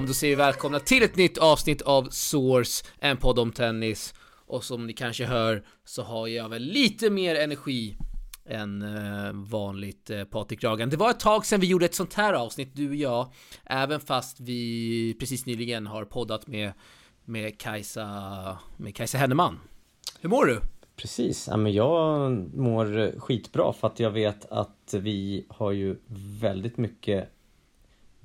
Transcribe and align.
men 0.00 0.06
då 0.06 0.14
säger 0.14 0.36
vi 0.36 0.42
välkomna 0.42 0.80
till 0.80 1.02
ett 1.02 1.16
nytt 1.16 1.38
avsnitt 1.38 1.82
av 1.82 2.08
Source, 2.10 2.84
en 2.98 3.16
podd 3.16 3.38
om 3.38 3.52
tennis. 3.52 4.14
Och 4.46 4.64
som 4.64 4.86
ni 4.86 4.92
kanske 4.92 5.24
hör 5.24 5.64
så 5.84 6.02
har 6.02 6.26
jag 6.26 6.48
väl 6.48 6.62
lite 6.62 7.10
mer 7.10 7.34
energi 7.34 7.96
än 8.46 8.82
eh, 8.82 9.32
vanligt 9.32 10.10
eh, 10.10 10.24
Patrik 10.24 10.64
Ragan. 10.64 10.90
Det 10.90 10.96
var 10.96 11.10
ett 11.10 11.20
tag 11.20 11.46
sedan 11.46 11.60
vi 11.60 11.66
gjorde 11.66 11.84
ett 11.84 11.94
sånt 11.94 12.14
här 12.14 12.32
avsnitt, 12.32 12.76
du 12.76 12.88
och 12.88 12.94
jag. 12.94 13.32
Även 13.64 14.00
fast 14.00 14.40
vi 14.40 15.16
precis 15.20 15.46
nyligen 15.46 15.86
har 15.86 16.04
poddat 16.04 16.46
med, 16.46 16.72
med 17.24 17.60
Kajsa, 17.60 18.58
med 18.76 18.96
Kajsa 18.96 19.18
Henneman. 19.18 19.60
Hur 20.20 20.28
mår 20.28 20.46
du? 20.46 20.60
Precis, 20.96 21.48
ja, 21.50 21.56
men 21.56 21.72
jag 21.72 22.30
mår 22.56 23.20
skitbra 23.20 23.72
för 23.72 23.86
att 23.86 24.00
jag 24.00 24.10
vet 24.10 24.52
att 24.52 24.94
vi 24.94 25.46
har 25.48 25.72
ju 25.72 25.96
väldigt 26.40 26.76
mycket 26.76 27.28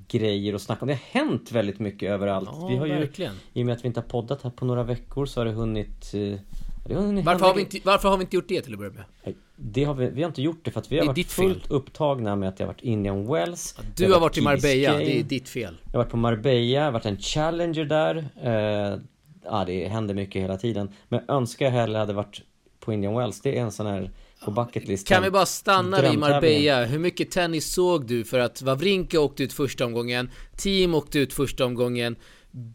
grejer 0.07 0.53
att 0.53 0.61
snacka 0.61 0.81
om. 0.81 0.87
Det 0.87 0.93
har 0.93 1.21
hänt 1.21 1.51
väldigt 1.51 1.79
mycket 1.79 2.09
överallt. 2.11 2.49
Ja, 2.51 2.67
vi 2.67 2.75
har 2.77 2.85
ju, 2.85 2.93
verkligen. 2.93 3.33
I 3.53 3.61
och 3.61 3.65
med 3.65 3.73
att 3.75 3.83
vi 3.83 3.87
inte 3.87 3.99
har 3.99 4.07
poddat 4.07 4.41
här 4.43 4.49
på 4.49 4.65
några 4.65 4.83
veckor 4.83 5.25
så 5.25 5.39
har 5.39 5.45
det 5.45 5.51
hunnit... 5.51 6.13
eh, 6.13 6.39
Det 6.87 6.93
har 6.93 7.01
hunnit 7.01 7.25
Varför 7.25 7.45
har, 7.45 7.53
vi 7.53 7.61
inte, 7.61 7.79
varför 7.83 8.09
har 8.09 8.17
vi 8.17 8.21
inte 8.23 8.35
gjort 8.35 8.47
det 8.47 8.61
till 8.61 8.73
att 8.73 8.79
börja 8.79 8.91
med? 8.91 9.33
Det 9.55 9.83
har 9.83 9.93
vi, 9.93 10.09
vi 10.09 10.21
har 10.21 10.27
inte 10.29 10.41
gjort 10.41 10.59
det 10.65 10.71
för 10.71 10.79
att 10.79 10.91
vi 10.91 10.99
har 10.99 11.05
varit 11.05 11.15
ditt 11.15 11.31
fel. 11.31 11.45
fullt 11.45 11.71
upptagna 11.71 12.35
med 12.35 12.49
att 12.49 12.57
det 12.57 12.63
har 12.63 12.67
varit 12.67 12.81
Indian 12.81 13.27
Wells. 13.33 13.75
det 13.95 14.05
Du 14.05 14.13
har 14.13 14.19
varit 14.19 14.37
i 14.37 14.41
Keys 14.41 14.45
Marbella, 14.63 14.91
Game, 14.91 15.05
det 15.05 15.19
är 15.19 15.23
ditt 15.23 15.49
fel. 15.49 15.77
Jag 15.85 15.91
har 15.91 15.97
varit 15.97 16.11
på 16.11 16.17
Marbella, 16.17 16.59
jag 16.85 16.91
varit 16.91 17.05
en 17.05 17.17
Challenger 17.17 17.85
där. 17.85 18.15
Eh, 18.43 18.99
ja, 19.43 19.63
det 19.67 19.87
händer 19.87 20.13
mycket 20.13 20.41
hela 20.41 20.57
tiden. 20.57 20.89
Men 21.09 21.21
jag 21.27 21.35
önskar 21.35 21.65
jag 21.65 21.71
hellre 21.73 21.97
hade 21.97 22.13
varit 22.13 22.41
på 22.79 22.93
Indian 22.93 23.15
Wells. 23.15 23.41
Det 23.41 23.57
är 23.57 23.61
en 23.61 23.71
sån 23.71 23.85
här 23.85 24.11
på 24.45 24.51
bucketlistan. 24.51 25.15
Kan 25.15 25.23
vi 25.23 25.31
bara 25.31 25.45
stanna 25.45 26.01
vid. 26.01 26.19
Marbella? 26.19 26.85
Hur 26.85 26.99
mycket 26.99 27.31
tennis 27.31 27.73
såg 27.73 28.07
du? 28.07 28.23
För 28.23 28.39
att 28.39 28.61
Wawrinka 28.61 29.19
åkte 29.19 29.43
ut 29.43 29.53
första 29.53 29.85
omgången, 29.85 30.29
Team 30.57 30.93
åkte 30.93 31.19
ut 31.19 31.33
första 31.33 31.65
omgången, 31.65 32.15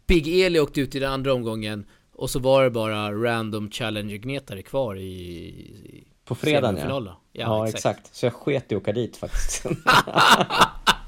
Big 0.07 0.41
Eli 0.41 0.59
åkte 0.59 0.81
ut 0.81 0.95
i 0.95 0.99
den 0.99 1.11
andra 1.11 1.33
omgången 1.33 1.85
och 2.13 2.29
så 2.29 2.39
var 2.39 2.63
det 2.63 2.69
bara 2.69 3.11
random 3.11 3.69
challenger-gnetare 3.71 4.61
kvar 4.61 4.95
i, 4.95 5.01
i 5.01 6.07
På 6.25 6.35
fredagen 6.35 6.63
ja. 6.63 6.69
semifinalen. 6.69 7.13
Ja, 7.33 7.67
exakt. 7.67 8.15
Så 8.15 8.25
jag 8.25 8.33
sket 8.33 8.71
i 8.71 8.75
att 8.75 8.81
åka 8.81 8.91
dit 8.91 9.17
faktiskt. 9.17 9.65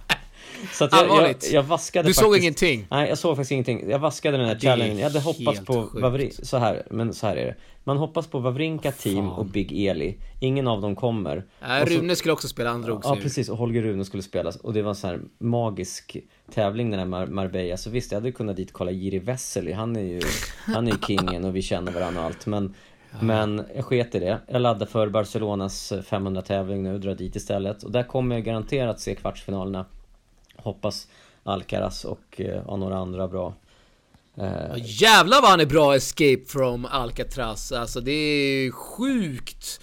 Så 0.73 0.87
jag, 0.91 1.07
jag, 1.07 1.35
jag 1.51 1.63
vaskade 1.63 2.03
Du 2.07 2.13
faktiskt... 2.13 2.19
såg 2.19 2.37
ingenting? 2.37 2.87
Nej, 2.91 3.09
jag 3.09 3.17
såg 3.17 3.35
faktiskt 3.35 3.51
ingenting. 3.51 3.89
Jag 3.89 3.99
vaskade 3.99 4.37
den 4.37 4.47
här 4.47 4.59
challengen. 4.59 4.97
Jag 4.97 5.03
hade 5.09 5.19
hoppats 5.19 5.65
på 5.65 5.73
sjukt. 5.87 6.01
Vavri... 6.03 6.31
Så 6.43 6.57
här, 6.57 6.83
men 6.89 7.13
så 7.13 7.27
här 7.27 7.35
är 7.35 7.45
det. 7.45 7.55
Man 7.83 7.97
hoppas 7.97 8.27
på 8.27 8.39
Wawrinka 8.39 8.91
Team 8.91 9.15
Fan. 9.27 9.37
och 9.37 9.45
Big 9.45 9.85
Eli. 9.87 10.17
Ingen 10.39 10.67
av 10.67 10.81
dem 10.81 10.95
kommer. 10.95 11.43
Nej, 11.61 11.87
så- 11.87 11.93
Rune 11.93 12.15
skulle 12.15 12.33
också 12.33 12.47
spela, 12.47 12.69
han 12.69 12.81
drog 12.81 13.01
Ja 13.03 13.15
ur. 13.17 13.21
precis, 13.21 13.49
och 13.49 13.57
Holger 13.57 13.81
Rune 13.81 14.05
skulle 14.05 14.23
spelas 14.23 14.55
och 14.55 14.73
det 14.73 14.81
var 14.81 14.89
en 14.89 14.95
sån 14.95 15.09
här 15.09 15.19
magisk 15.39 16.17
tävling 16.53 16.89
den 16.91 16.99
här 16.99 17.07
Mar- 17.07 17.31
Marbella 17.31 17.77
Så 17.77 17.89
visst, 17.89 18.11
jag 18.11 18.19
hade 18.19 18.31
kunnat 18.31 18.55
dit 18.55 18.73
kolla 18.73 18.91
Jiri 18.91 19.19
Vesely 19.19 19.71
Han 19.73 19.95
är 19.95 20.01
ju, 20.01 20.21
han 20.65 20.87
är 20.87 20.91
ju 20.91 20.97
kingen 21.07 21.45
och 21.45 21.55
vi 21.55 21.61
känner 21.61 21.91
varandra 21.91 22.21
och 22.21 22.25
allt 22.27 22.45
men 22.45 22.73
Men 23.19 23.63
jag 23.75 23.85
sket 23.85 24.15
i 24.15 24.19
det 24.19 24.37
Jag 24.47 24.61
laddar 24.61 24.85
för 24.85 25.09
Barcelonas 25.09 25.93
500 26.05 26.41
tävling 26.41 26.83
nu, 26.83 26.97
drar 26.97 27.15
dit 27.15 27.35
istället 27.35 27.83
och 27.83 27.91
där 27.91 28.03
kommer 28.03 28.35
jag 28.35 28.45
garanterat 28.45 28.99
se 28.99 29.15
kvartsfinalerna 29.15 29.85
Hoppas 30.63 31.07
Alcaraz 31.43 32.05
och 32.05 32.41
eh, 32.41 32.61
ja, 32.67 32.75
några 32.75 32.97
andra 32.97 33.27
bra 33.27 33.53
eh, 34.35 34.45
Ja, 34.45 34.77
jävlar 34.77 35.41
vad 35.41 35.49
han 35.49 35.59
är 35.59 35.65
bra 35.65 35.95
escape 35.95 36.41
from 36.47 36.85
Alcatraz. 36.85 37.71
Alltså 37.71 38.01
det 38.01 38.11
är 38.11 38.71
sjukt 38.71 39.81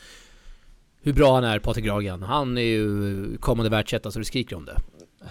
hur 1.02 1.12
bra 1.12 1.34
han 1.34 1.44
är, 1.44 1.58
Patrik 1.58 1.86
Ragan. 1.86 2.22
Han 2.22 2.58
är 2.58 2.62
ju 2.62 3.36
kommande 3.38 3.70
världsetta 3.70 4.10
så 4.10 4.18
det 4.18 4.24
skriker 4.24 4.56
om 4.56 4.64
det. 4.64 4.76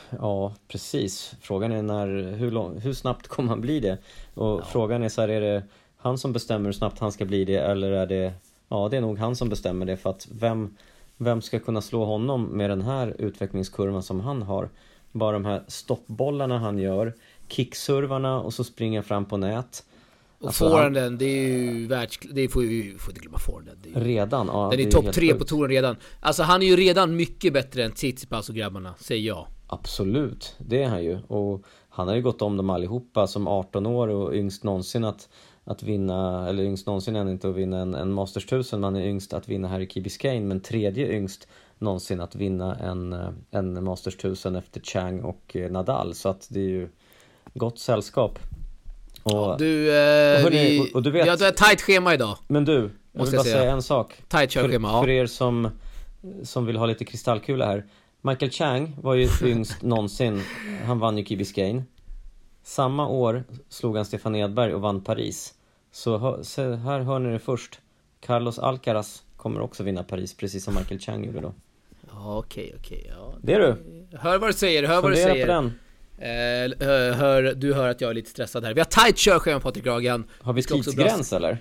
Ja, 0.09 0.53
precis. 0.67 1.35
Frågan 1.41 1.71
är 1.71 1.81
när, 1.81 2.35
hur, 2.37 2.51
lång, 2.51 2.79
hur 2.79 2.93
snabbt 2.93 3.27
kommer 3.27 3.49
han 3.49 3.61
bli 3.61 3.79
det? 3.79 3.97
Och 4.33 4.67
frågan 4.67 5.03
är 5.03 5.09
så 5.09 5.21
här, 5.21 5.29
är 5.29 5.41
det 5.41 5.63
han 5.97 6.17
som 6.17 6.33
bestämmer 6.33 6.65
hur 6.65 6.73
snabbt 6.73 6.99
han 6.99 7.11
ska 7.11 7.25
bli 7.25 7.45
det 7.45 7.57
eller 7.57 7.91
är 7.91 8.05
det 8.05 8.33
Ja, 8.69 8.87
det 8.91 8.97
är 8.97 9.01
nog 9.01 9.17
han 9.17 9.35
som 9.35 9.49
bestämmer 9.49 9.85
det 9.85 9.97
för 9.97 10.09
att 10.09 10.27
vem 10.31 10.77
Vem 11.17 11.41
ska 11.41 11.59
kunna 11.59 11.81
slå 11.81 12.05
honom 12.05 12.43
med 12.43 12.69
den 12.69 12.81
här 12.81 13.15
utvecklingskurvan 13.17 14.03
som 14.03 14.19
han 14.19 14.41
har? 14.41 14.69
Bara 15.17 15.31
de 15.31 15.45
här 15.45 15.63
stoppbollarna 15.67 16.59
han 16.59 16.77
gör 16.79 17.13
Kickservarna 17.47 18.41
och 18.41 18.53
så 18.53 18.63
springer 18.63 19.01
fram 19.01 19.25
på 19.25 19.37
nät 19.37 19.83
Och 20.39 20.47
Alltså, 20.47 20.69
forehanden, 20.69 21.17
det 21.17 21.25
är 21.25 21.47
ju 21.47 21.87
världs... 21.87 22.19
Det 22.31 22.49
får 22.49 22.61
vi 22.61 22.95
får 22.99 23.11
inte 23.11 23.21
glömma 23.21 23.37
forehanden. 23.37 23.93
Ju- 23.95 23.99
Redan, 23.99 24.47
ja 24.47 24.69
Den 24.71 24.79
är 24.79 24.87
är 24.87 24.91
topp 24.91 25.13
tre 25.13 25.33
på 25.33 25.45
touren 25.45 25.69
redan. 25.69 25.95
Alltså 26.19 26.43
han 26.43 26.61
är 26.61 26.65
ju 26.67 26.75
redan 26.75 27.15
mycket 27.15 27.53
bättre 27.53 27.83
än 27.83 27.91
Tsitsipas 27.91 28.49
och 28.49 28.55
grabbarna, 28.55 28.93
säger 28.99 29.27
jag. 29.27 29.47
Absolut, 29.67 30.55
det 30.57 30.83
är 30.83 30.87
han 30.87 31.03
ju. 31.03 31.19
Och 31.27 31.63
han 31.89 32.07
har 32.07 32.15
ju 32.15 32.21
gått 32.21 32.41
om 32.41 32.57
dem 32.57 32.69
allihopa 32.69 33.27
som 33.27 33.47
18 33.47 33.85
år 33.85 34.07
och 34.07 34.33
yngst 34.33 34.63
någonsin 34.63 35.03
att, 35.03 35.29
att 35.63 35.83
vinna, 35.83 36.49
eller 36.49 36.63
yngst 36.63 36.87
någonsin 36.87 37.15
än 37.15 37.29
inte 37.29 37.49
att 37.49 37.55
vinna 37.55 37.79
en, 37.79 37.93
en 37.95 38.13
Masters 38.13 38.45
1000, 38.45 38.79
man 38.81 38.95
är 38.95 39.05
yngst 39.05 39.33
att 39.33 39.47
vinna 39.47 39.67
här 39.67 39.79
i 39.79 39.87
Key 39.87 40.03
Biscayne, 40.03 40.45
men 40.45 40.61
tredje 40.61 41.11
yngst 41.15 41.47
någonsin 41.79 42.21
att 42.21 42.35
vinna 42.35 42.75
en, 42.75 43.13
eh, 43.13 43.29
en 43.51 43.83
Masters 43.83 44.15
1000 44.15 44.55
efter 44.55 44.81
Chang 44.81 45.21
och 45.21 45.55
eh, 45.55 45.71
Nadal. 45.71 46.13
Så 46.13 46.29
att 46.29 46.47
det 46.49 46.59
är 46.59 46.69
ju 46.69 46.89
gott 47.53 47.79
sällskap. 47.79 48.39
Och, 49.23 49.57
Du, 49.57 49.89
eh, 49.89 50.41
hörni, 50.43 50.57
vi... 50.69 50.79
och- 50.79 50.95
och 50.95 51.03
du 51.03 51.11
vet- 51.11 51.25
Vi 51.25 51.29
har 51.29 51.43
ett 51.47 51.57
tight 51.57 51.81
schema 51.81 52.13
idag. 52.13 52.37
men 52.47 52.65
du, 52.65 52.73
jag 52.73 52.81
vill 52.81 52.91
Måste 53.13 53.35
jag 53.35 53.39
bara 53.39 53.43
säga. 53.43 53.57
säga 53.57 53.71
en 53.71 53.81
sak. 53.81 54.23
För, 54.29 54.45
körschema, 54.47 54.87
ja. 54.91 55.01
för 55.01 55.09
er 55.09 55.25
som, 55.25 55.69
som 56.43 56.65
vill 56.65 56.77
ha 56.77 56.85
lite 56.85 57.05
kristallkula 57.05 57.65
här. 57.65 57.85
Michael 58.21 58.51
Chang 58.51 58.95
var 59.01 59.13
ju 59.15 59.27
yngst 59.43 59.81
någonsin. 59.81 60.41
Han 60.85 60.99
vann 60.99 61.17
ju 61.17 61.25
Key 61.25 61.37
Biscayne. 61.37 61.83
Samma 62.63 63.07
år 63.07 63.43
slog 63.69 63.95
han 63.95 64.05
Stefan 64.05 64.35
Edberg 64.35 64.73
och 64.73 64.81
vann 64.81 65.01
Paris. 65.03 65.53
Så 65.91 66.17
här 66.57 66.99
hör 66.99 67.19
ni 67.19 67.31
det 67.31 67.39
först. 67.39 67.79
Carlos 68.19 68.59
Alcaraz 68.59 69.23
kommer 69.37 69.59
också 69.61 69.83
vinna 69.83 70.03
Paris, 70.03 70.37
precis 70.37 70.63
som 70.63 70.75
Michael 70.75 70.99
Chang 70.99 71.25
gjorde 71.25 71.39
då. 71.39 71.53
Ja, 72.19 72.37
okej, 72.37 72.75
okej. 72.79 73.11
Ja. 73.17 73.33
Det 73.43 73.53
är 73.53 73.59
du! 73.59 73.75
Hör 74.17 74.37
vad 74.39 74.49
du 74.49 74.53
säger, 74.53 74.83
hör 74.87 75.01
vad 75.01 75.11
du 75.11 75.15
Fundera 75.15 75.33
säger. 75.33 75.45
på 75.45 75.51
den. 75.51 75.65
Eh, 76.19 76.87
hör, 76.87 77.11
hör, 77.11 77.53
du 77.55 77.73
hör 77.73 77.89
att 77.89 78.01
jag 78.01 78.09
är 78.09 78.13
lite 78.13 78.29
stressad 78.29 78.65
här. 78.65 78.73
Vi 78.73 78.79
har 78.79 78.85
tight 78.85 79.17
körschema 79.17 79.59
Patrik 79.59 79.85
Ragan. 79.85 80.23
Har 80.41 80.53
vi 80.53 80.63
tidsgräns 80.63 81.33
eller? 81.33 81.57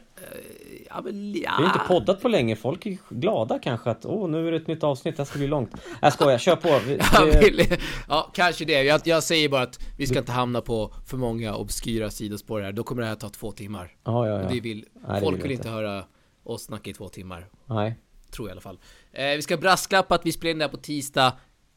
Ja, 0.89 1.01
men, 1.05 1.33
ja. 1.33 1.41
Vi 1.41 1.47
har 1.47 1.65
inte 1.65 1.81
poddat 1.89 2.23
på 2.23 2.29
länge, 2.29 2.57
folk 2.57 2.87
är 2.87 2.99
glada 3.11 3.59
kanske 3.59 3.91
att 3.91 4.05
åh, 4.07 4.29
nu 4.29 4.47
är 4.49 4.51
det 4.51 4.57
ett 4.57 4.67
nytt 4.67 4.85
avsnitt, 4.85 5.17
det 5.17 5.21
här 5.21 5.25
ska 5.27 5.39
bli 5.39 5.47
långt. 5.49 5.71
Jag 6.03 6.13
skojar, 6.13 6.39
kör 6.39 6.57
på! 6.57 6.79
Vi, 6.87 6.99
Ja, 7.15 7.25
det, 7.25 7.39
vill- 7.51 7.77
ja, 8.09 8.31
kanske 8.35 8.65
det. 8.65 8.83
Jag, 8.83 9.01
jag 9.05 9.23
säger 9.23 9.49
bara 9.49 9.63
att 9.63 9.79
vi 9.99 10.07
ska 10.07 10.19
inte 10.19 10.33
hamna 10.33 10.61
på 10.61 10.93
för 11.07 11.17
många 11.17 11.55
obskyra 11.57 12.11
sidospår 12.11 12.61
här. 12.61 12.73
Då 12.73 12.83
kommer 12.83 13.03
det 13.03 13.09
här 13.09 13.15
ta 13.15 13.29
två 13.29 13.53
timmar. 13.53 13.91
ja, 14.05 14.29
ja, 14.29 14.35
Och 14.35 14.45
ja. 14.45 14.49
det 14.49 14.61
vill, 14.61 14.85
Nej, 14.95 15.03
det 15.15 15.21
folk 15.21 15.37
vill 15.37 15.43
vill 15.43 15.49
vi 15.49 15.55
inte 15.55 15.69
inte. 15.69 15.77
höra 15.77 16.05
oss 16.45 16.63
snacka 16.65 16.91
i 16.91 16.95
två 16.95 17.09
timmar. 17.09 17.47
Nej. 17.67 17.97
Tror 18.31 18.49
jag 18.49 18.51
i 18.51 18.55
alla 18.55 18.61
fall. 18.61 18.79
Eh, 19.13 19.37
vi 19.37 19.43
ska 19.43 19.57
brasklappa 19.57 20.15
att 20.15 20.27
vi 20.27 20.33
spelar 20.33 20.51
in 20.51 20.59
det 20.59 20.65
här 20.65 20.71
på 20.71 20.77
tisdag, 20.77 21.33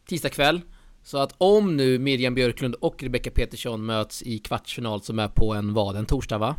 tisdag 0.05 0.29
kväll. 0.29 0.61
Så 1.03 1.17
att 1.17 1.35
om 1.37 1.77
nu 1.77 1.99
Miriam 1.99 2.35
Björklund 2.35 2.75
och 2.75 3.03
Rebecca 3.03 3.31
Petersson 3.31 3.85
möts 3.85 4.23
i 4.23 4.39
kvartsfinal 4.39 5.01
som 5.01 5.19
är 5.19 5.27
på 5.27 5.53
en 5.53 5.73
vad? 5.73 5.95
En 5.95 6.05
torsdag 6.05 6.37
va? 6.37 6.55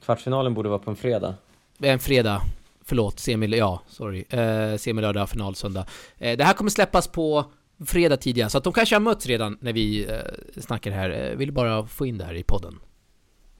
Kvartsfinalen 0.00 0.54
borde 0.54 0.68
vara 0.68 0.78
på 0.78 0.90
en 0.90 0.96
fredag. 0.96 1.34
En 1.78 1.98
fredag. 1.98 2.42
Förlåt, 2.84 3.18
semi, 3.18 3.46
ja, 3.46 3.82
sorry. 3.88 4.24
Eh, 4.30 4.76
semilördag, 4.76 5.28
final 5.28 5.54
söndag. 5.54 5.86
Eh, 6.18 6.36
det 6.36 6.44
här 6.44 6.52
kommer 6.52 6.70
släppas 6.70 7.08
på 7.08 7.44
fredag 7.86 8.16
tidigare, 8.16 8.50
så 8.50 8.58
att 8.58 8.64
de 8.64 8.72
kanske 8.72 8.94
har 8.94 9.00
mötts 9.00 9.26
redan 9.26 9.58
när 9.60 9.72
vi 9.72 10.06
eh, 10.10 10.16
snackar 10.60 10.90
här. 10.90 11.10
Eh, 11.10 11.36
vill 11.36 11.52
bara 11.52 11.86
få 11.86 12.06
in 12.06 12.18
det 12.18 12.24
här 12.24 12.34
i 12.34 12.42
podden. 12.42 12.78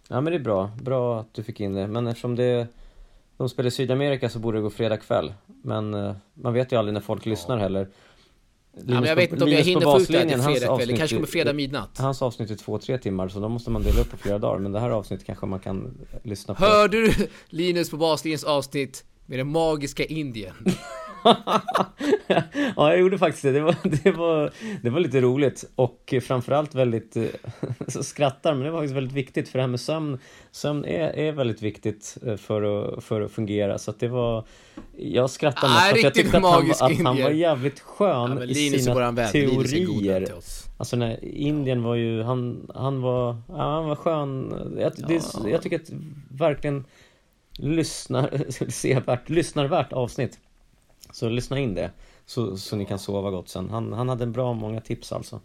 Ja 0.08 0.20
men 0.20 0.32
det 0.32 0.38
är 0.38 0.42
bra, 0.42 0.70
bra 0.82 1.20
att 1.20 1.34
du 1.34 1.42
fick 1.42 1.60
in 1.60 1.74
det. 1.74 1.86
Men 1.86 2.06
eftersom 2.06 2.36
det 2.36 2.66
de 3.38 3.48
spelar 3.48 3.68
i 3.68 3.70
Sydamerika 3.70 4.28
så 4.28 4.38
borde 4.38 4.58
det 4.58 4.62
gå 4.62 4.70
fredag 4.70 4.96
kväll. 4.96 5.32
Men 5.62 5.94
eh, 5.94 6.14
man 6.34 6.52
vet 6.52 6.72
ju 6.72 6.76
aldrig 6.76 6.94
när 6.94 7.00
folk 7.00 7.26
lyssnar 7.26 7.58
heller. 7.58 7.88
Ja, 8.74 8.82
men 8.86 9.04
jag 9.04 9.16
vet 9.16 9.32
inte 9.32 9.44
om 9.44 9.50
jag 9.50 9.60
hinner 9.60 9.80
få 9.80 10.00
ut 10.00 10.08
det 10.08 10.18
här 10.18 10.28
till 10.28 10.38
fredag 10.42 10.76
kväll. 10.76 10.88
Det 10.88 10.96
kanske 10.96 11.16
kommer 11.16 11.26
fredag 11.26 11.52
midnatt. 11.52 11.98
Hans 11.98 12.22
avsnitt 12.22 12.50
är 12.50 12.54
två, 12.54 12.78
tre 12.78 12.98
timmar 12.98 13.28
så 13.28 13.40
då 13.40 13.48
måste 13.48 13.70
man 13.70 13.82
dela 13.82 14.00
upp 14.00 14.10
på 14.10 14.16
flera 14.16 14.38
dagar. 14.38 14.58
Men 14.58 14.72
det 14.72 14.80
här 14.80 14.90
avsnittet 14.90 15.26
kanske 15.26 15.46
man 15.46 15.60
kan 15.60 15.98
lyssna 16.22 16.54
på. 16.54 16.64
Hörde 16.64 16.96
du 16.96 17.12
Linus 17.48 17.90
på 17.90 17.96
baslinjens 17.96 18.44
avsnitt 18.44 19.04
med 19.26 19.38
det 19.38 19.44
magiska 19.44 20.04
Indien? 20.04 20.54
ja, 22.76 22.90
jag 22.90 22.98
gjorde 22.98 23.18
faktiskt 23.18 23.42
det. 23.42 23.52
Det 23.52 23.60
var, 23.60 23.74
det 24.04 24.10
var, 24.10 24.50
det 24.82 24.90
var 24.90 25.00
lite 25.00 25.20
roligt 25.20 25.64
och 25.74 26.14
framförallt 26.22 26.74
väldigt, 26.74 27.16
eh, 27.16 27.24
så 27.88 28.02
skrattar, 28.02 28.54
men 28.54 28.64
det 28.64 28.70
var 28.70 28.78
faktiskt 28.78 28.96
väldigt 28.96 29.12
viktigt 29.14 29.48
för 29.48 29.58
det 29.58 29.62
här 29.62 29.68
med 29.68 29.80
sömn, 29.80 30.18
sömn 30.50 30.84
är, 30.84 31.08
är 31.18 31.32
väldigt 31.32 31.62
viktigt 31.62 32.16
eh, 32.26 32.36
för 32.36 32.62
att, 32.96 33.04
för 33.04 33.20
att 33.20 33.30
fungera. 33.32 33.78
Så 33.78 33.90
att 33.90 34.00
det 34.00 34.08
var, 34.08 34.44
jag 34.96 35.30
skrattade 35.30 35.72
Ah, 35.72 35.76
mest 35.76 35.88
för 35.90 35.96
att 35.96 36.02
jag 36.02 36.14
tyckte 36.14 36.36
att 36.38 36.42
han, 36.44 36.70
att 36.70 36.96
han 37.04 37.16
var 37.22 37.30
jävligt 37.30 37.80
skön 37.80 38.08
Ja, 38.08 38.26
men 38.34 38.50
i 38.50 38.54
sina 38.80 38.94
teorier. 39.32 40.20
Alltså 40.78 40.96
när 40.96 41.24
Indien 41.24 41.82
var 41.82 41.94
ju, 41.94 42.22
han, 42.22 42.70
han 42.74 43.00
var, 43.00 43.36
ja, 43.48 43.54
han 43.74 43.88
var 43.88 43.96
skön. 43.96 44.54
Jag, 44.78 44.92
det, 45.08 45.14
är- 45.14 45.48
jag 45.48 45.62
tycker 45.62 45.76
att 45.76 45.90
verkligen 46.30 46.84
lyssnar, 47.58 48.44
sevärt, 48.70 49.28
lyssnarvärt 49.28 49.92
avsnitt. 49.92 50.38
Så 51.12 51.28
lyssna 51.28 51.58
in 51.58 51.74
det. 51.74 51.90
Så, 52.26 52.56
så 52.56 52.76
ni 52.76 52.84
kan 52.84 52.98
sova 52.98 53.30
gott 53.30 53.48
sen. 53.48 53.70
Han, 53.70 53.92
han 53.92 54.08
hade 54.08 54.26
bra 54.26 54.52
många 54.52 54.80
tips 54.80 55.12
alltså. 55.12 55.40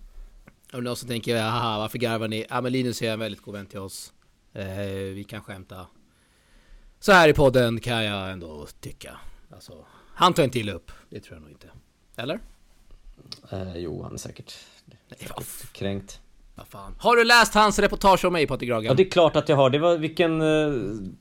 Och 0.73 0.83
någon 0.83 0.95
som 0.95 1.09
tänker, 1.09 1.41
haha 1.41 1.77
varför 1.79 1.97
garvar 1.97 2.27
ni? 2.27 2.45
Ja 2.49 2.61
men 2.61 2.71
Linus 2.71 3.01
är 3.01 3.13
en 3.13 3.19
väldigt 3.19 3.41
god 3.41 3.53
vän 3.53 3.65
till 3.65 3.79
oss. 3.79 4.13
Eh, 4.53 4.65
vi 5.13 5.25
kan 5.29 5.41
skämta. 5.41 5.87
Så 6.99 7.11
här 7.11 7.29
i 7.29 7.33
podden 7.33 7.79
kan 7.79 8.03
jag 8.03 8.31
ändå 8.31 8.67
tycka. 8.79 9.17
Alltså, 9.53 9.73
han 10.15 10.33
tar 10.33 10.43
inte 10.43 10.59
illa 10.59 10.71
upp. 10.73 10.91
Det 11.09 11.19
tror 11.19 11.35
jag 11.35 11.41
nog 11.41 11.51
inte. 11.51 11.67
Eller? 12.15 12.39
Eh, 13.51 13.77
jo, 13.77 14.03
han 14.03 14.13
är 14.13 14.17
säkert 14.17 14.53
Nej, 14.85 15.29
vad, 15.35 15.45
kränkt. 15.73 16.19
Har 16.97 17.15
du 17.15 17.23
läst 17.23 17.53
hans 17.53 17.79
reportage 17.79 18.25
om 18.25 18.33
mig 18.33 18.47
Patrik 18.47 18.69
Ragan? 18.69 18.83
Ja, 18.85 18.93
det 18.93 19.03
är 19.03 19.09
klart 19.09 19.35
att 19.35 19.49
jag 19.49 19.55
har. 19.55 19.69
Det 19.69 19.79
var 19.79 19.97
vilken, 19.97 20.41
eh, 20.41 20.73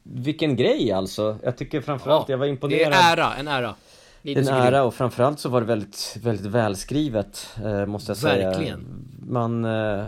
vilken 0.02 0.56
grej 0.56 0.92
alltså. 0.92 1.38
Jag 1.42 1.56
tycker 1.58 1.80
framförallt, 1.80 2.28
jag 2.28 2.38
var 2.38 2.46
Det 2.46 2.50
imponerad. 2.50 2.92
är 2.92 3.16
ära, 3.16 3.34
en 3.34 3.48
ära. 3.48 3.74
En 4.22 4.30
är 4.30 4.42
grym. 4.42 4.46
ära 4.74 4.84
och 4.84 4.94
framförallt 4.94 5.38
så 5.38 5.48
var 5.48 5.60
det 5.60 5.66
väldigt, 5.66 6.16
väldigt 6.22 6.46
välskrivet 6.46 7.48
eh, 7.64 7.86
måste 7.86 8.10
jag 8.10 8.16
säga. 8.16 8.48
Verkligen. 8.50 9.08
Man 9.26 9.64
eh, 9.64 10.04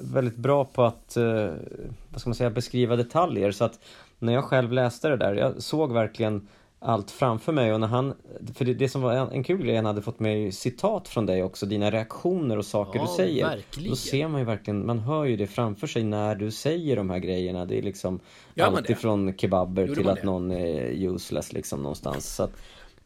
väldigt 0.00 0.36
bra 0.36 0.64
på 0.64 0.84
att, 0.84 1.16
eh, 1.16 1.50
vad 2.08 2.20
ska 2.20 2.30
man 2.30 2.34
säga, 2.34 2.50
beskriva 2.50 2.96
detaljer 2.96 3.50
så 3.52 3.64
att 3.64 3.78
när 4.18 4.32
jag 4.32 4.44
själv 4.44 4.72
läste 4.72 5.08
det 5.08 5.16
där, 5.16 5.34
jag 5.34 5.62
såg 5.62 5.92
verkligen 5.92 6.48
allt 6.80 7.10
framför 7.10 7.52
mig 7.52 7.74
och 7.74 7.80
när 7.80 7.86
han, 7.86 8.14
för 8.54 8.64
det, 8.64 8.74
det 8.74 8.88
som 8.88 9.02
var 9.02 9.12
en, 9.12 9.30
en 9.30 9.44
kul 9.44 9.62
grej 9.62 9.76
han 9.76 9.84
hade 9.86 10.02
fått 10.02 10.20
med 10.20 10.54
citat 10.54 11.08
från 11.08 11.26
dig 11.26 11.42
också, 11.42 11.66
dina 11.66 11.90
reaktioner 11.90 12.58
och 12.58 12.64
saker 12.64 12.98
Ja, 12.98 13.04
du 13.06 13.16
säger. 13.16 13.44
verkligen. 13.46 13.90
Då 13.90 13.96
ser 13.96 14.28
man 14.28 14.40
ju 14.40 14.44
verkligen, 14.46 14.86
man 14.86 14.98
hör 14.98 15.24
ju 15.24 15.36
det 15.36 15.46
framför 15.46 15.86
sig 15.86 16.04
när 16.04 16.34
du 16.34 16.50
säger 16.50 16.96
de 16.96 17.10
här 17.10 17.18
grejerna. 17.18 17.64
Det 17.64 17.78
är 17.78 17.82
liksom 17.82 18.20
Gör 18.54 18.66
man 18.66 18.76
allt 18.76 18.86
det? 18.86 18.92
ifrån 18.92 19.34
kebaber 19.38 19.82
Gjorde 19.86 20.00
till 20.00 20.08
att 20.08 20.20
det? 20.20 20.26
någon 20.26 20.50
är 20.50 20.90
useless 21.14 21.52
liksom 21.52 21.80
någonstans. 21.82 22.34
Så 22.34 22.42
att, 22.42 22.52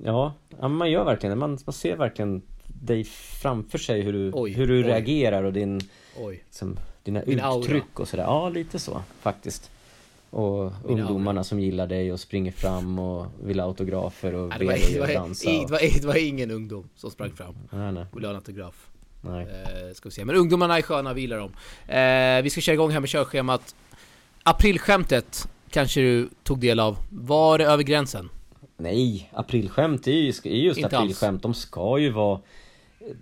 ja, 0.04 0.34
man 0.68 0.90
gör 0.90 1.04
verkligen 1.04 1.30
det. 1.30 1.40
Man, 1.40 1.58
man 1.66 1.72
ser 1.72 1.96
verkligen 1.96 2.42
dig 2.66 3.04
framför 3.42 3.78
sig 3.78 4.00
hur 4.02 4.12
du, 4.12 4.30
Oj, 4.34 4.52
hur 4.52 4.66
du 4.66 4.76
oj. 4.76 4.82
reagerar 4.82 5.42
och 5.44 5.52
din, 5.52 5.80
Oj. 6.18 6.42
liksom, 6.46 6.76
dina 7.02 7.20
Din 7.24 7.40
aura. 7.40 7.60
uttryck 7.64 8.00
och 8.00 8.08
sådär. 8.08 8.24
Ja, 8.24 8.48
lite 8.48 8.78
så 8.78 9.02
faktiskt. 9.20 9.70
Och 10.30 10.72
Min 10.88 11.00
ungdomarna 11.00 11.44
som 11.44 11.60
gillar 11.60 11.86
dig 11.86 12.12
och 12.12 12.20
springer 12.20 12.52
fram 12.52 12.98
och 12.98 13.26
vill 13.44 13.60
ha 13.60 13.66
autografer 13.66 14.34
och 14.34 14.48
Nej, 14.48 14.58
ber 14.58 14.66
det, 14.66 15.00
var, 15.00 15.06
dig 15.06 15.16
att 15.16 15.22
dansa. 15.24 15.50
det, 15.50 15.66
var, 15.70 15.78
det 16.00 16.04
var 16.06 16.26
ingen 16.28 16.50
ungdom 16.50 16.88
som 16.96 17.10
sprang 17.10 17.30
fram 17.30 17.54
Nej, 17.70 17.92
nej, 17.92 18.06
och 18.10 18.16
ville 18.16 18.26
ha 18.26 18.30
en 18.30 18.36
autograf. 18.36 18.88
nej. 19.20 19.42
Eh, 19.42 19.94
ska 19.94 20.08
vi 20.08 20.14
se. 20.14 20.24
Men 20.24 20.36
ungdomarna 20.36 20.78
är 20.78 20.82
sköna, 20.82 21.12
vi 21.12 21.20
gillar 21.20 21.38
dem. 21.38 21.52
Eh, 21.88 22.42
vi 22.42 22.50
ska 22.50 22.60
köra 22.60 22.74
igång 22.74 22.90
här 22.90 23.00
med 23.00 23.08
körschemat. 23.08 23.74
Aprilskämtet 24.42 25.48
kanske 25.70 26.00
du 26.00 26.28
tog 26.42 26.58
del 26.58 26.80
av. 26.80 26.96
Var 27.10 27.58
det 27.58 27.64
över 27.64 27.82
gränsen? 27.82 28.28
Nej, 28.82 29.30
aprilskämt 29.32 30.06
är 30.06 30.12
ju 30.12 30.28
är 30.28 30.48
just 30.48 30.78
Inte 30.78 30.96
alls. 30.98 31.04
aprilskämt. 31.04 31.42
De 31.42 31.54
ska 31.54 31.98
ju 31.98 32.10
vara... 32.10 32.40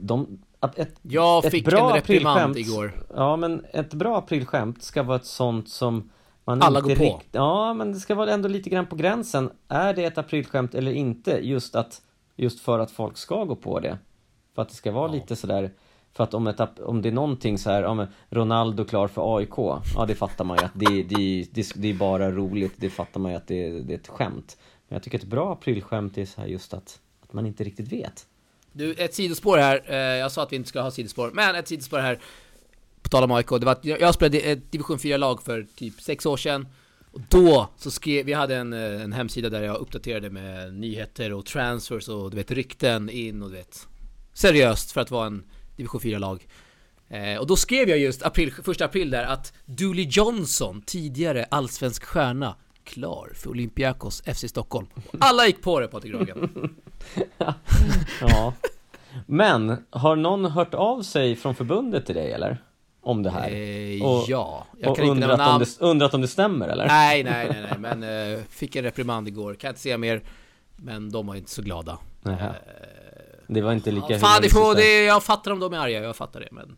De, 0.01 0.39
ett, 0.77 0.95
Jag 1.03 1.45
ett 1.45 1.51
fick 1.51 1.65
bra 1.65 1.89
en 1.91 1.97
reprimand 1.97 2.59
igår. 2.59 2.93
Ja, 3.15 3.37
men 3.37 3.65
ett 3.73 3.95
bra 3.95 4.19
aprilskämt 4.19 4.83
ska 4.83 5.03
vara 5.03 5.17
ett 5.17 5.27
sånt 5.27 5.69
som 5.69 6.11
man 6.45 6.63
Alla 6.63 6.79
inte 6.79 6.95
går 6.95 7.11
på. 7.11 7.21
Ja, 7.33 7.75
men 7.75 7.93
det 7.93 7.99
ska 8.01 8.15
vara 8.15 8.31
ändå 8.31 8.49
lite 8.49 8.71
grann 8.71 8.87
på 8.87 8.97
gränsen. 8.97 9.51
Är 9.69 9.95
det 9.95 10.05
ett 10.05 10.19
aprilskämt 10.19 10.75
eller 10.75 10.93
inte? 10.93 11.31
Just 11.43 11.75
att 11.75 12.03
Just 12.37 12.61
för 12.61 12.79
att 12.79 12.91
folk 12.91 13.17
ska 13.17 13.45
gå 13.45 13.57
på 13.57 13.81
det. 13.81 13.99
För 14.55 14.63
att 14.63 14.69
det 14.69 14.75
ska 14.75 14.93
vara 14.93 15.09
Ja. 15.09 15.13
lite 15.15 15.37
sådär 15.37 15.71
för 16.13 16.25
att 16.25 16.35
om, 16.35 16.47
ett, 16.47 16.81
om 16.81 17.03
det 17.03 17.09
är 17.09 17.13
någonting 17.13 17.59
så 17.59 17.71
här, 17.71 17.83
ja 17.83 17.95
men 17.95 18.07
Ronaldo 18.31 18.85
klar 18.85 19.09
för 19.09 19.37
AIK 19.37 19.59
Ja 19.97 20.05
det 20.09 20.15
fattar 20.15 20.45
man 20.45 20.59
ju 20.59 20.65
att 20.65 20.73
det, 20.75 21.03
det, 21.03 21.47
det, 21.53 21.73
det 21.75 21.91
är 21.91 21.95
bara 21.95 22.31
roligt, 22.31 22.73
det 22.77 22.91
fattar 22.91 23.21
man 23.21 23.31
ju 23.33 23.37
att 23.37 23.47
det, 23.47 23.81
det 23.83 23.95
är 23.95 23.99
ett 23.99 24.09
skämt 24.09 24.57
men 24.91 24.97
jag 24.97 25.03
tycker 25.03 25.19
ett 25.19 25.25
bra 25.25 25.53
aprilskämt 25.53 26.19
är 26.19 26.25
så 26.25 26.41
här 26.41 26.49
just 26.49 26.75
att, 26.75 27.01
att 27.21 27.33
man 27.33 27.47
inte 27.47 27.65
riktigt 27.65 27.93
vet 27.93 28.27
Du, 28.73 28.95
ett 28.95 29.15
sidospår 29.15 29.59
här. 29.59 29.83
Eh, 29.87 29.97
jag 29.97 30.33
sa 30.33 30.43
att 30.43 30.53
vi 30.53 30.57
inte 30.57 30.69
ska 30.69 30.81
ha 30.81 30.91
sidospår, 30.91 31.31
men 31.35 31.55
ett 31.55 31.69
sidospår 31.69 31.99
här. 31.99 32.21
På 33.03 33.09
tal 33.09 33.25
om 33.25 33.31
AIK. 33.31 33.49
Det 33.49 33.67
var 33.67 33.73
att 33.73 33.85
jag 33.85 34.15
spelade 34.15 34.41
i 34.41 34.51
ett 34.51 34.73
division 34.73 34.99
4-lag 34.99 35.43
för 35.43 35.67
typ 35.77 36.01
sex 36.01 36.27
år 36.27 36.37
sedan. 36.37 36.69
Och 37.13 37.21
då 37.29 37.69
så 37.77 37.91
skrev, 37.91 38.27
vi 38.27 38.33
hade 38.33 38.57
en, 38.57 38.73
eh, 38.73 39.03
en 39.03 39.13
hemsida 39.13 39.49
där 39.51 39.63
jag 39.63 39.77
uppdaterade 39.77 40.31
med 40.31 40.75
nyheter 40.75 41.33
och 41.33 41.47
transfers 41.47 42.09
och 42.09 42.31
du 42.31 42.37
vet 42.37 42.51
rykten 42.51 43.11
in 43.11 43.43
och 43.43 43.51
du 43.51 43.57
vet 43.57 43.87
Seriöst 44.33 44.93
för 44.93 45.01
att 45.01 45.11
vara 45.11 45.27
en 45.27 45.45
division 45.77 46.01
4-lag. 46.01 46.47
Eh, 47.09 47.37
och 47.37 47.47
då 47.47 47.57
skrev 47.57 47.89
jag 47.89 47.99
just 47.99 48.23
april, 48.23 48.53
första 48.53 48.85
april 48.85 49.11
där 49.11 49.25
att 49.25 49.53
Dooley 49.65 50.09
Johnson, 50.11 50.83
tidigare 50.87 51.47
allsvensk 51.51 52.05
stjärna, 52.05 52.57
klar 52.85 53.33
för 53.35 53.51
Olympiakos 53.51 54.23
FC 54.23 54.45
Stockholm. 54.49 54.87
Och 54.95 55.17
alla 55.21 55.47
gick 55.47 55.63
på 55.63 55.81
det 55.81 55.89
Patrik 55.89 56.15
Ragen. 56.15 56.75
Ja 58.21 58.53
Men, 59.27 59.77
har 59.91 60.17
någon 60.17 60.45
hört 60.45 60.75
av 60.75 61.03
sig 61.03 61.37
från 61.37 61.55
förbundet 61.55 62.07
till 62.07 62.15
dig 62.15 62.33
eller? 62.33 62.63
Om 63.03 63.23
det 63.23 63.31
här? 63.31 63.51
Eh, 63.51 64.03
Och- 64.07 64.25
ja, 64.29 64.67
jag 64.79 64.91
och 64.91 64.97
kan 64.97 65.05
inte 65.05 65.13
undrat 65.25 65.41
om, 65.41 65.47
namn. 65.47 65.65
det, 65.79 65.85
undrat 65.87 66.15
om 66.15 66.21
det 66.21 66.29
stämmer 66.29 66.69
eller? 66.69 66.87
Nej, 66.87 67.23
nej, 67.25 67.49
nej, 67.53 67.63
nej, 67.81 67.97
men 67.99 68.33
eh, 68.35 68.41
fick 68.49 68.77
en 68.77 68.85
reprimand 68.85 69.29
igår. 69.29 69.55
Kan 69.55 69.69
inte 69.69 69.81
säga 69.81 69.99
mer. 69.99 70.23
Men 70.77 71.11
de 71.11 71.27
var 71.27 71.35
inte 71.35 71.51
så 71.51 71.63
glada. 71.63 71.99
Eh, 72.27 72.35
Det 73.47 73.61
var 73.61 73.73
inte 73.73 73.91
lika 73.91 74.07
ja, 74.13 74.19
fan, 74.19 74.43
det 74.43 74.49
får, 74.51 74.75
det, 74.75 75.05
jag 75.05 75.23
fattar 75.23 75.51
om 75.51 75.59
de 75.61 75.73
är 75.73 75.79
arga, 75.79 76.03
jag 76.03 76.17
fattar 76.17 76.41
det, 76.41 76.49
men 76.53 76.77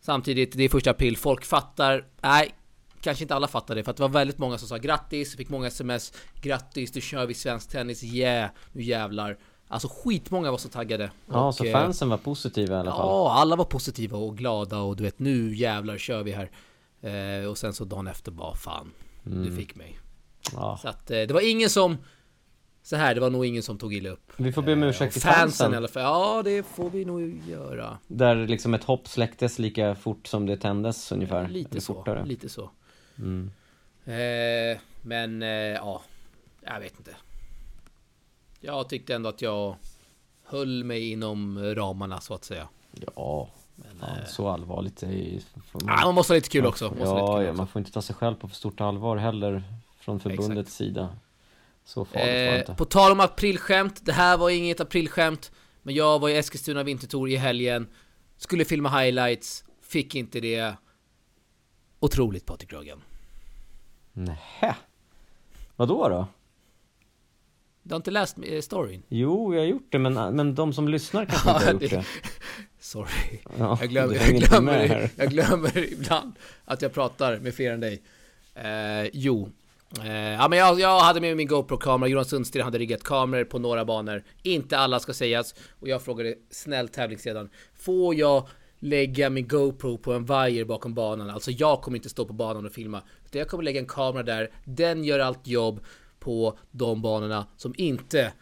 Samtidigt, 0.00 0.52
det 0.56 0.64
är 0.64 0.68
första 0.68 0.90
april, 0.90 1.16
folk 1.16 1.44
fattar, 1.44 2.04
nej 2.22 2.54
Kanske 3.00 3.24
inte 3.24 3.34
alla 3.34 3.48
fattar 3.48 3.74
det, 3.74 3.84
för 3.84 3.90
att 3.90 3.96
det 3.96 4.02
var 4.02 4.08
väldigt 4.08 4.38
många 4.38 4.58
som 4.58 4.68
sa 4.68 4.76
grattis, 4.76 5.36
fick 5.36 5.48
många 5.48 5.66
sms 5.66 6.12
Grattis, 6.42 6.94
nu 6.94 7.00
kör 7.00 7.26
vi 7.26 7.34
svensk 7.34 7.70
tennis, 7.70 8.04
yeah, 8.04 8.50
nu 8.72 8.82
jävlar. 8.82 9.38
Alltså 9.68 9.88
skitmånga 9.88 10.50
var 10.50 10.58
så 10.58 10.68
taggade. 10.68 11.10
Ja, 11.32 11.46
Och, 11.46 11.54
så 11.54 11.64
eh, 11.64 11.72
fansen 11.72 12.08
var 12.08 12.16
positiva 12.18 12.76
i 12.76 12.78
alla 12.78 12.90
fall. 12.90 13.00
Ja, 13.00 13.32
alla 13.32 13.56
var 13.56 13.64
positiva 13.64 14.18
och 14.18 14.38
glada 14.38 14.78
och 14.78 14.96
du 14.96 15.02
vet 15.04 15.18
nu 15.18 15.54
jävlar 15.54 15.98
kör 15.98 16.22
vi 16.22 16.32
här. 16.32 16.50
Eh, 17.00 17.48
Och 17.50 17.58
sen 17.58 17.72
så 17.72 17.84
dagen 17.84 18.06
efter 18.06 18.32
bara 18.32 18.54
fan, 18.54 18.92
du 19.22 19.56
fick 19.56 19.74
mig. 19.74 19.98
Ja. 20.52 20.78
Så 20.82 20.88
att 20.88 21.10
eh, 21.10 21.20
det 21.20 21.32
var 21.32 21.50
ingen 21.50 21.70
som 21.70 21.96
Så 22.82 22.96
här, 22.96 23.14
det 23.14 23.20
var 23.20 23.30
nog 23.30 23.46
ingen 23.46 23.62
som 23.62 23.78
tog 23.78 23.94
illa 23.94 24.10
upp. 24.10 24.32
Vi 24.36 24.52
får 24.52 24.62
be 24.62 24.72
om 24.72 24.82
Eh, 24.82 24.88
ursäkt 24.88 25.12
till 25.12 25.22
fansen. 25.22 25.40
fansen 25.40 25.74
i 25.74 25.76
alla 25.76 25.88
fall, 25.88 26.02
ja 26.02 26.42
det 26.44 26.62
får 26.66 26.90
vi 26.90 27.04
nog 27.04 27.40
göra. 27.48 27.98
Där 28.06 28.36
liksom 28.46 28.74
ett 28.74 28.84
hopp 28.84 29.08
släcktes 29.08 29.58
lika 29.58 29.94
fort 29.94 30.26
som 30.26 30.46
det 30.46 30.56
tändes 30.56 31.12
ungefär. 31.12 31.48
Lite 31.48 31.70
eller 31.70 31.80
så, 31.80 31.94
fortare. 31.94 32.24
lite 32.24 32.48
så 32.48 32.70
Mm. 33.18 33.50
eh, 34.04 34.78
Men 35.02 35.42
eh, 35.42 35.48
ja, 35.48 36.02
jag 36.60 36.80
vet 36.80 36.98
inte. 36.98 37.16
Jag 38.60 38.88
tyckte 38.88 39.14
ändå 39.14 39.28
att 39.28 39.42
jag 39.42 39.76
Höll 40.48 40.84
mig 40.84 41.10
inom 41.12 41.58
ramarna 41.74 42.20
så 42.20 42.34
att 42.34 42.44
säga. 42.44 42.68
Ja, 43.16 43.48
Men, 43.76 43.98
fan, 44.00 44.18
eh, 44.18 44.24
så 44.26 44.48
allvarligt 44.48 45.02
är 45.02 45.40
får 45.66 45.90
ah, 45.90 46.04
man 46.04 46.14
måste 46.14 46.32
ha 46.32 46.34
lite 46.36 46.48
kul 46.48 46.66
också. 46.66 46.84
Måste 46.88 47.04
Ja, 47.04 47.36
kul 47.36 47.44
ja, 47.44 47.50
också. 47.50 47.56
man 47.56 47.68
får 47.68 47.80
inte 47.80 47.92
ta 47.92 48.02
sig 48.02 48.16
själv 48.16 48.34
på 48.34 48.48
för 48.48 48.56
stort 48.56 48.80
allvar 48.80 49.16
heller 49.16 49.62
Från 49.98 50.20
förbundets 50.20 50.74
sida. 50.74 51.16
Så 51.84 52.04
farligt 52.04 52.26
var 52.26 52.32
det 52.32 52.48
Eh, 52.54 52.58
inte. 52.60 52.74
på 52.74 52.84
tal 52.84 53.12
om 53.12 53.20
aprilskämt, 53.20 54.06
det 54.06 54.12
här 54.12 54.36
var 54.36 54.50
inget 54.50 54.80
aprilskämt 54.80 55.52
Men 55.82 55.94
jag 55.94 56.18
var 56.18 56.28
i 56.28 56.36
Eskilstuna 56.36 56.82
Vintertour 56.82 57.28
i 57.28 57.36
helgen 57.36 57.88
Skulle 58.36 58.64
filma 58.64 59.00
highlights, 59.00 59.64
fick 59.82 60.14
inte 60.14 60.40
det 60.40 60.74
Otroligt 62.06 62.46
Patrik 62.46 62.72
Ragen. 62.72 62.98
Nähä. 64.12 64.76
Vadå 65.76 66.08
då? 66.08 66.26
Du 67.82 67.94
har 67.94 67.96
inte 67.96 68.10
läst 68.10 68.36
eh, 68.42 68.60
storyn? 68.60 69.02
Jo, 69.08 69.54
jag 69.54 69.60
har 69.60 69.66
gjort 69.66 69.86
det 69.90 69.98
men, 69.98 70.36
men 70.36 70.54
de 70.54 70.72
som 70.72 70.88
lyssnar 70.88 71.24
kanske 71.26 71.50
inte 71.50 71.64
har 71.66 71.72
gjort 71.72 71.90
det- 71.90 72.04
Sorry. 72.80 73.38
Ja, 73.58 73.78
Jag 73.80 73.90
glömmer, 73.90 74.14
jag 74.14 74.40
glömmer, 74.42 75.10
jag 75.16 75.30
glömmer 75.30 75.78
ibland 75.92 76.32
att 76.64 76.82
jag 76.82 76.92
pratar 76.92 77.38
med 77.38 77.54
fler 77.54 77.72
än 77.72 77.80
dig. 77.80 78.02
Eh, 78.54 79.10
Jo. 79.12 79.50
Eh, 80.04 80.10
Ja 80.16 80.48
men 80.48 80.58
jag, 80.58 80.80
jag 80.80 81.00
hade 81.00 81.20
med 81.20 81.28
mig 81.28 81.34
min 81.34 81.46
GoPro-kamera, 81.48 82.08
Jonas 82.08 82.28
Sundsten 82.28 82.62
hade 82.62 82.78
riggat 82.78 83.02
kameror 83.02 83.44
på 83.44 83.58
några 83.58 83.84
banor. 83.84 84.22
Inte 84.42 84.78
alla 84.78 85.00
ska 85.00 85.14
sägas. 85.14 85.54
Och 85.80 85.88
jag 85.88 86.02
frågade 86.02 86.34
snällt 86.50 86.92
tävlingsledaren 86.92 87.48
Får 87.78 88.14
jag 88.14 88.48
lägga 88.78 89.30
min 89.30 89.48
GoPro 89.48 89.98
på 89.98 90.12
en 90.12 90.24
vajer 90.24 90.64
bakom 90.64 90.94
banan? 90.94 91.30
Alltså 91.30 91.50
jag 91.50 91.82
kommer 91.82 91.96
inte 91.96 92.08
stå 92.08 92.24
på 92.24 92.32
banan 92.32 92.66
och 92.66 92.72
filma. 92.72 93.02
Utan 93.24 93.38
jag 93.38 93.48
kommer 93.48 93.64
lägga 93.64 93.80
en 93.80 93.86
kamera 93.86 94.22
där. 94.22 94.50
Den 94.64 95.04
gör 95.04 95.18
allt 95.18 95.46
jobb 95.46 95.80
på 96.18 96.58
de 96.70 97.02
banorna 97.02 97.46
som 97.56 97.74
inte 97.76 98.32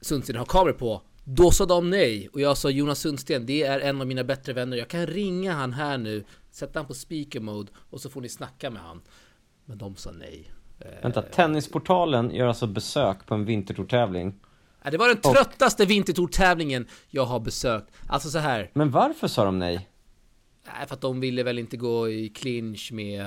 Sundsten 0.00 0.36
har 0.36 0.44
kameror 0.44 0.72
på. 0.72 1.02
Då 1.24 1.50
sa 1.50 1.66
de 1.66 1.90
nej. 1.90 2.28
Och 2.32 2.40
jag 2.40 2.56
sa 2.56 2.70
Jonas 2.70 2.98
Sundsten 2.98 3.46
det 3.46 3.62
är 3.62 3.80
en 3.80 4.00
av 4.00 4.06
mina 4.06 4.24
bättre 4.24 4.52
vänner. 4.52 4.76
Jag 4.76 4.88
kan 4.88 5.06
ringa 5.06 5.52
han 5.52 5.72
här 5.72 5.98
nu. 5.98 6.24
Sätta 6.50 6.78
han 6.78 6.86
på 6.86 6.94
speaker 6.94 7.40
mode 7.40 7.72
och 7.90 8.00
så 8.00 8.10
får 8.10 8.20
ni 8.20 8.28
snacka 8.28 8.70
med 8.70 8.82
han. 8.82 9.00
Men 9.64 9.78
de 9.78 9.96
sa 9.96 10.10
nej. 10.10 10.50
Vänta, 11.02 11.22
Tennisportalen 11.22 12.30
gör 12.30 12.46
alltså 12.46 12.66
besök 12.66 13.26
på 13.26 13.34
en 13.34 13.44
vintertourtävling 13.44 14.34
det 14.90 14.98
var 14.98 15.08
den 15.08 15.20
tröttaste 15.20 15.86
vintertour-tävlingen 15.86 16.86
jag 17.08 17.24
har 17.24 17.40
besökt 17.40 17.86
Alltså 18.06 18.30
så 18.30 18.38
här 18.38 18.70
Men 18.74 18.90
varför 18.90 19.28
sa 19.28 19.44
de 19.44 19.58
nej? 19.58 19.88
Nej, 20.66 20.86
för 20.86 20.94
att 20.94 21.00
de 21.00 21.20
ville 21.20 21.42
väl 21.42 21.58
inte 21.58 21.76
gå 21.76 22.08
i 22.08 22.28
clinch 22.28 22.92
med 22.92 23.20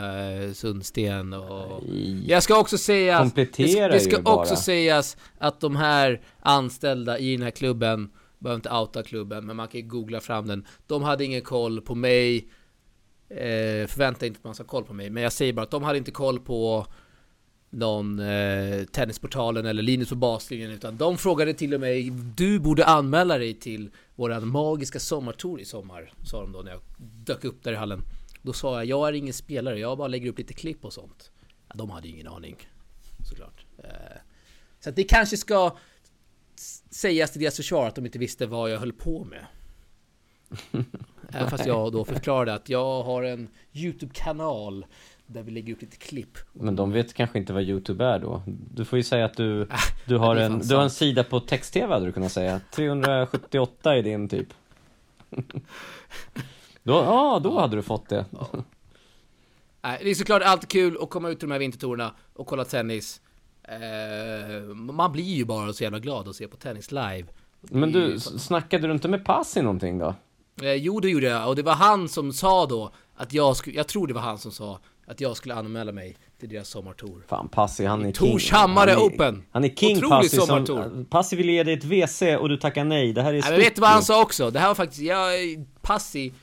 uh, 0.47 0.53
Sundsten 0.53 1.33
och... 1.33 1.83
Nej. 1.87 2.29
Jag 2.29 2.43
ska 2.43 2.57
också 2.57 2.77
säga... 2.77 3.31
Det, 3.35 3.57
det 3.57 3.99
ska 3.99 4.15
ju 4.15 4.21
bara. 4.21 4.35
också 4.35 4.55
sägas 4.55 5.17
att 5.37 5.59
de 5.59 5.75
här 5.75 6.21
anställda 6.39 7.19
i 7.19 7.35
den 7.35 7.43
här 7.43 7.51
klubben 7.51 8.11
behöver 8.39 8.55
inte 8.55 8.69
outa 8.71 9.03
klubben, 9.03 9.45
men 9.45 9.55
man 9.55 9.67
kan 9.67 9.87
googla 9.87 10.19
fram 10.19 10.47
den. 10.47 10.65
De 10.87 11.03
hade 11.03 11.25
ingen 11.25 11.41
koll 11.41 11.81
på 11.81 11.95
mig. 11.95 12.47
Eh, 13.29 13.87
förvänta 13.87 14.25
inte 14.25 14.37
att 14.37 14.43
man 14.43 14.53
ska 14.53 14.63
ha 14.63 14.69
koll 14.69 14.83
på 14.83 14.93
mig, 14.93 15.09
men 15.09 15.23
jag 15.23 15.33
säger 15.33 15.53
bara 15.53 15.63
att 15.63 15.71
de 15.71 15.83
hade 15.83 15.97
inte 15.97 16.11
koll 16.11 16.39
på 16.39 16.87
någon 17.71 18.19
eh, 18.19 18.83
Tennisportalen 18.83 19.65
eller 19.65 19.83
Linus 19.83 20.09
på 20.09 20.15
baslinjen 20.15 20.71
utan 20.71 20.97
de 20.97 21.17
frågade 21.17 21.53
till 21.53 21.73
och 21.73 21.79
med 21.81 22.11
Du 22.13 22.59
borde 22.59 22.85
anmäla 22.85 23.37
dig 23.37 23.53
till 23.53 23.89
våran 24.15 24.47
magiska 24.47 24.99
sommartour 24.99 25.61
i 25.61 25.65
sommar 25.65 26.13
Sa 26.23 26.41
de 26.41 26.51
då 26.51 26.61
när 26.61 26.71
jag 26.71 26.81
dök 27.25 27.43
upp 27.43 27.63
där 27.63 27.71
i 27.71 27.75
hallen. 27.75 28.01
Då 28.41 28.53
sa 28.53 28.75
jag, 28.75 28.85
jag 28.85 29.07
är 29.07 29.13
ingen 29.13 29.33
spelare, 29.33 29.79
jag 29.79 29.97
bara 29.97 30.07
lägger 30.07 30.29
upp 30.29 30.37
lite 30.37 30.53
klipp 30.53 30.85
och 30.85 30.93
sånt. 30.93 31.31
Ja, 31.67 31.75
De 31.77 31.89
hade 31.89 32.07
ju 32.07 32.13
ingen 32.13 32.27
aning 32.27 32.55
Såklart. 33.29 33.65
Eh, 33.77 34.17
Så 34.79 34.89
att 34.89 34.95
det 34.95 35.03
kanske 35.03 35.37
ska 35.37 35.77
Sägas 36.89 37.31
till 37.31 37.41
deras 37.41 37.55
försvar 37.55 37.87
att 37.87 37.95
de 37.95 38.05
inte 38.05 38.19
visste 38.19 38.45
vad 38.45 38.71
jag 38.71 38.79
höll 38.79 38.93
på 38.93 39.23
med. 39.23 39.45
Även 41.29 41.49
fast 41.49 41.65
jag 41.65 41.91
då 41.91 42.05
förklarade 42.05 42.53
att 42.53 42.69
jag 42.69 43.03
har 43.03 43.23
en 43.23 43.49
YouTube-kanal 43.73 44.85
där 45.33 45.43
vi 45.43 45.51
lägger 45.51 45.73
upp 45.73 45.81
lite 45.81 45.97
klipp. 45.97 46.37
Men 46.53 46.75
de 46.75 46.91
vet 46.91 47.13
kanske 47.13 47.39
inte 47.39 47.53
vad 47.53 47.63
Youtube 47.63 48.05
är 48.05 48.19
då. 48.19 48.43
Du 48.45 48.85
får 48.85 48.97
ju 48.97 49.03
säga 49.03 49.25
att 49.25 49.37
du, 49.37 49.67
ah, 49.69 49.77
du, 50.05 50.17
har, 50.17 50.35
en, 50.35 50.59
du 50.59 50.75
har 50.75 50.83
en 50.83 50.89
sida 50.89 51.23
på 51.23 51.39
text-tv 51.39 51.93
hade 51.93 52.05
du 52.05 52.11
kunnat 52.11 52.31
säga. 52.31 52.61
378 52.71 53.97
i 53.97 54.01
din 54.01 54.29
typ. 54.29 54.47
då, 56.83 56.93
ja, 56.93 57.39
då 57.43 57.59
hade 57.59 57.75
du 57.75 57.81
fått 57.81 58.09
det. 58.09 58.25
Ja. 58.31 58.47
det 59.81 60.09
är 60.09 60.15
såklart 60.15 60.41
alltid 60.41 60.69
kul 60.69 60.97
att 61.01 61.09
komma 61.09 61.29
ut 61.29 61.39
till 61.39 61.47
de 61.47 61.53
här 61.53 61.59
vintertorerna 61.59 62.13
och 62.33 62.47
kolla 62.47 62.65
tennis. 62.65 63.21
Eh, 63.63 64.75
man 64.75 65.11
blir 65.11 65.23
ju 65.23 65.45
bara 65.45 65.73
så 65.73 65.83
jävla 65.83 65.99
glad 65.99 66.27
att 66.27 66.35
se 66.35 66.47
på 66.47 66.57
tennis 66.57 66.91
live. 66.91 67.25
Men 67.61 67.91
du, 67.91 68.19
snackade 68.19 68.87
du 68.87 68.93
inte 68.93 69.07
med 69.07 69.25
Passi 69.25 69.61
någonting 69.61 69.97
då? 69.97 70.15
Eh, 70.61 70.73
jo, 70.73 70.99
det 70.99 71.09
gjorde 71.09 71.27
jag. 71.27 71.47
Och 71.47 71.55
det 71.55 71.63
var 71.63 71.73
han 71.73 72.09
som 72.09 72.33
sa 72.33 72.65
då 72.65 72.91
att 73.15 73.33
jag 73.33 73.57
skulle, 73.57 73.75
jag 73.75 73.87
tror 73.87 74.07
det 74.07 74.13
var 74.13 74.21
han 74.21 74.37
som 74.37 74.51
sa 74.51 74.79
att 75.05 75.21
jag 75.21 75.37
skulle 75.37 75.55
anmäla 75.55 75.91
mig 75.91 76.17
till 76.39 76.49
deras 76.49 76.69
sommartour. 76.69 77.25
Fan 77.27 77.49
Passi, 77.49 77.85
han 77.85 78.01
är 78.01 78.05
king. 78.05 78.13
Torshammare 78.13 78.95
Open! 78.95 79.43
Han 79.51 79.63
är 79.63 79.69
king 79.69 79.97
Otrolig 79.97 80.09
Passi 80.09 80.37
som, 80.37 81.05
Passi 81.09 81.35
ville 81.35 81.51
ge 81.51 81.63
dig 81.63 81.73
ett 81.73 81.83
WC 81.83 82.21
och 82.39 82.49
du 82.49 82.57
tackar 82.57 82.83
nej. 82.83 83.13
Det 83.13 83.21
här 83.21 83.33
är 83.33 83.41
nej. 83.41 83.51
Men 83.51 83.59
vet 83.59 83.75
du 83.75 83.81
vad 83.81 83.89
han 83.89 84.03
sa 84.03 84.21
också? 84.21 84.51
Det 84.51 84.59
här 84.59 84.67
var 84.67 84.75
faktiskt, 84.75 85.01
jag, 85.01 85.29
Passi, 85.81 86.33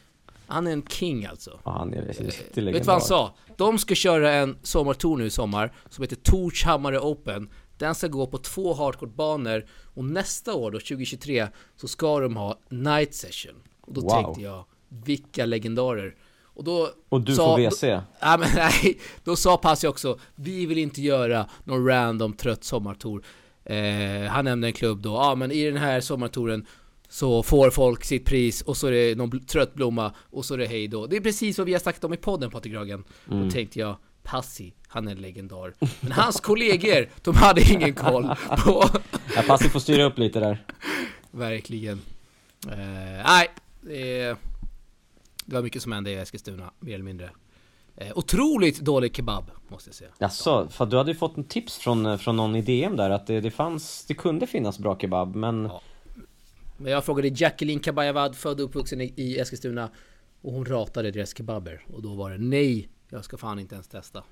han 0.46 0.66
är 0.66 0.72
en 0.72 0.82
king 0.82 1.26
alltså. 1.26 1.60
Ja, 1.64 1.70
han 1.70 1.94
är 1.94 2.02
riktigt 2.02 2.58
Vet 2.58 2.74
du 2.74 2.80
vad 2.80 2.86
han 2.86 3.00
sa? 3.00 3.34
De 3.56 3.78
ska 3.78 3.94
köra 3.94 4.32
en 4.32 4.56
sommartour 4.62 5.16
nu 5.16 5.26
i 5.26 5.30
sommar 5.30 5.72
som 5.88 6.02
heter 6.02 6.16
Torshammare 6.16 7.00
Open. 7.00 7.50
Den 7.78 7.94
ska 7.94 8.08
gå 8.08 8.26
på 8.26 8.38
två 8.38 8.74
hardcourt-banor 8.74 9.66
och 9.94 10.04
nästa 10.04 10.54
år 10.54 10.70
då, 10.70 10.78
2023, 10.78 11.48
så 11.76 11.88
ska 11.88 12.20
de 12.20 12.36
ha 12.36 12.58
night 12.68 13.14
session. 13.14 13.54
Och 13.80 13.92
då 13.94 14.00
wow. 14.00 14.10
tänkte 14.10 14.42
jag, 14.42 14.64
vilka 14.88 15.46
legendarer. 15.46 16.14
Och, 16.58 16.64
då 16.64 16.88
och 17.08 17.20
du 17.20 17.34
sa, 17.34 17.56
får 17.56 17.70
WC? 17.70 17.80
Då, 17.80 18.02
ja, 18.20 18.36
men 18.36 18.48
nej, 18.54 18.98
då 19.24 19.36
sa 19.36 19.56
Passi 19.56 19.86
också, 19.86 20.18
vi 20.34 20.66
vill 20.66 20.78
inte 20.78 21.02
göra 21.02 21.46
någon 21.64 21.86
random 21.86 22.32
trött 22.32 22.64
sommartour. 22.64 23.22
Eh, 23.64 24.30
han 24.30 24.44
nämnde 24.44 24.68
en 24.68 24.72
klubb 24.72 25.02
då, 25.02 25.10
ja 25.10 25.34
men 25.34 25.52
i 25.52 25.64
den 25.64 25.76
här 25.76 26.00
sommartouren 26.00 26.66
så 27.08 27.42
får 27.42 27.70
folk 27.70 28.04
sitt 28.04 28.24
pris 28.24 28.62
och 28.62 28.76
så 28.76 28.86
är 28.86 28.92
det 28.92 29.14
någon 29.14 29.46
trött 29.46 29.74
blomma 29.74 30.12
och 30.30 30.44
så 30.44 30.54
är 30.54 30.58
det 30.58 30.66
hej 30.66 30.88
då. 30.88 31.06
Det 31.06 31.16
är 31.16 31.20
precis 31.20 31.58
vad 31.58 31.66
vi 31.66 31.72
har 31.72 31.80
sagt 31.80 32.04
om 32.04 32.14
i 32.14 32.16
podden 32.16 32.50
Patrik 32.50 32.74
Ragen. 32.74 33.04
Mm. 33.30 33.44
Då 33.44 33.50
tänkte 33.50 33.78
jag, 33.78 33.96
Passi, 34.22 34.72
han 34.88 35.08
är 35.08 35.12
en 35.12 35.18
legendar. 35.18 35.74
Men 36.00 36.12
hans 36.12 36.40
kollegor, 36.40 37.08
de 37.22 37.34
hade 37.36 37.72
ingen 37.72 37.94
koll 37.94 38.34
på... 38.64 38.84
ja, 39.36 39.42
Passi 39.46 39.68
får 39.68 39.80
styra 39.80 40.04
upp 40.04 40.18
lite 40.18 40.40
där. 40.40 40.64
Verkligen. 41.30 42.00
Eh, 42.66 43.24
nej, 43.24 43.48
det 43.80 44.20
är... 44.20 44.36
Det 45.48 45.54
var 45.54 45.62
mycket 45.62 45.82
som 45.82 45.92
hände 45.92 46.10
i 46.10 46.14
Eskilstuna, 46.14 46.70
mer 46.80 46.94
eller 46.94 47.04
mindre. 47.04 47.30
Eh, 47.96 48.12
otroligt 48.14 48.80
dålig 48.80 49.16
kebab, 49.16 49.50
måste 49.68 49.88
jag 49.88 49.94
säga. 49.94 50.10
Jaså, 50.18 50.68
för 50.68 50.86
du 50.86 50.96
hade 50.96 51.10
ju 51.10 51.16
fått 51.16 51.36
en 51.36 51.44
tips 51.44 51.78
från, 51.78 52.06
eh, 52.06 52.16
från 52.16 52.36
någon 52.36 52.56
i 52.56 52.62
DM 52.62 52.96
där 52.96 53.10
att 53.10 53.26
det, 53.26 53.40
det 53.40 53.50
fanns, 53.50 54.04
det 54.08 54.14
kunde 54.14 54.46
finnas 54.46 54.78
bra 54.78 54.98
kebab, 54.98 55.36
men... 55.36 55.64
Ja. 55.64 55.80
Men 56.76 56.92
jag 56.92 57.04
frågade 57.04 57.28
Jacqueline 57.28 57.80
Kabayavad, 57.80 58.36
född 58.36 58.60
och 58.60 58.66
uppvuxen 58.66 59.00
i, 59.00 59.14
i 59.16 59.38
Eskilstuna. 59.38 59.90
Och 60.42 60.52
hon 60.52 60.64
ratade 60.64 61.10
deras 61.10 61.36
kebaber. 61.36 61.84
Och 61.92 62.02
då 62.02 62.14
var 62.14 62.30
det 62.30 62.38
nej, 62.38 62.88
jag 63.08 63.24
ska 63.24 63.36
fan 63.36 63.58
inte 63.58 63.74
ens 63.74 63.88
testa. 63.88 64.22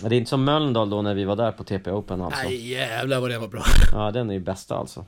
Det 0.00 0.06
är 0.06 0.12
inte 0.12 0.30
som 0.30 0.44
Mölndal 0.44 0.90
då 0.90 1.02
när 1.02 1.14
vi 1.14 1.24
var 1.24 1.36
där 1.36 1.52
på 1.52 1.64
TP 1.64 1.90
Open 1.90 2.20
alltså? 2.20 2.42
Nej 2.42 2.70
jävlar 2.70 3.20
vad 3.20 3.30
det 3.30 3.38
var 3.38 3.48
bra! 3.48 3.62
Ja 3.92 4.10
den 4.10 4.30
är 4.30 4.34
ju 4.34 4.40
bästa 4.40 4.76
alltså. 4.76 5.06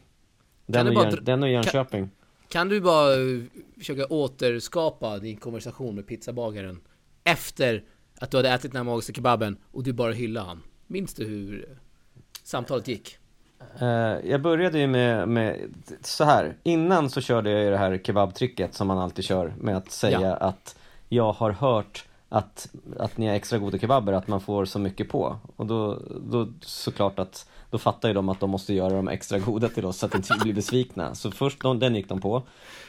Den, 0.67 0.87
och, 0.87 0.95
Jön, 0.95 1.19
den 1.23 1.43
och 1.43 1.49
Jönköping. 1.49 2.01
Kan, 2.01 2.24
kan 2.49 2.69
du 2.69 2.81
bara 2.81 3.15
eh, 3.15 3.43
försöka 3.79 4.07
återskapa 4.07 5.19
din 5.19 5.37
konversation 5.37 5.95
med 5.95 6.07
pizzabagaren 6.07 6.81
efter 7.25 7.85
att 8.19 8.31
du 8.31 8.37
hade 8.37 8.51
ätit 8.51 8.73
den 8.73 8.77
här 8.77 8.93
magiska 8.93 9.13
kebaben 9.13 9.57
och 9.73 9.83
du 9.83 9.93
bara 9.93 10.13
hyllade 10.13 10.47
han? 10.47 10.63
Minns 10.87 11.15
du 11.15 11.25
hur 11.25 11.79
samtalet 12.43 12.89
gick? 12.89 13.19
Uh, 13.83 13.89
jag 14.31 14.43
började 14.43 14.79
ju 14.79 14.87
med, 14.87 15.29
med 15.29 15.75
så 16.01 16.25
här. 16.25 16.57
Innan 16.63 17.11
så 17.11 17.21
körde 17.21 17.51
jag 17.51 17.65
ju 17.65 17.71
det 17.71 17.77
här 17.77 17.99
kebabtricket 17.99 18.75
som 18.75 18.87
man 18.87 18.99
alltid 18.99 19.25
kör 19.25 19.55
med 19.61 19.77
att 19.77 19.91
säga 19.91 20.21
ja. 20.21 20.37
att 20.37 20.77
jag 21.09 21.33
har 21.33 21.51
hört 21.51 22.05
att, 22.35 22.69
att 22.99 23.19
ni 23.19 23.27
har 23.27 23.35
extra 23.35 23.59
goda 23.59 23.79
kebaber, 23.79 24.13
att 24.13 24.29
man 24.29 24.41
får 24.41 24.65
så 24.65 24.79
mycket 24.79 25.09
på. 25.09 25.37
Och 25.57 25.67
då, 25.67 25.99
då 26.31 26.49
såklart 26.61 27.19
att 27.19 27.47
då 27.71 27.79
fattar 27.79 28.09
ju 28.09 28.15
de 28.15 28.29
att 28.29 28.41
de 28.41 28.51
måste 28.51 28.75
göra 28.75 28.95
dem 28.95 29.09
extra 29.09 29.39
goda 29.39 29.69
till 29.69 29.85
oss 29.85 29.99
så 29.99 30.07
att 30.07 30.15
inte 30.15 30.35
vi 30.35 30.41
blir 30.41 30.55
besvikna. 30.55 31.15
Så 31.15 31.31
först 31.31 31.63
den 31.63 31.95
gick 31.95 32.09
de 32.09 32.21
på. 32.21 32.43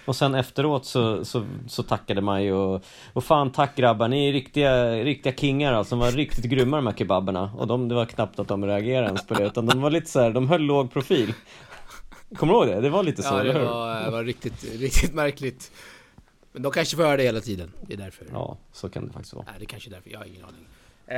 Och 0.06 0.16
sen 0.16 0.36
efteråt 0.36 0.86
så, 0.86 1.26
så, 1.26 1.46
så 1.68 1.84
tackade 1.84 2.22
man 2.22 2.44
ju 2.44 2.54
och, 2.54 2.84
och 3.14 3.24
fan 3.24 3.52
tack 3.52 3.76
grabbar, 3.76 4.08
ni 4.08 4.30
är 4.30 4.34
riktiga, 4.34 4.92
riktiga 4.92 5.34
kingar 5.34 5.74
alltså. 5.74 5.96
De 5.96 6.00
var 6.00 6.12
riktigt 6.12 6.46
grymma 6.46 6.78
de 6.78 6.88
här 6.88 6.94
kebaberna. 6.94 7.52
Och 7.58 7.68
de, 7.68 7.88
det 7.88 7.96
var 7.96 8.06
knappt 8.06 8.40
att 8.40 8.48
de 8.48 8.66
reagerade 8.66 9.08
ens 9.08 9.28
på 9.28 9.34
det, 9.34 9.46
utan 9.46 9.66
de 9.66 9.82
var 9.82 9.90
lite 9.90 10.12
så 10.12 10.20
här, 10.20 10.32
de 10.32 10.50
höll 10.50 10.62
låg 10.62 10.92
profil. 10.92 11.34
Kommer 12.36 12.54
du 12.54 12.60
ihåg 12.60 12.68
det? 12.68 12.82
Det 12.82 12.90
var 12.90 13.04
lite 13.04 13.24
så, 13.24 13.34
ja, 13.34 13.42
hur? 13.42 13.64
Ja, 13.64 14.02
det 14.06 14.12
var 14.12 14.24
riktigt, 14.24 14.80
riktigt 14.80 15.14
märkligt. 15.14 15.72
Men 16.56 16.62
de 16.62 16.72
kanske 16.72 16.96
får 16.96 17.04
höra 17.04 17.18
det 17.18 17.24
hela 17.24 17.42
tiden. 17.42 17.72
Det 17.82 17.94
är 17.94 17.98
därför. 17.98 18.28
Ja, 18.32 18.58
så 18.72 18.90
kan 18.90 19.08
det 19.08 19.14
faktiskt 19.14 19.34
vara. 19.34 19.46
Nej, 19.46 19.56
det 19.60 19.66
kanske 19.66 19.90
är 19.90 19.92
därför. 19.92 20.10
Jag 20.10 20.20
har 20.20 20.26
ingen 20.26 20.44
aning. 20.44 20.68
Eh, 21.08 21.18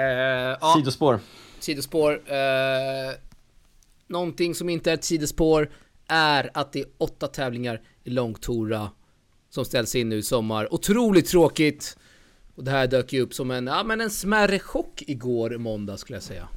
ja. 0.62 0.74
Sidospår. 0.77 1.20
Sidospår. 1.60 2.12
Eh, 2.32 3.15
någonting 4.08 4.56
som 4.56 4.70
inte 4.70 4.91
är 4.91 4.94
ett 4.94 5.03
sidospår 5.03 5.70
är 6.08 6.50
att 6.53 6.72
det 6.72 6.79
är 6.79 6.86
åtta 6.98 7.27
tävlingar 7.27 7.82
i 8.03 8.10
Långtora 8.10 8.89
som 9.50 9.65
ställs 9.65 9.96
in 9.96 10.10
nu 10.10 10.17
i 10.17 10.24
sommar. 10.24 10.74
Otroligt 10.74 11.27
tråkigt! 11.27 11.98
Och 12.56 12.63
det 12.63 12.72
här 12.72 12.88
dök 12.88 13.13
ju 13.13 13.22
upp 13.22 13.34
som 13.34 13.51
en, 13.51 13.67
ja 13.67 13.84
men 13.84 14.01
en 14.01 14.10
smärre 14.10 14.60
chock 14.60 15.03
igår 15.08 15.58
måndag 15.58 15.98
skulle 15.98 16.15
jag 16.15 16.24
säga. 16.24 16.48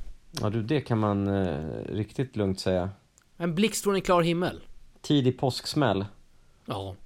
Ja 0.40 0.50
du, 0.50 0.62
det 0.62 0.80
kan 0.80 0.98
man 0.98 1.28
eh, 1.28 1.84
riktigt 1.88 2.36
lugnt 2.36 2.60
säga. 2.60 2.90
En 3.36 3.54
blixt 3.54 3.84
från 3.84 3.94
en 3.94 4.02
klar 4.02 4.22
himmel. 4.22 4.60
Tidig 5.02 5.38
påsksmäll. 5.38 6.04
Ja. 6.66 6.96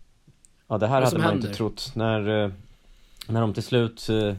Ja 0.69 0.79
det 0.79 0.87
här 0.87 1.03
hade 1.03 1.19
man 1.19 1.27
händer? 1.27 1.47
inte 1.47 1.59
trott 1.59 1.93
när, 1.95 2.45
eh, 2.45 2.51
när 3.29 3.41
de 3.41 3.55
till 3.55 3.63
slut 3.63 4.09
eh, 4.09 4.35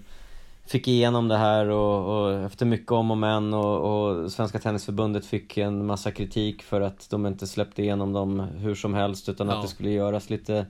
fick 0.65 0.87
igenom 0.87 1.27
det 1.27 1.37
här 1.37 1.69
och, 1.69 2.25
och 2.25 2.33
efter 2.33 2.65
mycket 2.65 2.91
om 2.91 3.11
och 3.11 3.17
men 3.17 3.53
och, 3.53 4.09
och, 4.09 4.31
Svenska 4.31 4.59
Tennisförbundet 4.59 5.25
fick 5.25 5.57
en 5.57 5.85
massa 5.85 6.11
kritik 6.11 6.63
för 6.63 6.81
att 6.81 7.09
de 7.09 7.25
inte 7.25 7.47
släppte 7.47 7.81
igenom 7.81 8.13
dem 8.13 8.39
hur 8.39 8.75
som 8.75 8.93
helst 8.93 9.29
utan 9.29 9.47
ja. 9.47 9.55
att 9.55 9.61
det 9.61 9.67
skulle 9.67 9.89
göras 9.89 10.29
lite 10.29 10.65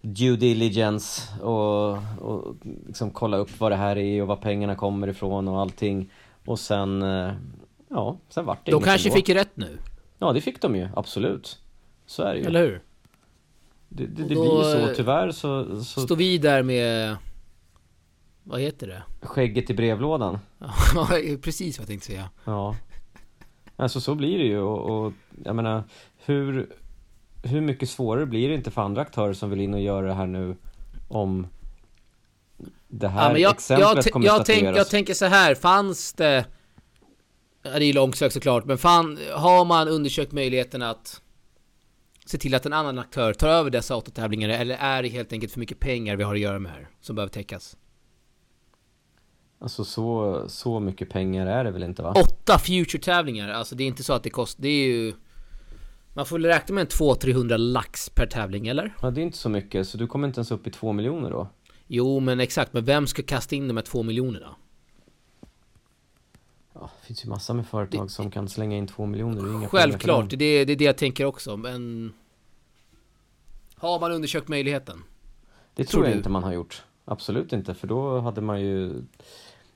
due 0.00 0.36
diligence 0.36 1.22
och, 1.42 1.90
och 2.20 2.56
liksom 2.86 3.10
kolla 3.10 3.36
upp 3.36 3.60
vad 3.60 3.72
det 3.72 3.76
här 3.76 3.98
är 3.98 4.22
och 4.22 4.28
var 4.28 4.36
pengarna 4.36 4.74
kommer 4.74 5.08
ifrån 5.08 5.48
och 5.48 5.60
allting 5.60 6.10
och 6.44 6.58
sen 6.58 7.02
eh, 7.02 7.32
ja, 7.88 8.16
sen 8.28 8.44
vart 8.44 8.66
det 8.66 8.72
De 8.72 8.82
kanske 8.82 9.10
fick 9.10 9.28
rätt 9.28 9.56
nu? 9.56 9.78
Ja, 10.18 10.32
det 10.32 10.40
fick 10.40 10.62
de 10.62 10.76
ju, 10.76 10.88
absolut 10.96 11.58
Så 12.06 12.22
är 12.22 12.34
det 12.34 12.40
ju 12.40 12.46
Eller 12.46 12.60
hur? 12.60 12.82
Det, 13.94 14.06
det, 14.06 14.22
det 14.22 14.28
blir 14.28 14.58
ju 14.58 14.88
så, 14.88 14.94
tyvärr 14.96 15.30
så, 15.30 15.82
så... 15.84 16.00
Står 16.00 16.16
vi 16.16 16.38
där 16.38 16.62
med 16.62 17.16
vad 18.42 18.60
heter 18.60 18.86
det? 18.86 19.02
Skägget 19.26 19.70
i 19.70 19.74
brevlådan. 19.74 20.38
Ja, 20.94 21.08
precis 21.42 21.78
vad 21.78 21.82
jag 21.82 21.88
tänkte 21.88 22.06
säga. 22.06 22.30
Ja. 22.44 22.76
Alltså 23.76 24.00
så 24.00 24.14
blir 24.14 24.38
det 24.38 24.44
ju 24.44 24.60
och, 24.60 25.06
och 25.06 25.12
jag 25.44 25.56
menar 25.56 25.84
Hur 26.24 26.68
Hur 27.42 27.60
mycket 27.60 27.90
svårare 27.90 28.26
blir 28.26 28.48
det 28.48 28.54
inte 28.54 28.70
för 28.70 28.82
andra 28.82 29.02
aktörer 29.02 29.32
som 29.32 29.50
vill 29.50 29.60
in 29.60 29.74
och 29.74 29.80
göra 29.80 30.06
det 30.06 30.14
här 30.14 30.26
nu 30.26 30.56
Om 31.08 31.46
Det 32.88 33.08
här 33.08 33.30
ja, 33.30 33.38
jag, 33.38 33.52
exemplet 33.52 34.04
jag, 34.06 34.12
kommer 34.12 34.26
jag, 34.26 34.46
tänk, 34.46 34.76
jag 34.76 34.88
tänker 34.88 35.14
så 35.14 35.26
här, 35.26 35.54
fanns 35.54 36.12
det 36.12 36.44
Ja, 37.62 37.70
det 37.70 37.84
är 37.84 37.86
ju 37.86 37.92
långsökt 37.92 38.34
såklart, 38.34 38.64
men 38.64 38.78
fan, 38.78 39.18
har 39.34 39.64
man 39.64 39.88
undersökt 39.88 40.32
möjligheten 40.32 40.82
att 40.82 41.21
se 42.24 42.38
till 42.38 42.54
att 42.54 42.66
en 42.66 42.72
annan 42.72 42.98
aktör 42.98 43.32
tar 43.32 43.48
över 43.48 43.70
dessa 43.70 43.96
åtta 43.96 44.10
tävlingar 44.10 44.48
eller 44.48 44.74
är 44.74 45.02
det 45.02 45.08
helt 45.08 45.32
enkelt 45.32 45.52
för 45.52 45.60
mycket 45.60 45.80
pengar 45.80 46.16
vi 46.16 46.24
har 46.24 46.34
att 46.34 46.40
göra 46.40 46.58
med 46.58 46.72
här 46.72 46.88
som 47.00 47.16
behöver 47.16 47.32
täckas? 47.32 47.76
Alltså 49.58 49.84
så, 49.84 50.44
så 50.48 50.80
mycket 50.80 51.10
pengar 51.10 51.46
är 51.46 51.64
det 51.64 51.70
väl 51.70 51.82
inte 51.82 52.02
va? 52.02 52.14
Åtta 52.16 52.58
Future-tävlingar, 52.58 53.48
alltså 53.48 53.74
det 53.74 53.84
är 53.84 53.86
inte 53.88 54.04
så 54.04 54.12
att 54.12 54.22
det 54.22 54.30
kostar, 54.30 54.62
det 54.62 54.68
är 54.68 54.86
ju 54.86 55.12
Man 56.14 56.26
får 56.26 56.38
väl 56.38 56.46
räkna 56.46 56.74
med 56.74 56.82
en 56.82 56.86
200-300 56.86 57.56
lax 57.56 58.08
per 58.08 58.26
tävling, 58.26 58.68
eller? 58.68 58.94
Ja, 59.02 59.10
det 59.10 59.20
är 59.20 59.22
inte 59.22 59.38
så 59.38 59.48
mycket, 59.48 59.88
så 59.88 59.98
du 59.98 60.06
kommer 60.06 60.28
inte 60.28 60.38
ens 60.38 60.50
upp 60.50 60.66
i 60.66 60.70
två 60.70 60.92
miljoner 60.92 61.30
då? 61.30 61.48
Jo, 61.86 62.20
men 62.20 62.40
exakt. 62.40 62.72
Men 62.72 62.84
vem 62.84 63.06
ska 63.06 63.22
kasta 63.22 63.56
in 63.56 63.68
de 63.68 63.76
här 63.76 63.84
två 63.84 64.02
miljonerna? 64.02 64.56
Ja, 66.82 66.90
det 67.00 67.06
finns 67.06 67.24
ju 67.24 67.28
massor 67.28 67.54
med 67.54 67.66
företag 67.66 68.10
som 68.10 68.30
kan 68.30 68.48
slänga 68.48 68.76
in 68.76 68.86
två 68.86 69.06
miljoner. 69.06 69.42
Det 69.42 69.52
inga 69.52 69.68
Självklart, 69.68 70.30
det 70.30 70.44
är, 70.44 70.66
det 70.66 70.72
är 70.72 70.76
det 70.76 70.84
jag 70.84 70.96
tänker 70.96 71.24
också, 71.24 71.56
men... 71.56 72.12
Har 73.74 74.00
man 74.00 74.12
undersökt 74.12 74.48
möjligheten? 74.48 75.04
Det 75.74 75.84
Tror 75.84 75.90
tror 75.90 76.04
jag 76.04 76.14
du? 76.14 76.16
inte 76.16 76.28
man 76.28 76.42
har 76.42 76.52
gjort. 76.52 76.84
Absolut 77.04 77.52
inte, 77.52 77.74
för 77.74 77.86
då 77.86 78.20
hade 78.20 78.40
man 78.40 78.60
ju... 78.60 79.02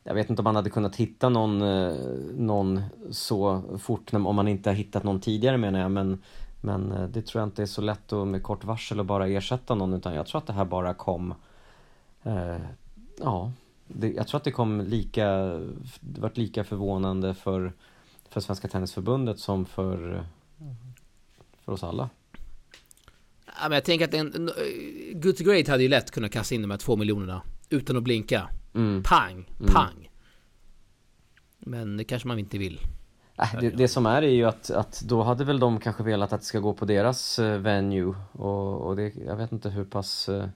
Jag 0.03 0.15
vet 0.15 0.31
inte 0.31 0.41
om 0.41 0.45
man 0.45 0.57
hade 0.57 0.71
kunnat 0.71 0.97
hitta 0.97 1.29
någon, 1.29 1.63
eh, 1.63 1.95
någon 2.37 2.83
så 3.11 3.63
fort, 3.79 4.15
om 4.15 4.37
man 4.37 4.49
inte 4.49 4.71
har 4.71 4.75
hittat 4.75 5.05
någon 5.05 5.21
tidigare 5.21 5.59
menar 5.59 5.81
jag, 5.81 5.91
men, 5.91 6.23
men 6.61 6.93
eh, 6.93 7.09
det 7.09 7.23
tror 7.23 7.41
jag 7.41 7.49
inte 7.49 7.63
är 7.63 7.67
så 7.67 7.81
lätt 7.81 8.13
att 8.13 8.29
med 8.29 8.43
kort 8.43 8.65
varsel 8.65 9.01
att 9.01 9.07
bara 9.07 9.29
ersätta 9.29 9.75
någon, 9.75 9.95
utan 9.95 10.15
jag 10.15 10.27
tror 10.27 10.39
att 10.39 10.47
det 10.47 10.53
här 10.53 10.65
bara 10.65 10.95
kom... 10.95 11.35
Eh, 12.23 12.57
ja, 13.19 13.53
det, 13.89 14.09
jag 14.13 14.29
tror 14.29 14.39
att 14.39 14.45
det 14.45 14.51
kom 14.51 14.81
lika... 14.81 15.27
Det 16.01 16.21
varit 16.21 16.37
lika 16.37 16.65
förvånande 16.65 17.35
för, 17.35 17.73
för 18.29 18.41
Svenska 18.41 18.69
Tennisförbundet 18.69 19.39
som 19.39 19.67
för, 19.67 20.27
för 21.65 21.73
oss 21.73 21.85
alla. 21.85 22.11
Ja, 23.47 23.63
men 23.63 23.73
jag 23.73 23.85
tänker 23.85 24.05
att 24.05 24.15
en, 24.15 24.51
Good 25.13 25.37
to 25.37 25.45
Great 25.45 25.69
hade 25.69 25.83
ju 25.83 25.89
lätt 25.89 26.11
kunnat 26.11 26.33
kasta 26.33 26.55
in 26.55 26.63
de 26.63 26.71
här 26.71 26.79
två 26.79 26.97
miljonerna 26.97 27.43
utan 27.69 27.97
att 27.97 28.03
blinka. 28.03 28.49
Mm. 28.75 29.03
Pang, 29.03 29.51
Mm. 29.61 29.75
pang. 29.75 30.11
Men 31.59 31.97
det 31.97 32.05
kanske 32.05 32.29
man 32.29 32.39
inte 32.39 32.59
vill. 32.59 32.81
Äh, 33.39 33.61
det, 33.61 33.71
det 33.71 33.89
som 33.89 34.07
är 34.07 34.23
är 34.23 34.29
ju 34.31 34.45
att, 34.45 34.71
att 34.71 35.01
då 35.01 35.23
hade 35.23 35.45
väl 35.45 35.61
de 35.61 35.81
kanske 35.81 36.03
velat 36.03 36.33
att 36.33 36.41
det 36.41 36.47
ska 36.47 36.59
gå 36.61 36.75
på 36.75 36.85
deras 36.85 37.39
eh, 37.39 37.59
venue 37.59 38.15
och, 38.33 38.81
och 38.81 38.97
det, 38.97 39.15
jag 39.27 39.37
vet 39.37 39.53
inte 39.53 39.71
hur 39.71 39.85
pass 39.85 40.29
eh, 40.29 40.49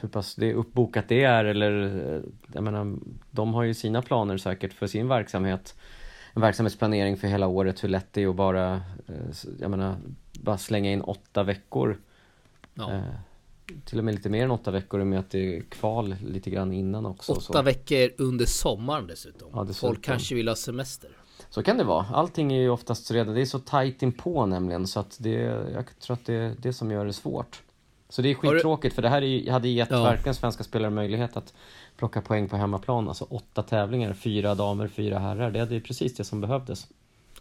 hur 0.00 0.08
pass 0.08 0.34
det 0.34 0.50
är 0.50 0.54
uppbokat 0.54 1.04
det 1.08 1.24
är 1.24 1.44
eller 1.44 1.82
eh, 2.14 2.20
jag 2.52 2.64
menar 2.64 2.96
de 3.30 3.54
har 3.54 3.62
ju 3.62 3.74
sina 3.74 4.02
planer 4.02 4.36
säkert 4.36 4.72
för 4.72 4.86
sin 4.86 5.08
verksamhet 5.08 5.74
en 6.34 6.42
verksamhetsplanering 6.42 7.16
för 7.16 7.28
hela 7.28 7.46
året 7.46 7.84
hur 7.84 7.88
lätt 7.88 8.12
det 8.12 8.22
är 8.22 8.28
att 8.28 8.36
bara 8.36 8.74
eh, 9.06 9.14
jag 9.60 9.70
menar 9.70 9.96
bara 10.40 10.58
slänga 10.58 10.92
in 10.92 11.00
åtta 11.00 11.42
veckor 11.42 11.98
Ja. 12.74 12.92
eh, 12.92 13.00
till 13.84 13.98
och 13.98 14.04
med 14.04 14.14
lite 14.14 14.28
mer 14.28 14.44
än 14.44 14.50
åtta 14.50 14.70
veckor 14.70 15.00
i 15.00 15.02
och 15.02 15.06
med 15.06 15.18
att 15.18 15.30
det 15.30 15.56
är 15.56 15.60
kval 15.62 16.16
lite 16.26 16.50
grann 16.50 16.72
innan 16.72 17.06
också 17.06 17.32
och 17.32 17.42
så. 17.42 17.52
Åtta 17.52 17.62
veckor 17.62 18.10
under 18.18 18.44
sommaren 18.44 19.06
dessutom. 19.06 19.48
Ja, 19.52 19.64
dessutom. 19.64 19.88
Folk 19.88 20.04
kanske 20.04 20.34
vill 20.34 20.48
ha 20.48 20.54
semester. 20.56 21.10
Så 21.50 21.62
kan 21.62 21.78
det 21.78 21.84
vara. 21.84 22.06
Allting 22.12 22.52
är 22.52 22.60
ju 22.60 22.68
oftast 22.70 23.10
redan, 23.10 23.34
det 23.34 23.40
är 23.40 23.44
så 23.44 23.58
tajt 23.58 24.02
inpå 24.02 24.46
nämligen 24.46 24.86
så 24.86 25.00
att 25.00 25.16
det, 25.20 25.30
jag 25.74 25.84
tror 26.00 26.14
att 26.14 26.26
det 26.26 26.34
är 26.34 26.54
det 26.58 26.72
som 26.72 26.90
gör 26.90 27.06
det 27.06 27.12
svårt. 27.12 27.62
Så 28.14 28.22
det 28.22 28.30
är 28.30 28.34
skittråkigt 28.34 28.94
för 28.94 29.02
det 29.02 29.08
här 29.08 29.22
är, 29.22 29.50
hade 29.50 29.68
gett 29.68 29.90
Ja. 29.90 30.02
verkligen 30.02 30.34
svenska 30.34 30.64
spelare 30.64 30.90
möjlighet 30.90 31.36
att 31.36 31.54
plocka 31.96 32.20
poäng 32.20 32.48
på 32.48 32.56
hemmaplan. 32.56 33.08
Alltså 33.08 33.24
åtta 33.24 33.62
tävlingar, 33.62 34.12
fyra 34.12 34.54
damer, 34.54 34.88
fyra 34.88 35.18
herrar. 35.18 35.50
Det 35.50 35.74
ju 35.74 35.80
precis 35.80 36.14
det 36.14 36.24
som 36.24 36.40
behövdes. 36.40 36.86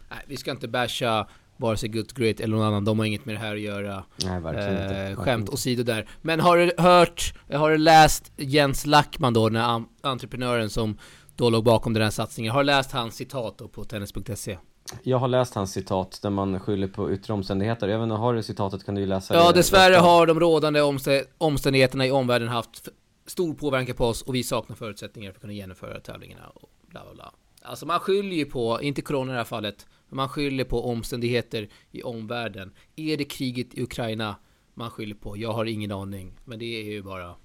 Nej, 0.09 0.19
vi 0.27 0.37
ska 0.37 0.51
inte 0.51 0.67
basha 0.67 1.27
vare 1.57 1.77
sig 1.77 1.89
Good 1.89 2.13
Great 2.15 2.39
eller 2.39 2.55
någon 2.57 2.65
annan. 2.65 2.85
De 2.85 2.99
har 2.99 3.05
inget 3.05 3.25
med 3.25 3.35
det 3.35 3.39
här 3.39 3.55
att 3.55 3.61
göra. 3.61 4.03
Nej, 4.25 4.41
verkligen 4.41 4.71
inte. 4.71 4.83
Eh, 4.83 4.89
Verkligen 4.89 5.15
skämt 5.15 5.41
inte. 5.41 5.51
åsido 5.51 5.83
där. 5.83 6.07
Men 6.21 6.39
har 6.39 6.57
du 6.57 6.71
hört, 6.77 7.33
har 7.53 7.69
du 7.71 7.77
läst 7.77 8.31
Jens 8.37 8.85
Lackman 8.85 9.33
då, 9.33 9.49
den 9.49 9.61
här 9.61 9.83
entreprenören 10.01 10.69
som 10.69 10.97
då 11.35 11.49
låg 11.49 11.63
bakom 11.63 11.93
den 11.93 12.03
här 12.03 12.09
satsningen. 12.09 12.51
Har 12.53 12.59
du 12.59 12.65
läst 12.65 12.91
hans 12.91 13.15
citat 13.15 13.57
då 13.57 13.67
på 13.67 13.83
tennis.se? 13.83 14.57
Jag 15.03 15.17
har 15.17 15.27
läst 15.27 15.53
hans 15.53 15.71
citat 15.71 16.19
där 16.21 16.29
man 16.29 16.59
skyller 16.59 16.87
på 16.87 17.11
yttre 17.11 17.33
omständigheter. 17.33 17.87
Även 17.87 18.01
om 18.01 18.09
du 18.09 18.15
har 18.15 18.33
det 18.33 18.43
citatet 18.43 18.83
kan 18.85 18.95
du 18.95 19.01
ju 19.01 19.07
läsa 19.07 19.33
Ja, 19.35 19.47
det. 19.47 19.59
dessvärre 19.59 19.95
har 19.95 20.27
de 20.27 20.39
rådande 20.39 20.81
omstä- 20.81 21.25
omständigheterna 21.37 22.05
i 22.07 22.11
omvärlden 22.11 22.47
haft 22.49 22.87
stor 23.25 23.53
påverkan 23.53 23.95
på 23.95 24.05
oss 24.05 24.21
och 24.21 24.35
vi 24.35 24.43
saknar 24.43 24.75
förutsättningar 24.75 25.31
för 25.31 25.37
att 25.37 25.41
kunna 25.41 25.53
genomföra 25.53 25.99
tävlingarna 25.99 26.47
och 26.47 26.69
bla 26.87 27.03
bla 27.03 27.13
bla. 27.13 27.33
Alltså 27.61 27.85
man 27.85 27.99
skyller 27.99 28.35
ju 28.35 28.45
på, 28.45 28.81
inte 28.81 29.01
corona 29.01 29.31
i 29.31 29.33
det 29.33 29.37
här 29.37 29.43
fallet, 29.45 29.87
men 30.09 30.17
man 30.17 30.29
skyller 30.29 30.63
på 30.63 30.89
omständigheter 30.89 31.69
i 31.91 32.03
omvärlden. 32.03 32.73
Är 32.95 33.17
det 33.17 33.23
kriget 33.25 33.73
i 33.73 33.83
Ukraina 33.83 34.35
man 34.73 34.89
skyller 34.91 35.15
på? 35.15 35.37
Jag 35.37 35.53
har 35.53 35.65
ingen 35.65 35.91
aning, 35.91 36.33
men 36.45 36.59
det 36.59 36.65
är 36.65 36.83
ju 36.83 37.03
bara 37.03 37.35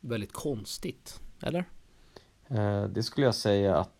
väldigt 0.00 0.32
konstigt, 0.32 1.20
eller? 1.42 1.64
Eh, 2.48 2.84
Det 2.84 3.02
skulle 3.02 3.26
jag 3.26 3.34
säga 3.34 3.76
att 3.76 3.90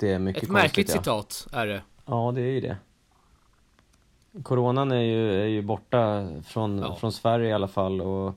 det 0.00 0.12
är 0.12 0.18
mycket 0.18 0.42
Ett 0.42 0.50
märkligt 0.50 0.86
konstigt, 0.92 1.06
ja. 1.06 1.22
citat 1.22 1.46
är 1.52 1.66
det. 1.66 1.82
Ja, 2.06 2.32
det 2.34 2.40
är 2.40 2.50
ju 2.52 2.60
det. 2.60 2.76
Coronan 4.42 4.92
är 4.92 5.00
ju, 5.02 5.42
är 5.42 5.46
ju 5.46 5.62
borta 5.62 6.28
från, 6.44 6.78
Ja. 6.78 6.96
från 6.96 7.12
Sverige 7.12 7.48
i 7.48 7.52
alla 7.52 7.68
fall 7.68 8.00
och, 8.00 8.34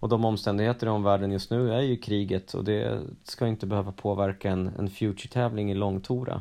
och 0.00 0.08
de 0.08 0.24
omständigheter 0.24 0.86
i 0.86 0.90
omvärlden 0.90 1.32
just 1.32 1.50
nu 1.50 1.72
är 1.72 1.80
ju 1.80 1.96
kriget 1.96 2.54
och 2.54 2.64
det 2.64 3.00
ska 3.24 3.46
inte 3.46 3.66
behöva 3.66 3.92
påverka 3.92 4.50
en, 4.50 4.66
en 4.78 4.90
future-tävling 4.90 5.70
i 5.70 5.74
långtora. 5.74 6.40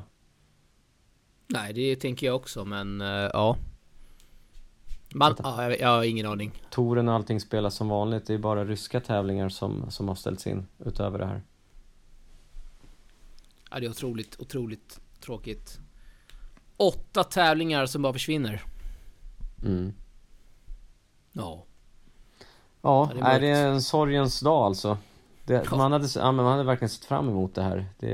Nej, 1.48 1.74
det 1.74 1.96
tänker 1.96 2.28
jag 2.28 2.36
också, 2.36 2.66
men 2.66 3.02
eh, 3.02 3.08
ja. 3.08 3.58
Man, 5.16 5.36
ja, 5.44 5.64
jag, 5.64 5.80
jag 5.80 5.88
har 5.90 6.04
ingen 6.04 6.26
aning. 6.26 6.52
Touren 6.70 7.08
och 7.10 7.14
allting 7.16 7.40
spelas 7.40 7.76
som 7.76 7.90
vanligt, 7.90 8.28
det 8.28 8.34
är 8.34 8.38
bara 8.38 8.66
ryska 8.66 9.00
tävlingar 9.00 9.50
som, 9.50 9.92
som 9.92 10.08
har 10.08 10.16
ställts 10.16 10.48
in 10.48 10.68
utöver 10.86 11.20
det 11.20 11.26
här. 11.26 11.42
Ja, 13.76 13.80
det 13.80 13.86
är 13.86 13.90
otroligt, 13.90 14.40
otroligt 14.40 15.00
tråkigt. 15.22 15.80
Åtta 16.78 17.24
tävlingar 17.24 17.86
som 17.86 18.02
bara 18.02 18.14
försvinner. 18.14 18.64
Mm. 19.66 19.94
Ja. 21.32 21.64
Ja, 22.82 23.10
Ja, 23.14 23.14
det 23.14 23.22
är 23.30 23.36
är 23.36 23.40
det 23.40 23.48
en 23.50 23.82
sorgens 23.82 24.40
dag 24.40 24.66
alltså. 24.66 24.98
Det, 25.46 25.66
Ja. 25.72 25.78
man, 25.78 25.92
hade, 25.92 26.08
ja, 26.16 26.32
man 26.32 26.46
hade 26.46 26.64
verkligen 26.64 26.90
sett 26.90 27.06
fram 27.06 27.30
emot 27.30 27.56
det 27.56 27.62
här. 27.62 27.86
Det, 28.00 28.10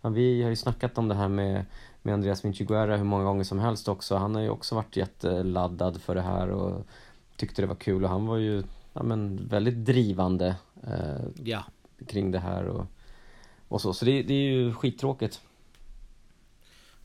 ja, 0.00 0.08
vi 0.08 0.42
har 0.42 0.50
ju 0.50 0.56
snackat 0.56 0.98
om 0.98 1.08
det 1.08 1.14
här 1.14 1.28
med, 1.28 1.64
med 2.02 2.14
Andreas 2.14 2.44
Vinciguerra 2.44 2.96
hur 2.96 3.04
många 3.04 3.24
gånger 3.24 3.44
som 3.44 3.58
helst 3.58 3.88
också. 3.88 4.16
Han 4.16 4.34
har 4.34 4.42
ju 4.42 4.48
också 4.50 4.74
varit 4.74 4.96
jätteladdad 4.96 6.02
för 6.02 6.14
det 6.14 6.22
här 6.22 6.48
och 6.50 6.86
tyckte 7.36 7.62
det 7.62 7.66
var 7.68 7.74
kul 7.74 8.04
och 8.04 8.10
han 8.10 8.26
var 8.26 8.36
ju 8.36 8.62
ja, 8.92 9.02
men 9.02 9.48
väldigt 9.48 9.84
drivande 9.84 10.56
eh, 10.86 11.24
Ja. 11.44 11.62
kring 12.06 12.30
det 12.30 12.38
här 12.38 12.64
och, 12.64 12.86
och 13.68 13.80
så. 13.80 13.92
Så 13.92 14.04
det, 14.04 14.22
det 14.22 14.34
är 14.34 14.50
ju 14.50 14.72
skittråkigt. 14.74 15.40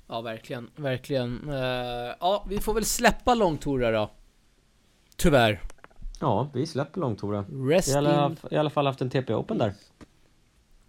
Ja, 0.07 0.21
verkligen. 0.21 0.69
Verkligen. 0.75 1.49
Eh, 1.49 2.15
ja, 2.19 2.45
vi 2.49 2.59
får 2.59 2.73
väl 2.73 2.85
släppa 2.85 3.35
långtourer 3.35 3.93
då. 3.93 4.11
Tyvärr. 5.15 5.61
Ja, 6.19 6.49
vi 6.53 6.65
släpper 6.65 7.01
långtora. 7.01 7.45
Rest 7.49 7.89
I 7.89 7.93
alla, 7.93 8.25
in... 8.25 8.37
I 8.51 8.57
alla 8.57 8.69
fall 8.69 8.85
haft 8.85 9.01
en 9.01 9.09
TP 9.09 9.33
Open 9.33 9.57
där. 9.57 9.73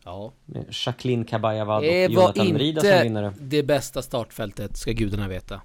Ja. 0.04 0.32
Med 0.44 0.66
Jacqueline 0.86 1.24
Kabayavad 1.24 1.76
och 1.76 1.82
Det 1.82 2.08
var 2.08 2.14
Jonathan 2.14 2.52
Merida 2.52 2.80
som 2.80 2.90
inte 2.90 3.02
vinnare. 3.02 3.34
det 3.40 3.62
bästa 3.62 4.02
startfältet, 4.02 4.76
ska 4.76 4.92
gudarna 4.92 5.28
veta. 5.28 5.60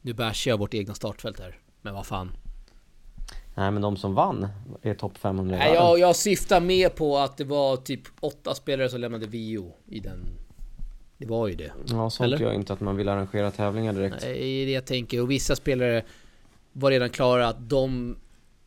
Nu 0.00 0.12
bashar 0.12 0.50
jag 0.50 0.58
vårt 0.58 0.74
egna 0.74 0.94
startfält 0.94 1.40
här. 1.40 1.58
Men 1.82 1.94
vad 1.94 2.06
fan. 2.06 2.32
Nej 3.54 3.70
men 3.70 3.82
de 3.82 3.96
som 3.96 4.14
vann 4.14 4.48
är 4.82 4.94
topp 4.94 5.18
500 5.18 5.56
i 5.56 5.58
Nej, 5.58 5.74
jag, 5.74 5.98
jag 5.98 6.16
syftar 6.16 6.60
med 6.60 6.94
på 6.94 7.18
att 7.18 7.36
det 7.36 7.44
var 7.44 7.76
typ 7.76 8.00
åtta 8.20 8.54
spelare 8.54 8.88
som 8.88 9.00
lämnade 9.00 9.26
VO 9.26 9.72
i 9.86 10.00
den. 10.00 10.18
Det 11.18 11.26
var 11.26 11.48
ju 11.48 11.54
det. 11.54 11.72
Ja, 11.86 12.10
sånt 12.10 12.24
Eller? 12.24 12.38
gör 12.38 12.52
inte 12.52 12.72
att 12.72 12.80
man 12.80 12.96
vill 12.96 13.08
arrangera 13.08 13.50
tävlingar 13.50 13.92
direkt. 13.92 14.16
Nej, 14.22 14.32
det 14.32 14.44
är 14.44 14.66
det 14.66 14.72
jag 14.72 14.86
tänker. 14.86 15.22
Och 15.22 15.30
vissa 15.30 15.56
spelare 15.56 16.02
var 16.72 16.90
redan 16.90 17.10
klara 17.10 17.48
att 17.48 17.68
de... 17.68 18.16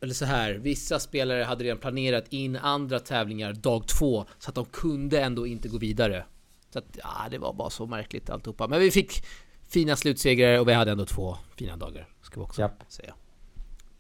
Eller 0.02 0.13
så 0.13 0.26
här, 0.26 0.54
vissa 0.54 1.00
spelare 1.00 1.43
hade 1.43 1.63
redan 1.63 1.78
planerat 1.78 2.26
in 2.30 2.56
andra 2.56 3.00
tävlingar 3.00 3.54
dag 3.54 3.88
två. 3.88 4.26
Så 4.39 4.50
att 4.50 4.56
de 4.56 4.65
kunde 4.65 5.22
ändå 5.22 5.48
inte 5.48 5.69
gå 5.69 5.78
vidare. 5.78 6.26
Så 6.69 6.80
att, 6.80 6.98
ja, 7.04 7.30
det 7.32 7.38
var 7.38 7.54
bara 7.54 7.69
så 7.69 7.86
märkligt 7.86 8.30
alltihopa. 8.30 8.67
Men 8.67 8.80
vi 8.80 8.91
fick 8.91 9.26
fina 9.69 9.96
slutsegrar 9.96 10.60
och 10.60 10.67
vi 10.67 10.74
hade 10.74 10.91
ändå 10.91 11.06
två 11.06 11.38
fina 11.56 11.78
dagar. 11.78 12.08
Ska 12.22 12.39
vi 12.39 12.46
också 12.46 12.62
Japp. 12.62 12.84
säga. 12.88 13.13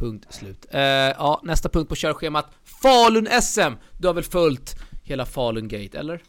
Punkt 0.03 0.25
slut. 0.29 0.65
Eh, 0.69 0.81
ja, 0.81 1.41
nästa 1.43 1.69
punkt 1.69 1.89
på 1.89 1.95
körschemat. 1.95 2.45
Falun-SM! 2.63 3.73
Du 3.97 4.07
har 4.07 4.13
väl 4.13 4.23
följt 4.23 4.75
hela 5.03 5.25
Falun-gate, 5.25 5.99
eller? 5.99 6.21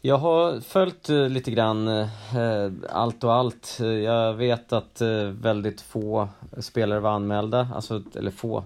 Jag 0.00 0.18
har 0.18 0.60
följt 0.60 1.08
eh, 1.08 1.28
lite 1.28 1.50
grann 1.50 1.88
eh, 1.88 2.08
allt 2.90 3.24
och 3.24 3.34
allt. 3.34 3.78
Jag 4.04 4.34
vet 4.34 4.72
att 4.72 5.00
eh, 5.00 5.24
väldigt 5.24 5.80
få 5.80 6.28
spelare 6.60 7.00
var 7.00 7.10
anmälda, 7.10 7.68
alltså, 7.74 8.02
eller 8.14 8.30
få. 8.30 8.64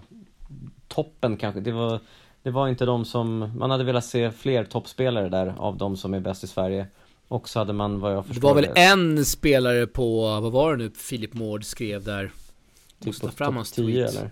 Toppen 0.89 1.37
kanske, 1.37 1.61
det 1.61 1.73
var, 1.73 2.01
det 2.43 2.51
var 2.51 2.69
inte 2.69 2.85
de 2.85 3.05
som, 3.05 3.53
man 3.59 3.71
hade 3.71 3.85
velat 3.85 4.05
se 4.05 4.31
fler 4.31 4.65
toppspelare 4.65 5.29
där 5.29 5.55
av 5.59 5.77
de 5.77 5.97
som 5.97 6.15
är 6.15 6.21
bäst 6.21 6.45
i 6.45 6.47
Sverige. 6.47 6.87
Och 7.29 7.49
så 7.49 7.59
hade 7.59 7.73
man 7.73 8.01
vad 8.01 8.13
jag 8.13 8.25
Det 8.25 8.29
förstår 8.29 8.49
var 8.49 8.55
väl 8.55 8.71
en 8.75 9.25
spelare 9.25 9.87
på, 9.87 10.21
vad 10.21 10.53
var 10.53 10.77
det 10.77 10.85
nu, 10.85 10.91
Philip 10.91 11.35
Mård 11.35 11.65
skrev 11.65 12.05
där? 12.05 12.33
Typ 13.01 13.35
fram 13.35 13.57
hans 13.57 13.73
10 13.73 13.85
tweet. 13.85 14.11
eller? 14.11 14.31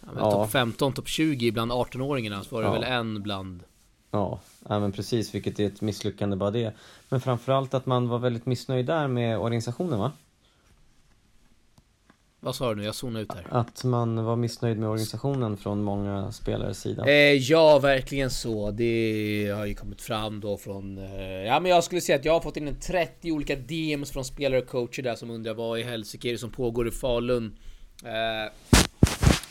Ja, 0.00 0.06
men 0.14 0.24
Ja. 0.24 0.30
Topp 0.30 0.50
15, 0.50 0.92
topp 0.92 1.08
20 1.08 1.50
bland 1.50 1.72
18-åringarna 1.72 2.42
så 2.42 2.54
var 2.54 2.62
det 2.62 2.68
Ja. 2.68 2.72
väl 2.72 2.84
en 2.84 3.22
bland... 3.22 3.62
Ja, 4.10 4.40
ja 4.68 4.78
men 4.80 4.92
precis, 4.92 5.34
vilket 5.34 5.60
är 5.60 5.66
ett 5.66 5.80
misslyckande 5.80 6.36
bara 6.36 6.50
det. 6.50 6.72
Men 7.08 7.20
framförallt 7.20 7.74
att 7.74 7.86
man 7.86 8.08
var 8.08 8.18
väldigt 8.18 8.46
missnöjd 8.46 8.86
där 8.86 9.08
med 9.08 9.38
organisationen 9.38 9.98
va? 9.98 10.12
Vad 12.44 12.54
sa 12.54 12.68
du 12.70 12.76
nu? 12.80 12.84
Jag 12.84 12.94
zonade 12.94 13.22
ut 13.24 13.32
här. 13.32 13.46
Att 13.50 13.84
man 13.84 14.24
var 14.24 14.36
missnöjd 14.36 14.78
med 14.78 14.88
organisationen 14.88 15.56
från 15.56 15.82
många 15.82 16.32
spelares 16.32 16.80
sida. 16.80 17.04
Eh, 17.06 17.32
ja, 17.32 17.78
verkligen 17.78 18.30
så. 18.30 18.70
Det 18.70 19.52
har 19.56 19.66
ju 19.66 19.74
kommit 19.74 20.02
fram 20.02 20.40
då 20.40 20.56
från... 20.56 20.98
Eh, 20.98 21.22
ja, 21.22 21.60
men 21.60 21.70
jag 21.70 21.84
skulle 21.84 22.00
säga 22.00 22.18
att 22.18 22.24
jag 22.24 22.32
har 22.32 22.40
fått 22.40 22.56
in 22.56 22.68
en 22.68 22.80
30 22.80 23.32
olika 23.32 23.56
DMs 23.56 24.10
från 24.10 24.24
spelare 24.24 24.60
och 24.62 24.68
coacher 24.68 25.02
där 25.02 25.14
som 25.14 25.30
undrar 25.30 25.54
vad 25.54 25.78
i 25.78 25.82
helsike 25.82 26.28
är 26.28 26.32
det 26.32 26.38
som 26.38 26.50
pågår 26.50 26.88
i 26.88 26.90
Falun. 26.90 27.58
Eh, 28.04 28.52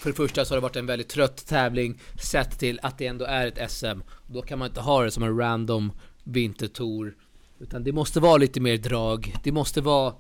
för 0.02 0.10
det 0.10 0.16
första 0.16 0.46
så 0.46 0.54
har 0.54 0.58
det 0.58 0.62
varit 0.62 0.76
en 0.76 0.86
väldigt 0.86 1.10
trött 1.10 1.48
tävling 1.48 2.00
sett 2.22 2.60
till 2.60 2.80
att 2.84 2.98
det 2.98 3.08
ändå 3.08 3.26
är 3.26 3.48
ett 3.48 3.72
SM. 3.72 4.02
Då 4.28 4.42
kan 4.42 4.60
man 4.60 4.68
inte 4.68 4.82
ha 4.82 5.04
det 5.04 5.12
som 5.12 5.24
en 5.24 5.38
random 5.38 5.92
vintertour. 6.24 7.16
Utan 7.60 7.84
det 7.84 7.92
måste 7.92 8.20
vara 8.20 8.38
lite 8.38 8.60
mer 8.60 8.78
drag. 8.78 9.36
Det 9.44 9.52
måste 9.52 9.82
vara 9.82 10.12
i 10.12 10.14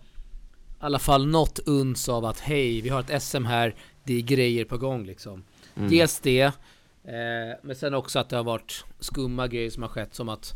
alla 0.79 0.99
fall 0.99 1.27
något 1.27 1.59
uns 1.59 2.09
av 2.09 2.25
att 2.25 2.39
hej, 2.39 2.81
vi 2.81 2.89
har 2.89 2.99
ett 2.99 3.23
SM 3.23 3.45
här, 3.45 3.75
det 4.03 4.13
är 4.13 4.21
grejer 4.21 4.65
på 4.65 4.77
gång 4.77 5.05
liksom. 5.05 5.43
Mm. 5.75 5.89
Dels 5.89 6.19
det, 6.19 6.41
eh, 6.41 7.57
men 7.61 7.75
sen 7.75 7.93
också 7.93 8.19
att 8.19 8.29
det 8.29 8.35
har 8.35 8.43
varit 8.43 8.85
skumma 8.99 9.47
grejer 9.47 9.69
som 9.69 9.83
har 9.83 9.89
skett 9.89 10.15
som 10.15 10.29
att 10.29 10.53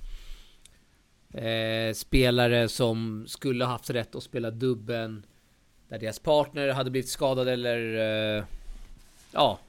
eh, 1.34 1.94
spelare 1.94 2.68
som 2.68 3.26
skulle 3.28 3.66
haft 3.66 3.90
rätt 3.90 4.16
att 4.16 4.24
spela 4.24 4.52
dubben 4.52 5.26
där 5.90 6.00
deras 6.00 6.20
partner 6.20 6.70
hade 6.70 6.92
blivit 6.92 7.10
skadad 7.10 7.48
eller 7.48 7.96
eh, 8.38 8.44
ja, 9.32 9.60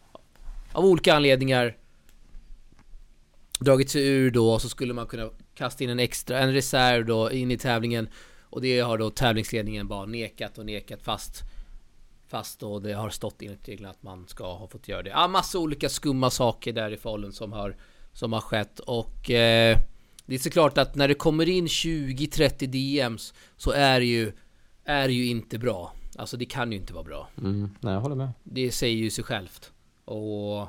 av 0.72 0.85
olika 0.85 1.14
anledningar 1.14 1.76
dragit 3.59 3.90
sig 3.90 4.09
ur 4.09 4.31
då, 4.31 4.59
så 4.59 4.68
skulle 4.68 4.94
man 4.94 5.07
kunna 5.07 5.31
kasta 5.55 5.85
in 5.85 5.90
en 5.90 5.98
extra, 5.98 6.38
en 6.38 6.52
reserv 6.52 7.07
då 7.07 7.33
in 7.33 7.50
i 7.50 7.59
tävlingen. 7.59 8.09
Och 8.40 8.61
det 8.61 8.81
har 8.81 8.98
då 8.98 9.11
tävlingsledningen 9.11 9.88
bara 9.88 10.07
nekat 10.07 10.59
och 10.59 10.66
nekat 10.66 11.02
fast 11.02 11.42
Fast 12.29 12.61
då 12.61 12.79
det 12.79 12.92
har 12.92 13.11
stått 13.11 13.42
enligt 13.42 13.68
reglerna 13.68 13.90
att 13.90 14.02
man 14.02 14.29
ska 14.29 14.52
ha 14.52 14.68
fått 14.68 14.88
göra 14.88 15.02
det. 15.02 15.11
Ja, 15.11 15.29
massa 15.29 15.59
olika 15.59 15.88
skumma 15.88 16.31
saker 16.31 16.72
där 16.72 16.90
i 16.90 16.96
Falun 16.96 17.33
som 17.33 17.52
har 17.52 17.76
Som 18.12 18.33
har 18.33 18.40
skett 18.40 18.79
och 18.79 19.31
eh, 19.31 19.79
Det 20.26 20.35
är 20.35 20.38
såklart 20.38 20.79
att 20.79 20.94
när 20.94 21.09
det 21.09 21.14
kommer 21.14 21.48
in 21.48 21.66
20-30 21.66 22.66
DMs 22.66 23.35
Så 23.57 23.70
är 23.70 24.00
det 24.00 24.07
ju 24.07 24.33
Är 24.85 25.09
det 25.09 25.14
ju 25.14 25.26
inte 25.26 25.59
bra 25.59 25.95
Alltså 26.18 26.37
det 26.37 26.44
kan 26.44 26.72
ju 26.72 26.79
inte 26.79 26.92
vara 26.92 27.05
bra. 27.05 27.29
Mm, 27.38 27.70
nej, 27.81 27.94
jag 27.94 28.00
håller 28.00 28.16
med. 28.16 28.31
Det 28.42 28.70
säger 28.70 28.96
ju 28.96 29.11
sig 29.11 29.24
självt. 29.24 29.72
Och 30.05 30.68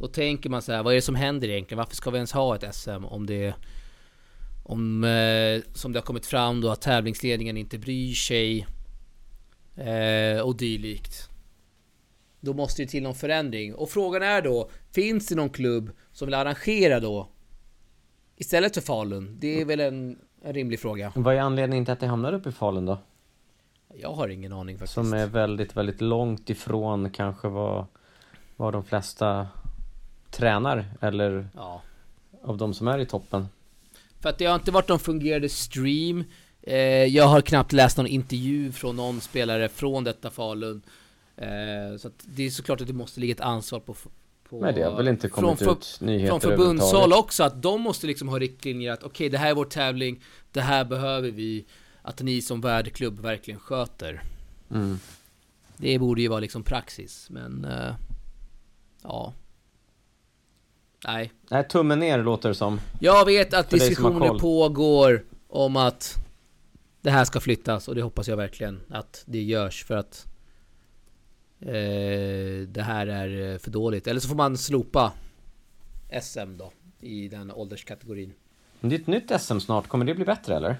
då 0.00 0.08
tänker 0.12 0.50
man 0.50 0.62
så 0.62 0.72
här, 0.72 0.82
vad 0.82 0.92
är 0.92 0.94
det 0.94 1.02
som 1.02 1.14
händer 1.14 1.48
egentligen? 1.48 1.78
Varför 1.78 1.96
ska 1.96 2.10
vi 2.10 2.16
ens 2.16 2.32
ha 2.32 2.56
ett 2.56 2.74
SM 2.74 3.04
om 3.04 3.26
det 3.26 3.54
om, 4.68 5.04
eh, 5.04 5.72
som 5.74 5.92
det 5.92 5.98
har 5.98 6.04
kommit 6.04 6.26
fram 6.26 6.60
då, 6.60 6.70
att 6.70 6.80
tävlingsledningen 6.80 7.56
inte 7.56 7.78
bryr 7.78 8.14
sig 8.14 8.66
eh, 9.76 10.40
och 10.40 10.56
dylikt. 10.56 11.28
Då 12.40 12.52
måste 12.52 12.82
det 12.82 12.88
till 12.88 13.02
någon 13.02 13.14
förändring. 13.14 13.74
Och 13.74 13.90
frågan 13.90 14.22
är 14.22 14.42
då, 14.42 14.70
finns 14.92 15.26
det 15.26 15.34
någon 15.34 15.50
klubb 15.50 15.90
som 16.12 16.26
vill 16.26 16.34
arrangera 16.34 17.00
då? 17.00 17.28
Istället 18.36 18.74
för 18.74 18.80
Falun? 18.80 19.36
Det 19.40 19.60
är 19.60 19.64
väl 19.64 19.80
en, 19.80 20.18
en 20.42 20.54
rimlig 20.54 20.80
fråga. 20.80 21.12
Vad 21.16 21.34
är 21.34 21.40
anledningen 21.40 21.84
till 21.84 21.92
att 21.92 22.00
det 22.00 22.06
hamnar 22.06 22.32
uppe 22.32 22.48
i 22.48 22.52
Falun 22.52 22.86
då? 22.86 22.98
Jag 24.00 24.12
har 24.12 24.28
ingen 24.28 24.52
aning 24.52 24.78
faktiskt. 24.78 24.94
Som 24.94 25.12
är 25.12 25.26
väldigt, 25.26 25.76
väldigt 25.76 26.00
långt 26.00 26.50
ifrån 26.50 27.10
kanske 27.10 27.48
vad, 27.48 27.86
vad 28.56 28.72
de 28.72 28.84
flesta 28.84 29.48
tränar 30.30 30.84
eller 31.00 31.48
ja. 31.54 31.82
av 32.42 32.56
de 32.56 32.74
som 32.74 32.88
är 32.88 32.98
i 32.98 33.06
toppen. 33.06 33.46
För 34.20 34.28
att 34.28 34.38
det 34.38 34.44
har 34.44 34.54
inte 34.54 34.70
varit 34.70 34.88
någon 34.88 34.98
fungerande 34.98 35.48
stream. 35.48 36.24
Eh, 36.62 36.78
jag 37.04 37.24
har 37.24 37.40
knappt 37.40 37.72
läst 37.72 37.96
någon 37.96 38.06
intervju 38.06 38.72
från 38.72 38.96
någon 38.96 39.20
spelare 39.20 39.68
från 39.68 40.04
detta 40.04 40.30
Falun. 40.30 40.82
Eh, 41.36 41.96
så 41.98 42.08
att 42.08 42.24
det 42.24 42.46
är 42.46 42.50
såklart 42.50 42.80
att 42.80 42.86
det 42.86 42.92
måste 42.92 43.20
ligga 43.20 43.32
ett 43.32 43.40
ansvar 43.40 43.80
på 43.80 43.94
på, 44.48 44.60
Nej 44.60 44.72
det 44.72 44.82
har 44.82 44.96
väl 44.96 45.08
inte 45.08 45.28
kommit 45.28 45.58
från, 45.58 45.76
ut 45.76 45.98
nyheter 46.00 46.30
Från 46.30 46.40
förbundshåll 46.40 47.12
också, 47.12 47.44
att 47.44 47.62
de 47.62 47.80
måste 47.80 48.06
liksom 48.06 48.28
ha 48.28 48.38
riktlinjer 48.38 48.92
att 48.92 48.98
okej 48.98 49.08
okay, 49.08 49.28
det 49.28 49.38
här 49.38 49.50
är 49.50 49.54
vår 49.54 49.64
tävling, 49.64 50.22
det 50.52 50.60
här 50.60 50.84
behöver 50.84 51.30
vi 51.30 51.64
att 52.06 52.22
ni 52.22 52.42
som 52.42 52.60
värdklubb 52.60 53.20
verkligen 53.20 53.60
sköter. 53.60 54.22
Mm. 54.70 54.98
Det 55.76 55.98
borde 55.98 56.22
ju 56.22 56.28
vara 56.28 56.40
liksom 56.40 56.62
praxis, 56.62 57.30
men 57.30 57.64
uh, 57.64 57.94
ja. 59.02 59.32
Nej. 61.06 61.32
Nej, 61.50 61.68
tummen 61.68 61.98
ner 61.98 62.22
låter 62.22 62.48
det 62.48 62.54
som. 62.54 62.80
Jag 63.00 63.24
vet 63.24 63.54
att 63.54 63.70
För 63.70 63.78
diskussioner 63.78 64.38
pågår 64.38 65.24
om 65.48 65.76
att 65.76 66.16
det 67.00 67.10
här 67.10 67.24
ska 67.24 67.40
flyttas 67.40 67.88
och 67.88 67.94
det 67.94 68.02
hoppas 68.02 68.28
jag 68.28 68.36
verkligen 68.36 68.80
att 68.88 69.24
det 69.26 69.42
görs 69.42 69.84
för 69.84 69.96
att 69.96 70.26
eh, 71.60 72.68
det 72.68 72.82
här 72.82 73.06
är 73.06 73.58
för 73.58 73.70
dåligt. 73.70 74.06
Eller 74.06 74.20
så 74.20 74.28
får 74.28 74.36
man 74.36 74.58
slopa 74.58 75.12
SM 76.22 76.56
då 76.56 76.72
i 77.00 77.28
den 77.28 77.52
ålderskategorin. 77.52 78.32
Men 78.80 78.90
det 78.90 78.96
är 78.96 79.00
ett 79.00 79.06
nytt 79.06 79.40
SM 79.40 79.58
snart, 79.58 79.88
kommer 79.88 80.04
det 80.04 80.14
bli 80.14 80.24
bättre 80.24 80.56
eller? 80.56 80.76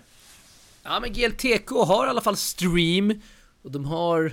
Ja 0.88 1.00
men 1.00 1.12
GLTK 1.12 1.70
har 1.70 2.06
i 2.06 2.10
alla 2.10 2.20
fall 2.20 2.36
stream. 2.36 3.20
Och 3.62 3.70
de 3.70 3.84
har 3.84 4.32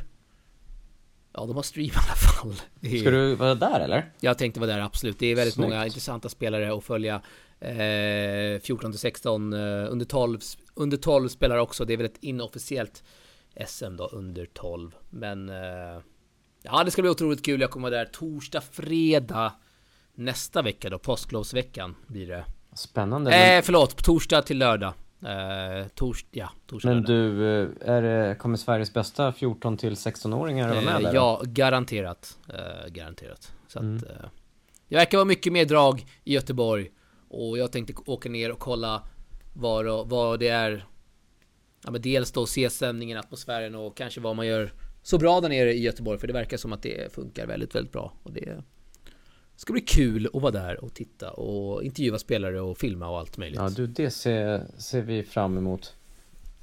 Ja 1.33 1.45
de 1.45 1.55
har 1.55 1.63
stream 1.63 1.87
i 1.87 1.91
alla 1.95 2.15
fall. 2.15 2.53
Ska 2.99 3.11
du 3.11 3.35
vara 3.35 3.55
där 3.55 3.79
eller? 3.79 4.11
Jag 4.19 4.37
tänkte 4.37 4.59
vara 4.59 4.71
där 4.71 4.79
absolut. 4.79 5.19
Det 5.19 5.27
är 5.27 5.35
väldigt 5.35 5.53
Snyggt. 5.53 5.69
många 5.69 5.85
intressanta 5.85 6.29
spelare 6.29 6.73
att 6.77 6.83
följa. 6.83 7.21
Eh, 7.59 8.59
14 8.61 8.91
till 8.91 8.99
16 8.99 9.53
eh, 9.53 9.59
under 9.91 10.05
12 10.05 10.39
Under 10.73 10.97
12 10.97 11.29
spelare 11.29 11.61
också. 11.61 11.85
Det 11.85 11.93
är 11.93 11.97
väl 11.97 12.05
ett 12.05 12.23
inofficiellt 12.23 13.03
SM 13.67 13.95
då 13.95 14.07
under 14.07 14.45
12 14.45 14.95
Men 15.09 15.49
eh, 15.49 16.01
Ja 16.61 16.83
det 16.83 16.91
ska 16.91 17.01
bli 17.01 17.11
otroligt 17.11 17.45
kul. 17.45 17.61
Jag 17.61 17.71
kommer 17.71 17.89
vara 17.89 17.99
där 17.99 18.11
torsdag, 18.11 18.61
fredag. 18.61 19.53
Nästa 20.15 20.61
vecka 20.61 20.89
då, 20.89 20.99
påsklovsveckan 20.99 21.95
blir 22.07 22.27
det. 22.27 22.45
Spännande. 22.75 23.31
Eh 23.31 23.37
men... 23.37 23.63
förlåt, 23.63 24.03
torsdag 24.03 24.41
till 24.41 24.57
lördag 24.57 24.93
Eh, 25.25 25.87
tors 25.87 26.25
ja, 26.31 26.49
torsdag 26.67 26.89
Men 26.89 27.03
du, 27.03 27.45
eh, 27.61 27.69
är 27.81 28.01
det, 28.01 28.35
kommer 28.35 28.57
Sveriges 28.57 28.93
bästa 28.93 29.33
14 29.33 29.77
till 29.77 29.93
16-åringar 29.93 30.69
vara 30.69 30.81
med 30.81 30.95
eh, 30.95 31.01
där? 31.01 31.13
Ja, 31.13 31.41
garanterat. 31.45 32.39
Eh, 32.49 32.91
garanterat. 32.91 33.53
Så 33.67 33.79
mm. 33.79 33.97
att, 33.97 34.03
eh, 34.03 34.29
det 34.87 34.95
verkar 34.95 35.17
vara 35.17 35.25
mycket 35.25 35.53
mer 35.53 35.65
drag 35.65 36.05
i 36.23 36.33
Göteborg. 36.33 36.91
Och 37.29 37.57
jag 37.57 37.71
tänkte 37.71 37.93
åka 38.05 38.29
ner 38.29 38.51
och 38.51 38.59
kolla 38.59 39.03
vad, 39.53 40.09
vad 40.09 40.39
det 40.39 40.47
är. 40.47 40.85
Ja 41.83 41.91
men 41.91 42.01
dels 42.01 42.31
då 42.31 42.45
se 42.45 42.69
stämningen, 42.69 43.17
atmosfären 43.17 43.75
och 43.75 43.97
kanske 43.97 44.21
vad 44.21 44.35
man 44.35 44.47
gör 44.47 44.73
så 45.01 45.17
bra 45.17 45.41
där 45.41 45.49
nere 45.49 45.73
i 45.73 45.81
Göteborg. 45.81 46.19
För 46.19 46.27
det 46.27 46.33
verkar 46.33 46.57
som 46.57 46.73
att 46.73 46.81
det 46.81 47.13
funkar 47.13 47.47
väldigt, 47.47 47.75
väldigt 47.75 47.91
bra. 47.91 48.13
Och 48.23 48.31
det 48.31 48.63
det 49.55 49.61
ska 49.61 49.73
bli 49.73 49.81
kul 49.81 50.29
att 50.33 50.41
vara 50.41 50.51
där 50.51 50.83
och 50.83 50.93
titta 50.93 51.31
och 51.31 51.83
intervjua 51.83 52.19
spelare 52.19 52.61
och 52.61 52.77
filma 52.77 53.09
och 53.09 53.19
allt 53.19 53.37
möjligt. 53.37 53.59
Ja 53.59 53.69
du, 53.69 53.87
det 53.87 54.11
ser, 54.11 54.67
ser 54.77 55.01
vi 55.01 55.23
fram 55.23 55.57
emot. 55.57 55.95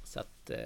Så 0.03 0.19
att 0.19 0.49
eh, 0.49 0.57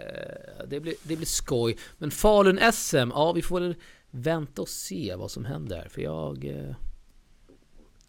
det, 0.68 0.80
blir, 0.80 0.96
det 1.04 1.16
blir 1.16 1.28
skoj. 1.28 1.78
Men 1.98 2.12
Falun 2.12 2.60
SM, 2.74 3.12
ja 3.14 3.32
vi 3.32 3.42
får 3.42 3.60
väl 3.60 3.76
vänta 4.12 4.62
och 4.62 4.70
se 4.70 5.16
vad 5.16 5.32
som 5.32 5.46
händer. 5.46 5.88
För 5.90 6.02
jag... 6.02 6.46
Eh, 6.46 6.76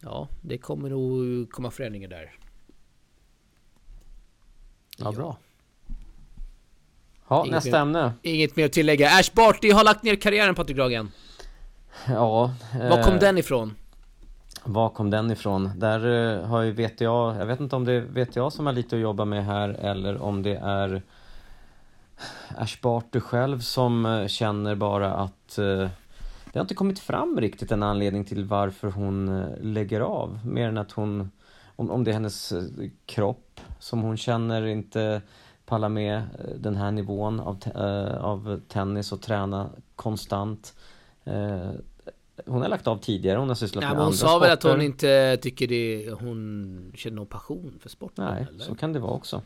ja, 0.01 0.29
det 0.41 0.59
kommer 0.59 0.91
nog 0.91 1.51
komma 1.51 1.71
förändringar 1.71 2.09
där. 2.09 2.33
Ja, 4.99 5.13
bra. 5.13 5.39
Ja, 7.29 7.41
inget 7.47 7.55
nästa 7.55 7.71
mer, 7.71 7.79
ämne. 7.79 8.13
Inget 8.23 8.57
mer 8.57 8.67
att 8.67 8.73
tillägga. 8.73 9.11
Ash 9.11 9.35
Barty 9.35 9.71
har 9.71 9.85
lagt 9.85 10.03
ner 10.03 10.17
karriären 10.17 10.55
Patrik 10.55 10.79
Ragen. 10.79 11.11
Ja. 12.09 12.55
Var 12.73 13.03
kom 13.03 13.15
eh, 13.15 13.21
den 13.21 13.39
ifrån? 13.39 13.75
Var 14.69 14.89
kom 14.89 15.11
den 15.11 15.31
ifrån? 15.31 15.71
Där 15.77 16.07
eh, 16.37 16.47
har 16.47 16.63
ju 16.63 16.73
VTA, 16.73 17.37
jag 17.39 17.47
vet 17.47 17.61
inte 17.61 17.77
om 17.77 17.85
det 17.85 17.93
är 17.93 18.01
VTA 18.01 18.51
som 18.51 18.67
har 18.67 18.73
lite 18.73 18.97
att 18.97 19.03
jobba 19.03 19.25
med 19.25 19.45
här 19.45 19.69
eller 19.69 20.23
om 20.23 20.43
det 20.43 20.57
är 20.57 21.03
Ash 22.57 22.81
Barty 22.83 23.21
själv 23.21 23.61
som 23.61 24.07
eh, 24.07 24.27
känner 24.27 24.75
bara 24.75 25.15
att 25.15 25.59
eh, 25.59 25.89
det 26.53 26.59
har 26.59 26.61
inte 26.61 26.75
kommit 26.75 26.99
fram 26.99 27.41
riktigt 27.41 27.73
en 27.73 27.83
anledning 27.83 28.25
till 28.25 28.45
varför 28.45 28.91
hon 28.91 29.45
lägger 29.61 30.01
av. 30.01 30.39
Mer 30.45 30.69
än 30.69 30.79
att 30.79 30.93
hon, 30.93 31.31
om, 31.77 31.91
om 31.91 32.05
det 32.05 32.11
är 32.11 32.13
hennes 32.13 32.53
kropp 33.07 33.61
som 33.79 34.03
hon 34.03 34.17
känner 34.17 34.67
inte 34.67 35.23
pallar 35.67 35.89
med 35.89 36.23
den 36.59 36.77
här 36.77 36.91
nivån 36.91 37.41
av, 37.41 37.59
av 38.21 38.61
tennis 38.69 39.13
och 39.13 39.23
träna 39.23 39.71
konstant 39.97 40.75
hon 42.47 42.63
har 42.63 42.69
lagt 42.69 42.87
av 42.87 42.99
tidigare, 42.99 43.39
hon 43.39 43.49
har 43.49 43.55
sysslat 43.55 43.83
Nej, 43.83 43.89
med 43.89 43.97
men 43.97 44.05
hon 44.05 44.13
andra 44.13 44.17
sa 44.17 44.39
väl 44.39 44.51
att 44.51 44.63
hon 44.63 44.83
inte 44.83 45.39
tycker 45.43 45.69
det, 45.69 46.11
hon 46.11 46.93
känner 46.95 47.17
någon 47.17 47.27
passion 47.27 47.79
för 47.83 47.89
sporten? 47.89 48.25
Nej, 48.25 48.47
eller? 48.49 48.65
så 48.65 48.75
kan 48.75 48.93
det 48.93 48.99
vara 48.99 49.13
också. 49.13 49.43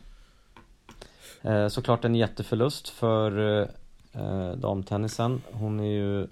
Eh, 1.41 1.67
såklart 1.67 2.05
en 2.05 2.15
jätteförlust 2.15 2.89
för 2.89 3.61
eh, 4.13 4.51
damtennisen. 4.55 5.41
Hon 5.51 5.79
är 5.79 5.91
ju 5.91 6.27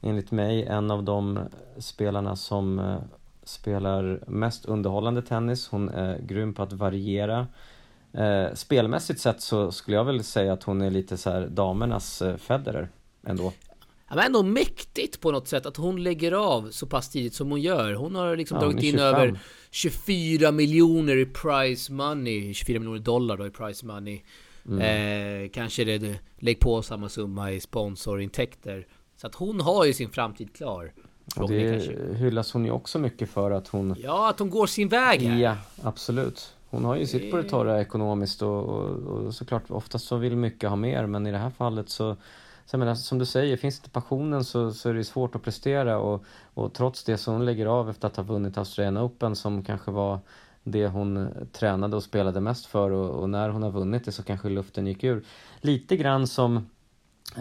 enligt 0.00 0.30
mig 0.30 0.64
en 0.64 0.90
av 0.90 1.04
de 1.04 1.38
spelarna 1.78 2.36
som 2.36 2.78
eh, 2.78 2.98
spelar 3.42 4.20
mest 4.26 4.64
underhållande 4.64 5.22
tennis. 5.22 5.68
Hon 5.68 5.88
är 5.88 6.18
grym 6.18 6.54
på 6.54 6.62
att 6.62 6.72
variera. 6.72 7.46
Eh, 8.12 8.54
spelmässigt 8.54 9.20
sett 9.20 9.40
så 9.40 9.72
skulle 9.72 9.96
jag 9.96 10.04
väl 10.04 10.24
säga 10.24 10.52
att 10.52 10.62
hon 10.62 10.82
är 10.82 10.90
lite 10.90 11.16
så 11.16 11.30
här 11.30 11.46
damernas 11.46 12.22
eh, 12.22 12.36
Federer 12.36 12.88
ändå. 13.26 13.52
Ja, 14.10 14.16
men 14.16 14.24
ändå 14.26 14.42
mäktigt 14.42 15.20
på 15.20 15.30
något 15.32 15.48
sätt 15.48 15.66
att 15.66 15.76
hon 15.76 16.02
lägger 16.02 16.32
av 16.32 16.70
så 16.70 16.86
pass 16.86 17.08
tidigt 17.10 17.34
som 17.34 17.50
hon 17.50 17.60
gör. 17.60 17.94
Hon 17.94 18.14
har 18.14 18.36
liksom 18.36 18.56
Ja, 18.56 18.64
dragit 18.64 18.82
in 18.82 18.90
25. 18.90 19.04
över 19.04 19.40
24 19.70 20.52
miljoner 20.52 21.16
i 21.16 21.26
prize 21.26 21.92
money. 21.92 22.54
24 22.54 22.78
miljoner 22.78 22.98
dollar 22.98 23.36
då 23.36 23.46
i 23.46 23.50
prize 23.50 23.86
money. 23.86 24.20
Mm. 24.68 25.44
Eh, 25.44 25.50
kanske 25.50 25.84
det, 25.84 25.98
det, 25.98 26.18
lägg 26.38 26.60
på 26.60 26.82
samma 26.82 27.08
summa 27.08 27.52
i 27.52 27.60
sponsorintäkter. 27.60 28.86
Så 29.16 29.26
att 29.26 29.34
hon 29.34 29.60
har 29.60 29.84
ju 29.84 29.92
sin 29.92 30.10
framtid 30.10 30.56
klar. 30.56 30.92
Och 31.24 31.48
kanske- 31.50 31.92
det 31.92 32.14
hyllas 32.18 32.52
hon 32.52 32.64
ju 32.64 32.70
också 32.70 32.98
mycket 32.98 33.30
för 33.30 33.50
att 33.50 33.68
hon 33.68 33.94
Ja, 34.02 34.30
att 34.30 34.38
hon 34.38 34.50
går 34.50 34.66
sin 34.66 34.88
väg 34.88 35.22
här. 35.22 35.38
Ja, 35.38 35.56
absolut. 35.82 36.54
Hon 36.70 36.84
har 36.84 36.96
ju 36.96 37.06
sitt 37.06 37.30
på 37.30 37.36
det 37.36 37.42
torra 37.48 37.80
ekonomiskt 37.80 38.42
och, 38.42 38.64
och, 38.64 38.90
och 38.90 39.34
såklart 39.34 39.62
oftast 39.68 40.06
så 40.06 40.16
vill 40.16 40.36
mycket 40.36 40.68
ha 40.68 40.76
mer 40.76 41.06
men 41.06 41.26
i 41.26 41.30
det 41.30 41.38
här 41.38 41.50
fallet 41.50 41.88
så 41.88 42.16
så 42.70 42.74
jag 42.74 42.78
menar, 42.78 42.94
som 42.94 43.18
du 43.18 43.26
säger, 43.26 43.56
finns 43.56 43.78
inte 43.78 43.90
passionen 43.90 44.44
så, 44.44 44.72
så 44.72 44.88
är 44.88 44.94
det 44.94 45.04
svårt 45.04 45.34
att 45.34 45.42
prestera 45.42 45.98
och, 45.98 46.24
och 46.54 46.72
trots 46.72 47.04
det 47.04 47.16
så 47.16 47.32
hon 47.32 47.44
lägger 47.44 47.66
av 47.66 47.90
efter 47.90 48.08
att 48.08 48.16
ha 48.16 48.22
vunnit 48.22 48.58
Australian 48.58 48.98
Open 48.98 49.36
som 49.36 49.64
kanske 49.64 49.90
var 49.90 50.18
det 50.64 50.86
hon 50.86 51.28
tränade 51.52 51.96
och 51.96 52.02
spelade 52.02 52.40
mest 52.40 52.66
för 52.66 52.90
och, 52.90 53.10
och 53.10 53.30
när 53.30 53.48
hon 53.48 53.62
har 53.62 53.70
vunnit 53.70 54.04
det 54.04 54.12
så 54.12 54.22
kanske 54.22 54.48
luften 54.48 54.86
gick 54.86 55.04
ur. 55.04 55.24
Lite 55.60 55.96
grann 55.96 56.26
som 56.26 56.66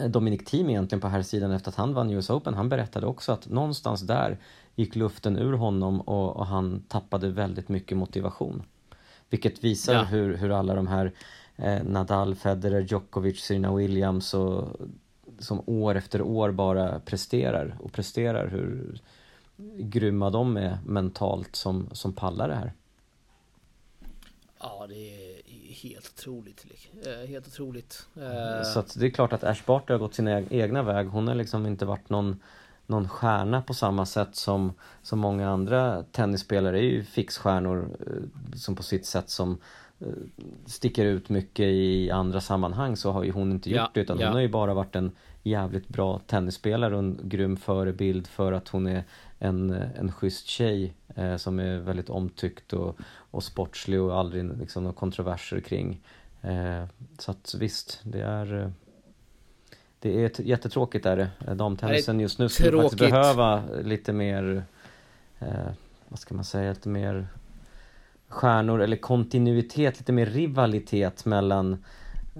Dominic 0.08 0.46
Thiem 0.46 0.70
egentligen 0.70 1.02
på 1.02 1.08
här 1.08 1.22
sidan 1.22 1.52
efter 1.52 1.70
att 1.70 1.76
han 1.76 1.94
vann 1.94 2.12
US 2.12 2.30
Open. 2.30 2.54
Han 2.54 2.70
berättade 2.70 3.08
också 3.08 3.32
att 3.32 3.50
någonstans 3.50 4.02
där 4.02 4.38
gick 4.76 4.96
luften 4.96 5.38
ur 5.38 5.54
honom 5.54 6.02
och, 6.02 6.36
och 6.36 6.46
han 6.46 6.84
tappade 6.88 7.30
väldigt 7.30 7.70
mycket 7.70 7.98
motivation. 7.98 8.64
Vilket 9.30 9.64
visar 9.64 9.94
Ja. 9.94 10.04
hur, 10.04 10.38
hur 10.38 10.52
alla 10.52 10.76
de 10.76 10.88
här 10.88 11.12
eh, 11.56 11.84
Nadal, 11.84 12.36
Federer, 12.36 12.82
Djokovic, 12.82 13.40
Serena 13.40 13.76
Williams 13.76 14.34
och 14.34 14.68
som 15.40 15.62
år 15.66 15.96
efter 15.96 16.22
år 16.22 16.52
bara 16.52 17.00
presterar 17.00 17.78
och 17.80 17.92
presterar 17.94 18.48
hur 18.48 19.00
grymma 19.78 20.30
de 20.30 20.58
är 20.58 20.78
mentalt 20.86 21.56
som, 21.56 21.90
som 21.92 22.14
pallar 22.14 22.48
det 22.48 22.56
här. 22.56 22.74
Ja, 24.60 24.86
det 24.90 24.96
är 24.96 25.42
helt 25.84 26.12
otroligt. 26.18 26.66
Eh, 27.06 27.30
Helt 27.30 27.48
otroligt. 27.48 28.06
Eh, 28.16 28.64
Så 28.64 28.80
att 28.80 29.00
det 29.00 29.06
är 29.06 29.10
klart 29.10 29.34
att 29.34 29.44
Ash 29.44 29.62
Barty 29.66 29.94
har 29.94 30.00
gått 30.00 30.14
sin 30.14 30.28
egna 30.50 30.84
väg. 30.84 31.08
Hon 31.08 31.28
har 31.28 31.36
liksom 31.36 31.66
inte 31.66 31.86
varit 31.86 32.10
någon, 32.10 32.40
någon 32.88 33.10
stjärna 33.10 33.62
på 33.62 33.74
samma 33.74 34.06
sätt 34.06 34.36
som, 34.36 34.74
som 35.02 35.20
många 35.20 35.50
andra 35.50 36.04
tennisspelare 36.12 36.80
är 36.80 36.84
ju 36.84 37.04
fixstjärnor 37.04 37.90
eh, 38.08 38.56
som 38.58 38.76
på 38.76 38.84
sitt 38.84 39.06
sätt 39.06 39.30
som 39.30 39.58
sticker 40.66 41.06
ut 41.06 41.30
mycket 41.30 41.66
i 41.66 42.12
andra 42.12 42.42
sammanhang 42.42 42.98
så 42.98 43.12
har 43.12 43.24
ju 43.24 43.32
hon 43.32 43.52
inte 43.52 43.70
gjort 43.70 43.78
Ja, 43.78 43.92
det 43.94 44.02
utan 44.02 44.20
ja. 44.20 44.26
hon 44.28 44.34
har 44.34 44.42
ju 44.42 44.50
bara 44.50 44.74
varit 44.74 44.96
en 44.96 45.12
jävligt 45.44 45.88
bra 45.88 46.20
tennisspelare 46.28 46.94
och 46.94 47.00
en 47.00 47.20
grym 47.24 47.58
förebild 47.58 48.28
för 48.28 48.52
att 48.52 48.68
hon 48.68 48.88
är 48.88 49.04
en, 49.40 49.72
en 49.72 50.12
schysst 50.12 50.48
tjej 50.48 50.94
eh, 51.16 51.36
som 51.36 51.60
är 51.60 51.80
väldigt 51.80 52.10
omtyckt 52.10 52.74
och, 52.74 52.98
och 53.32 53.44
sportslig 53.44 54.02
och 54.02 54.20
aldrig 54.20 54.58
liksom 54.58 54.84
några 54.84 54.96
kontroverser 54.96 55.60
kring. 55.60 56.02
Eh, 56.42 56.84
så 57.20 57.32
att 57.32 57.56
visst, 57.60 58.00
det 58.04 58.22
är 58.22 58.62
eh, 58.64 58.70
det 60.00 60.24
är 60.24 60.42
jättetråkigt 60.42 61.06
är 61.06 61.18
det. 61.18 61.30
Eh, 61.48 61.56
Damtennisen 61.56 62.20
just 62.20 62.40
nu 62.40 62.50
skulle 62.50 62.82
faktiskt 62.82 63.00
behöva 63.00 63.64
lite 63.84 64.14
mer 64.14 64.64
eh, 65.40 65.72
vad 66.08 66.20
ska 66.20 66.36
man 66.36 66.44
säga, 66.44 66.70
lite 66.70 66.90
mer 66.90 67.28
stjärnor 68.28 68.82
eller 68.82 68.98
kontinuitet, 68.98 70.00
lite 70.00 70.12
mer 70.12 70.26
rivalitet 70.26 71.26
mellan 71.26 71.84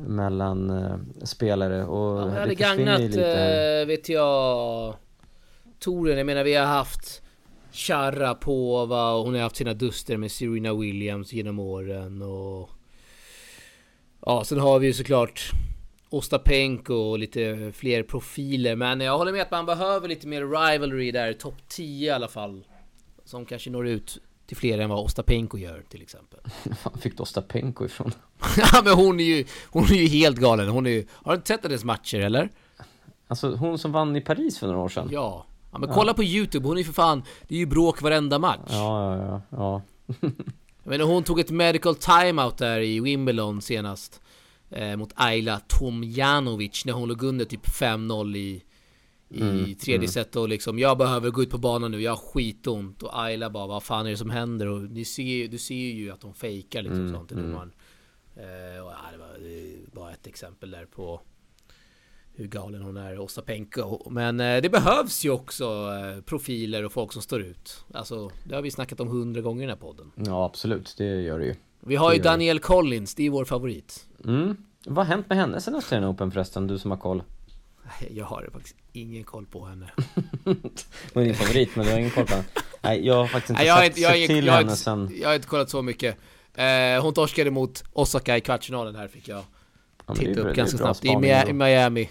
mellan 0.08 0.70
eh, 0.70 0.96
spelare 1.24 1.86
och 1.86 2.22
Ja, 2.22 2.26
det 2.26 2.40
hade 2.40 2.56
gagnat, 2.56 3.02
lite 3.02 3.82
eh, 3.82 3.88
vet 3.88 4.10
jag, 4.10 4.96
touren. 5.80 6.18
Jag 6.18 6.26
menar 6.26 6.44
vi 6.44 6.56
har 6.56 6.66
haft 6.66 7.22
Sharapova 7.72 9.12
och 9.12 9.26
hon 9.26 9.34
har 9.34 9.42
haft 9.42 9.56
sina 9.56 9.74
duster 9.74 10.18
med 10.18 10.32
Serena 10.32 10.74
Williams 10.74 11.34
genom 11.34 11.60
åren 11.60 12.22
och... 12.22 12.70
Ja, 14.26 14.44
sen 14.44 14.60
har 14.60 14.80
vi 14.80 14.88
ju 14.88 14.94
såklart 14.94 15.52
Ostapenko 16.10 16.94
och 16.94 17.20
lite 17.20 17.72
fler 17.76 18.04
profiler. 18.04 18.76
Men 18.76 19.02
jag 19.02 19.18
håller 19.18 19.32
med 19.32 19.42
att 19.42 19.52
man 19.52 19.66
behöver 19.66 20.08
lite 20.08 20.28
mer 20.28 20.42
rivalry 20.42 21.12
där, 21.12 21.34
topp 21.34 21.58
10 21.68 22.08
i 22.08 22.10
alla 22.10 22.28
fall. 22.28 22.64
Som 23.26 23.46
kanske 23.46 23.70
når 23.70 23.88
ut 23.88 24.18
till 24.50 24.58
fler 24.58 24.80
än 24.80 24.90
vad 24.90 25.00
Ostapenko 25.00 25.58
gör 25.58 25.84
till 25.90 26.02
exempel. 26.02 26.40
Fan 26.82 26.98
fick 26.98 27.18
du 27.18 27.24
Ostapenko 27.24 27.86
ifrån? 27.86 28.12
ja 28.58 28.82
men 28.84 28.94
hon 28.94 29.20
är 29.20 29.24
ju, 29.24 29.46
hon 29.70 29.84
är 29.84 29.94
ju 29.94 30.08
helt 30.08 30.38
galen. 30.38 30.70
Hon 30.70 30.86
är 30.86 30.90
ju, 30.90 31.06
har 31.12 31.32
du 31.32 31.36
inte 31.36 31.48
sett 31.48 31.64
hennes 31.64 31.84
matcher 31.84 32.20
eller? 32.20 32.50
Alltså 33.28 33.56
hon 33.56 33.78
som 33.78 33.92
vann 33.92 34.16
i 34.16 34.22
Paris 34.22 34.60
för 34.60 34.68
några 34.68 34.80
år 34.80 34.90
sedan? 34.90 35.08
Ja. 35.12 35.46
Ja 35.72 35.80
men 35.80 35.90
kolla 35.90 36.14
på 36.14 36.24
youtube, 36.24 36.68
hon 36.68 36.78
är 36.78 36.80
ju 36.80 36.86
för 36.86 36.94
fan, 36.94 37.24
det 37.48 37.56
är 37.56 37.60
ju 37.60 37.66
bråk 37.66 38.02
varenda 38.02 38.40
match. 38.40 38.60
ja, 38.70 39.18
ja, 39.18 39.26
ja. 39.26 39.42
ja. 39.58 39.82
Jag 40.84 40.92
menar 40.92 41.06
hon 41.06 41.24
tog 41.24 41.40
ett 41.40 41.50
medical 41.50 41.96
timeout 41.96 42.58
där 42.58 42.80
i 42.80 43.00
Wimbledon 43.00 43.62
senast. 43.62 44.22
Eh, 44.70 44.96
mot 44.96 45.12
Ayla 45.16 45.60
Tomjanovic 45.60 46.86
när 46.86 46.94
hon 46.94 47.10
låg 47.10 47.24
under 47.24 47.46
typ 47.46 47.68
5-0 47.68 48.38
i, 48.38 48.64
i 49.32 49.42
Mm, 49.42 49.76
tredje 49.76 50.08
set 50.08 50.36
och 50.36 50.50
liksom 50.50 50.80
jag 50.80 50.98
behöver 50.98 51.30
gå 51.30 51.44
ut 51.44 51.50
på 51.50 51.58
banan 51.58 51.92
nu, 51.92 52.02
jag 52.02 52.12
har 52.12 52.18
skitont. 52.18 53.04
Och 53.04 53.20
Ayla 53.24 53.50
bara 53.50 53.68
vad 53.68 53.84
fan 53.84 54.06
är 54.06 54.10
det 54.10 54.18
som 54.18 54.30
händer? 54.30 54.68
Och 54.68 54.82
ni 54.82 55.06
ser, 55.06 55.48
du 55.48 55.58
ser 55.58 55.76
ju 55.76 56.12
att 56.12 56.24
hon 56.24 56.34
fejkar 56.34 56.82
liksom 56.82 57.00
Mm, 57.00 57.14
sånt 57.14 57.30
till 57.30 57.38
mm. 57.38 57.50
domaren. 57.52 57.72
Eh, 58.36 58.86
och 58.86 58.92
ja, 58.92 58.98
det 59.12 59.18
var 59.18 59.40
det 59.50 59.92
bara 59.94 60.12
ett 60.12 60.28
exempel 60.28 60.72
där 60.72 60.86
på 60.86 61.22
hur 62.34 62.48
galen 62.48 62.82
hon 62.82 62.98
är, 62.98 63.20
Ostapenko. 63.20 64.10
Men 64.10 64.40
eh, 64.40 64.62
det 64.62 64.70
behövs 64.70 65.26
ju 65.26 65.30
också 65.30 65.66
eh, 65.66 66.22
profiler 66.22 66.86
och 66.86 66.92
folk 66.92 67.14
som 67.14 67.22
står 67.22 67.42
ut. 67.42 67.86
Alltså, 67.94 68.30
det 68.44 68.56
har 68.56 68.62
vi 68.62 68.72
snackat 68.72 69.00
om 69.00 69.08
hundra 69.08 69.42
gånger 69.42 69.64
i 69.64 69.66
den 69.66 69.76
här 69.78 69.82
podden. 69.88 70.12
ja 70.16 70.46
absolut, 70.46 70.96
det 70.98 71.22
gör 71.22 71.40
det 71.40 71.46
ju. 71.46 71.56
Vi 71.80 71.96
har 71.96 72.14
ju. 72.14 72.20
Daniel 72.22 72.60
Collins, 72.60 73.16
det 73.16 73.24
är 73.26 73.30
vår 73.30 73.46
favorit. 73.46 74.08
Mm. 74.26 74.58
Vad 74.86 74.98
har 75.08 75.16
hänt 75.16 75.30
med 75.30 75.38
henne 75.38 75.62
sen 75.62 75.76
Australian 75.76 76.12
Open 76.12 76.32
förresten, 76.32 76.68
du 76.68 76.78
som 76.78 76.92
har 76.92 76.98
koll? 76.98 77.24
Jag 78.10 78.26
har 78.26 78.50
faktiskt 78.54 78.76
ingen 78.94 79.24
koll 79.24 79.46
på 79.46 79.66
henne. 79.66 79.92
Hon 81.14 81.24
är 81.24 81.24
din 81.24 81.36
favorit 81.36 81.76
men 81.76 81.86
du 81.86 81.92
har 81.92 82.00
ingen 82.00 82.12
koll 82.12 82.26
på 82.26 82.34
henne? 82.34 82.46
Nej, 82.82 83.06
jag 83.06 83.16
har 83.16 83.28
faktiskt 83.28 83.50
inte 83.50 83.62
Nej, 83.62 83.68
jag, 83.68 83.78
sett, 83.80 83.88
inte, 83.88 84.02
jag, 84.02 84.14
sett 84.18 84.28
till 84.28 84.46
jag, 84.46 84.54
henne 84.54 84.64
inte, 84.64 84.76
sen... 84.76 85.12
jag 85.22 85.28
har 85.30 85.36
inte 85.36 85.48
kollat 85.48 85.70
så 85.70 85.82
mycket. 85.82 86.18
Eh, 86.56 87.02
hon 87.02 87.14
torskade 87.14 87.52
mot 87.52 87.84
Osaka 87.94 88.38
i 88.38 88.42
kvartsfinalen 88.42 88.96
här 88.96 89.08
fick 89.08 89.28
jag 89.28 89.44
Ja, 90.08 90.16
titta 90.16 90.42
upp 90.42 90.56
ganska 90.56 90.78
snabbt. 90.78 91.06
I 91.06 91.54
Miami. 91.54 92.10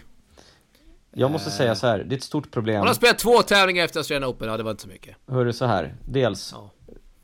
Jag 1.13 1.31
måste 1.31 1.51
säga 1.51 1.75
så 1.75 1.87
här, 1.87 1.99
det 1.99 2.15
är 2.15 2.17
ett 2.17 2.23
stort 2.23 2.51
problem. 2.51 2.79
Hon 2.79 2.87
har 2.87 2.95
spelat 2.95 3.19
två 3.19 3.43
tävlingar 3.43 3.85
efter 3.85 3.99
Australian 4.01 4.31
Open, 4.31 4.49
ja 4.49 4.57
det 4.57 4.63
var 4.63 4.71
inte 4.71 4.83
så 4.83 4.89
mycket. 4.89 5.17
Hörru 5.27 5.53
så 5.53 5.65
här, 5.65 5.95
dels, 6.09 6.55
Ja. 6.57 6.71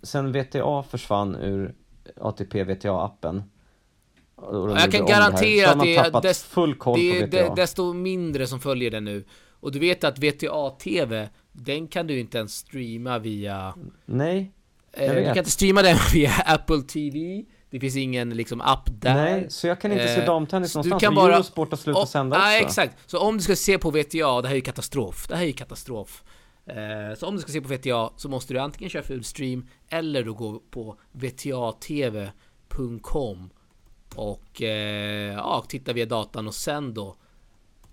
sen 0.03 0.33
VTA 0.33 0.83
försvann 0.83 1.37
ur 1.37 1.75
ATP 2.21 2.65
VTA-appen 2.65 2.93
och 2.97 3.13
de 3.25 3.43
Ja, 3.43 3.43
gjorde 3.43 4.34
jag 4.53 4.93
kan 4.93 5.05
det 5.07 5.13
garantera 5.13 5.71
att 5.71 5.81
det 5.81 5.97
är 5.97 6.11
dest- 6.23 6.47
full 6.47 6.75
koll 6.75 6.99
Det 6.99 7.19
är 7.19 7.27
de, 7.27 7.55
desto 7.57 7.93
mindre 7.93 8.47
som 8.47 8.61
följer 8.61 8.91
den 8.91 9.05
nu. 9.05 9.25
Och 9.61 9.73
du 9.73 9.79
vet 9.79 10.05
att 10.05 10.19
VTA-TV, 10.19 11.29
den 11.53 11.89
kan 11.89 12.07
du 12.07 12.19
inte 12.19 12.39
ens 12.39 12.57
streama 12.57 13.19
via... 13.19 13.75
Nej, 14.05 14.51
Eh, 14.97 15.05
Jag 15.07 15.15
du 15.17 15.21
vet. 15.21 15.29
kan 15.29 15.39
inte 15.39 15.51
streama 15.51 15.83
den 15.83 15.97
via 16.15 16.33
Apple 16.47 16.83
TV. 16.83 17.45
Det 17.71 17.81
finns 17.81 17.97
ingen 17.97 18.31
liksom 18.31 18.61
app 18.61 18.89
där. 18.93 19.15
nej, 19.15 19.47
så 19.49 19.67
jag 19.67 19.81
kan 19.81 19.93
inte 19.93 20.09
se 20.09 20.21
Eh, 20.21 20.27
damtennis 20.27 20.73
så 20.73 20.83
du 20.83 20.89
någonstans. 20.89 21.09
kan 21.09 21.15
bara- 21.15 21.35
Eurosport 21.35 21.71
har 21.71 21.77
slutat 21.77 22.09
sända 22.09 22.37
också. 22.37 22.49
exakt. 22.51 23.11
Så 23.11 23.19
om 23.19 23.37
du 23.37 23.43
ska 23.43 23.57
se 23.57 23.79
på 23.79 23.91
VTA, 23.91 24.43
det 24.43 24.49
här 24.49 24.55
är 24.55 24.57
ju 24.57 24.61
katastrof. 24.61 25.27
Det 25.29 25.35
här 25.37 25.43
är 25.43 25.47
ju 25.47 25.53
katastrof. 25.53 26.23
Eh, 26.67 26.75
så 27.19 27.27
om 27.27 27.37
du 27.37 27.43
ska 27.43 27.53
se 27.53 27.61
på 27.61 27.69
VTA 27.69 28.11
så 28.17 28.29
måste 28.29 28.55
du 28.55 28.61
antingen 28.61 28.91
köra 28.91 29.03
full 29.03 29.25
stream 29.25 29.67
eller 29.89 30.23
då 30.23 30.35
gå 30.35 30.59
på 30.71 30.99
vtatv.com 31.13 32.31
och 34.17 34.63
eh, 34.63 35.35
ja, 35.35 35.65
titta 35.69 35.93
via 35.93 36.07
datan 36.07 36.47
och 36.47 36.55
sen 36.55 36.95
då 36.95 37.17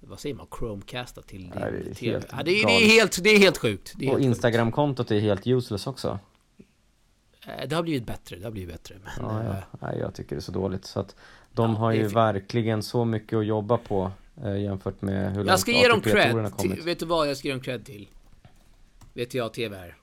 vad 0.08 0.20
säger 0.20 0.36
man? 0.36 0.48
Chromecasta 0.60 1.22
till 1.22 1.42
din 1.42 1.54
Ja, 1.56 1.72
det 1.72 1.94
TV. 1.94 2.24
Ja, 2.32 2.44
det, 2.44 2.52
är, 2.52 2.66
det, 2.68 2.74
är 2.74 2.88
helt, 2.88 3.24
det 3.24 3.30
är 3.30 3.40
helt 3.40 3.58
sjukt. 3.58 3.94
Det, 3.96 4.08
är 4.08 4.14
Och 4.14 4.20
Instagram-kontot 4.20 5.12
är 5.12 5.20
helt 5.20 5.48
useless 5.48 5.88
också. 5.88 6.20
Eh, 7.48 7.68
det 7.68 7.76
har 7.76 7.84
blivit 7.84 8.06
bättre, 8.06 8.36
det 8.36 8.44
har 8.44 8.52
blivit 8.52 8.76
bättre. 8.76 8.96
Men, 9.04 9.26
Ja, 9.30 9.42
eh, 9.42 9.48
ja. 9.72 9.78
Nej, 9.82 10.00
jag 10.00 10.14
tycker 10.14 10.36
det 10.36 10.40
är 10.40 10.42
så 10.42 10.52
dåligt. 10.52 10.86
Så 10.86 11.00
att 11.00 11.16
de 11.52 11.72
Ja, 11.72 11.78
har 11.78 11.92
ju 11.92 12.08
verkligen 12.08 12.84
så 12.84 13.06
mycket 13.06 13.38
att 13.38 13.46
jobba 13.46 13.78
på 13.78 14.12
eh, 14.44 14.62
jämfört 14.62 15.02
med 15.02 15.32
hur 15.32 15.40
Jag 15.40 15.46
långt 15.46 15.60
ska 15.60 15.72
ge 15.72 15.88
dem 15.88 16.02
cred. 16.02 16.58
Till, 16.58 16.82
vet 16.82 17.00
du 17.00 17.06
vad 17.06 17.30
jag 17.30 17.38
ska 17.38 17.48
ge 17.48 17.54
dem 17.54 17.64
cred 17.64 17.86
till? 17.86 18.08
VTA 19.14 19.50
TV 19.50 19.78
här. 19.78 19.96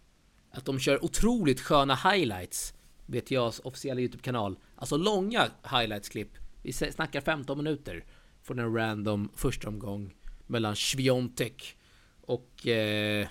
Att 0.51 0.65
de 0.65 0.79
kör 0.79 1.05
otroligt 1.05 1.61
sköna 1.61 1.95
highlights. 1.95 2.75
VTAs 3.09 3.61
officiella 3.65 4.01
YouTube-kanal. 4.01 4.57
Alltså 4.77 4.97
långa 4.97 5.49
highlights-klipp. 5.63 6.31
Vi 6.63 6.73
snackar 6.73 7.21
15 7.21 7.57
minuter. 7.59 8.05
Från 8.43 8.59
en 8.59 8.75
random 8.75 9.29
första 9.35 9.69
omgång 9.69 10.15
mellan 10.47 10.77
Sviontek 10.77 11.77
och 12.21 12.67
eh, 12.67 13.27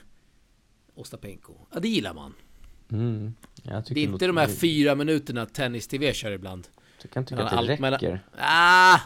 Ostapenko. 0.95 1.53
Ja, 1.73 1.79
det 1.79 1.87
gillar 1.87 2.13
man. 2.13 2.33
Mm. 2.91 3.33
Det 3.63 3.71
är 3.71 3.97
inte 3.97 4.27
de 4.27 4.37
här 4.37 4.47
fyra 4.47 4.95
minuterna 4.95 5.45
Tennis-TV 5.45 6.13
kör 6.13 6.31
ibland. 6.31 6.67
Jag 7.01 7.11
kan 7.11 7.25
tycka 7.25 7.35
Mellan 7.35 7.59
att 7.59 7.65
det 7.65 7.71
allt 7.71 7.79
mellan- 7.79 7.99
räcker. 7.99 8.25
Ah! 8.37 8.99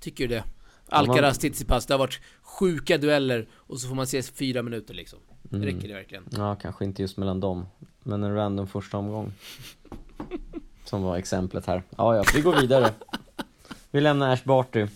Tycker 0.00 0.28
du 0.28 0.34
det? 0.34 0.44
Alcaraz, 0.88 1.38
Tsitsipas, 1.38 1.86
det 1.86 1.94
har 1.94 1.98
varit 1.98 2.20
sjuka 2.42 2.98
dueller 2.98 3.48
och 3.52 3.80
så 3.80 3.88
får 3.88 3.94
man 3.94 4.06
se 4.06 4.22
fyra 4.22 4.62
minuter 4.62 4.94
liksom. 4.94 5.18
Mm. 5.52 5.64
Räcker 5.64 5.88
det 5.88 5.94
verkligen? 5.94 6.24
Ja, 6.30 6.54
kanske 6.54 6.84
inte 6.84 7.02
just 7.02 7.16
mellan 7.16 7.40
dem. 7.40 7.66
Men 8.02 8.22
en 8.24 8.34
random 8.34 8.66
första 8.66 8.96
omgång. 8.98 9.32
Som 10.84 11.02
var 11.02 11.16
exemplet 11.16 11.66
här. 11.66 11.82
Ja, 11.96 12.16
ja, 12.16 12.24
vi 12.34 12.40
går 12.40 12.60
vidare. 12.60 12.90
Vi 13.90 14.00
lämnar 14.00 14.32
Ash 14.32 14.44
Barty. 14.44 14.86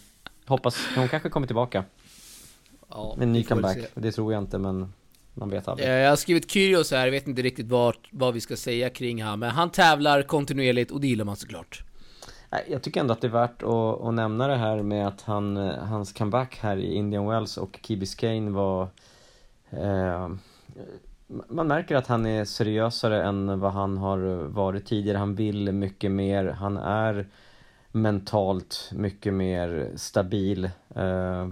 Hoppas, 0.47 0.77
hon 0.97 1.09
kanske 1.09 1.29
kommer 1.29 1.47
tillbaka. 1.47 1.85
Ja, 2.89 3.17
en 3.21 3.33
ny 3.33 3.45
comeback. 3.45 3.77
se. 3.79 3.87
Det 3.95 4.13
tror 4.13 4.33
jag 4.33 4.43
inte, 4.43 4.59
men 4.59 4.93
man 5.35 5.51
vet 5.51 5.69
aldrig. 5.69 5.89
Eh, 5.89 5.95
Jag 5.95 6.09
har 6.11 6.17
skrivit 6.17 6.51
Kyrgios 6.51 6.91
här, 6.91 7.05
jag 7.07 7.11
vet 7.11 7.27
inte 7.29 7.43
riktigt 7.43 7.69
vad, 7.69 7.95
vad 8.11 8.35
vi 8.35 8.41
ska 8.41 8.57
säga 8.57 8.91
kring 8.91 9.23
han, 9.23 9.39
men 9.39 9.51
han 9.51 9.71
tävlar 9.71 10.23
kontinuerligt 10.23 10.91
och 10.91 11.01
det 11.01 11.07
gillar 11.07 11.25
man 11.25 11.37
såklart. 11.37 11.83
Jag 12.69 12.83
tycker 12.83 13.01
ändå 13.01 13.13
att 13.13 13.21
det 13.21 13.27
är 13.27 13.31
värt 13.31 13.63
att, 13.63 14.01
att 14.07 14.15
nämna 14.15 14.47
det 14.49 14.57
här 14.57 14.83
med 14.83 15.07
att 15.09 15.23
han, 15.23 15.57
eh, 15.57 15.75
hans 15.85 16.13
comeback 16.13 16.59
här 16.61 16.77
i 16.77 16.95
Indian 16.95 17.27
Wells 17.29 17.57
och 17.57 17.79
Key 17.83 17.97
Biscayne 17.97 18.51
var 18.51 18.89
eh, 19.71 20.29
man 21.49 21.67
märker 21.67 21.97
att 21.97 22.07
han 22.07 22.27
är 22.27 22.45
seriösare 22.45 23.25
än 23.25 23.61
vad 23.61 23.73
han 23.73 23.99
har 23.99 24.19
varit 24.49 24.87
tidigare. 24.87 25.19
Han 25.19 25.35
vill 25.35 25.73
mycket 25.73 26.11
mer. 26.11 26.45
Han 26.45 26.77
är 26.77 27.27
mentalt 27.93 28.91
mycket 28.95 29.35
mer 29.35 29.91
stabil. 29.97 30.65
Eh, 30.95 31.49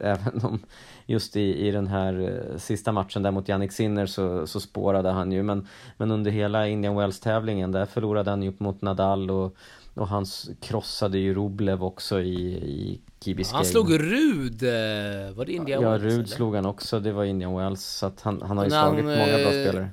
även 0.00 0.40
om 0.42 0.58
just 1.06 1.36
i, 1.36 1.68
i 1.68 1.70
den 1.70 1.86
här 1.86 2.20
eh, 2.20 2.58
sista 2.58 2.92
matchen 2.92 3.22
där 3.22 3.30
mot 3.30 3.48
Jannik 3.48 3.72
Sinner 3.72 4.06
så, 4.06 4.46
så 4.46 4.60
spårade 4.60 5.10
han 5.10 5.32
ju. 5.32 5.42
Men, 5.42 5.66
men 5.96 6.10
under 6.10 6.30
hela 6.30 6.68
Indian 6.68 6.96
Wells-tävlingen 6.96 7.72
där 7.72 7.86
förlorade 7.86 8.30
han 8.30 8.42
ju 8.42 8.48
upp 8.48 8.60
mot 8.60 8.82
Nadal 8.82 9.30
och, 9.30 9.56
och 9.94 10.08
han 10.08 10.26
krossade 10.60 11.18
ju 11.18 11.34
Rublev 11.34 11.84
också 11.84 12.20
i, 12.20 12.44
i 12.52 13.00
Biscayne. 13.24 13.56
Han 13.56 13.64
slog 13.64 13.92
Rud, 13.92 14.62
var 15.36 15.44
det 15.44 15.52
India 15.52 15.80
Ja, 15.80 15.90
Wells, 15.90 16.02
Rud 16.02 16.12
eller? 16.12 16.24
slog 16.24 16.54
han 16.54 16.66
också. 16.66 17.00
Det 17.00 17.12
var 17.12 17.24
Indian 17.24 17.56
Wells. 17.56 17.84
Så 17.84 18.06
att 18.06 18.20
han, 18.20 18.42
han 18.42 18.56
har 18.56 18.64
ju 18.64 18.70
när 18.70 18.78
han, 18.80 18.88
slagit 18.90 19.04
många 19.04 19.26
bra 19.26 19.52
eh, 19.52 19.66
spelare. 19.66 19.88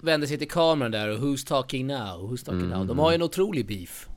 Vände 0.00 0.26
sig 0.26 0.38
till 0.38 0.50
kameran 0.50 0.90
där 0.90 1.08
och 1.08 1.18
Who's 1.18 1.46
talking 1.48 1.86
now? 1.86 2.30
Who's 2.32 2.44
talking 2.44 2.60
Mm. 2.60 2.78
now? 2.78 2.86
De 2.86 2.98
har 2.98 3.10
ju 3.10 3.14
en 3.14 3.22
otrolig 3.22 3.66
beef. 3.66 4.08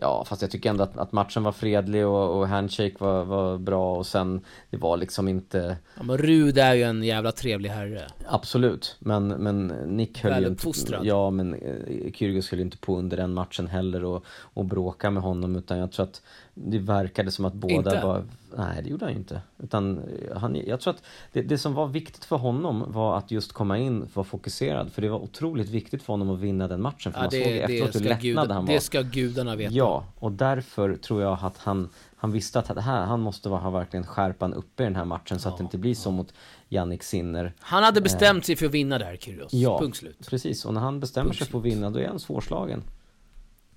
Ja, 0.00 0.24
fast 0.28 0.42
jag 0.42 0.50
tycker 0.50 0.70
ändå 0.70 0.84
att, 0.84 0.96
att 0.96 1.12
matchen 1.12 1.42
var 1.42 1.52
fredlig 1.52 2.06
och, 2.06 2.38
och 2.38 2.48
handshake 2.48 2.94
var, 2.98 3.24
var 3.24 3.58
bra 3.58 3.96
och 3.96 4.06
sen 4.06 4.40
det 4.70 4.76
var 4.76 4.96
liksom 4.96 5.28
inte 5.28 5.76
Ja, 5.96 6.02
men 6.02 6.18
Rud 6.18 6.58
är 6.58 6.74
ju 6.74 6.82
en 6.82 7.02
jävla 7.02 7.32
trevlig 7.32 7.70
herre. 7.70 8.06
Absolut, 8.28 8.96
men, 8.98 9.28
men 9.28 9.66
Nick 9.66 10.22
höll 10.22 10.42
ju 10.42 10.48
inte. 10.48 10.98
Ja, 11.02 11.30
men 11.30 11.54
eh, 11.54 12.12
Kyrgios 12.12 12.50
höll 12.50 12.58
ju 12.58 12.64
inte 12.64 12.78
på 12.78 12.98
under 12.98 13.16
den 13.16 13.34
matchen 13.34 13.66
heller 13.66 14.04
och, 14.04 14.24
och 14.40 14.64
bråka 14.64 15.10
med 15.10 15.22
honom 15.22 15.56
utan 15.56 15.78
jag 15.78 15.92
tror 15.92 16.04
att 16.06 16.22
det 16.54 16.78
verkade 16.78 17.30
som 17.30 17.44
att 17.44 17.54
båda 17.54 17.74
Inte? 17.74 18.00
var 18.06 18.24
Nej, 18.56 18.82
det 18.82 18.88
gjorde 18.90 19.04
han 19.04 19.12
ju 19.12 19.18
inte. 19.18 19.40
Utan 19.58 19.98
eh, 19.98 20.36
han, 20.38 20.56
jag 20.66 20.80
tror 20.80 20.94
att 20.94 21.02
det, 21.32 21.42
det 21.42 21.58
som 21.58 21.74
var 21.74 21.86
viktigt 21.86 22.24
för 22.24 22.36
honom 22.36 22.84
var 22.88 23.18
att 23.18 23.30
just 23.30 23.52
komma 23.52 23.78
in, 23.78 24.08
vara 24.14 24.24
fokuserad. 24.24 24.92
För 24.92 25.02
det 25.02 25.08
var 25.08 25.18
otroligt 25.18 25.68
viktigt 25.68 26.02
för 26.02 26.12
honom 26.12 26.30
att 26.30 26.38
vinna 26.40 26.68
den 26.68 26.82
matchen. 26.82 27.12
För 27.12 27.18
Ja, 27.18 27.22
man 27.22 27.30
såg 27.30 27.40
det, 27.40 27.62
efteråt 27.62 27.92
det, 27.92 27.98
hur 27.98 28.08
lättnad 28.08 28.50
han 28.50 28.66
var. 28.66 28.74
det 28.74 28.80
ska 28.80 29.02
gudarna 29.02 29.56
veta. 29.56 29.74
Ja, 29.74 30.04
och 30.18 30.32
därför 30.32 30.96
tror 30.96 31.22
jag 31.22 31.38
att 31.42 31.58
han, 31.58 31.88
han 32.16 32.32
visste 32.32 32.58
att 32.58 32.74
det 32.74 32.80
här, 32.80 33.04
han 33.04 33.20
måste 33.20 33.48
vara, 33.48 33.60
ha 33.60 33.70
verkligen 33.70 34.06
skärpan 34.06 34.54
uppe 34.54 34.82
i 34.82 34.86
den 34.86 34.96
här 34.96 35.04
matchen 35.04 35.38
så 35.38 35.48
att 35.48 35.58
det 35.58 35.64
inte 35.64 35.78
blir 35.78 35.94
så 35.94 36.10
mot 36.10 36.34
Jannik 36.68 37.02
Sinner. 37.02 37.52
Han 37.60 37.82
hade 37.82 38.00
bestämt 38.00 38.46
sig 38.46 38.56
för 38.56 38.66
att 38.66 38.72
vinna 38.72 38.98
där, 38.98 39.16
Kyrgios. 39.16 39.52
Eh. 39.52 39.60
Ja, 39.60 39.78
Punkt 39.78 39.96
slut. 39.96 40.26
precis. 40.28 40.64
Och 40.64 40.74
när 40.74 40.80
han 40.80 41.00
bestämmer 41.00 41.24
Punkt 41.28 41.38
sig 41.38 41.46
för 41.46 41.58
att 41.58 41.64
vinna, 41.64 41.90
då 41.90 41.98
är 41.98 42.08
han 42.08 42.18
svårslagen. 42.18 42.82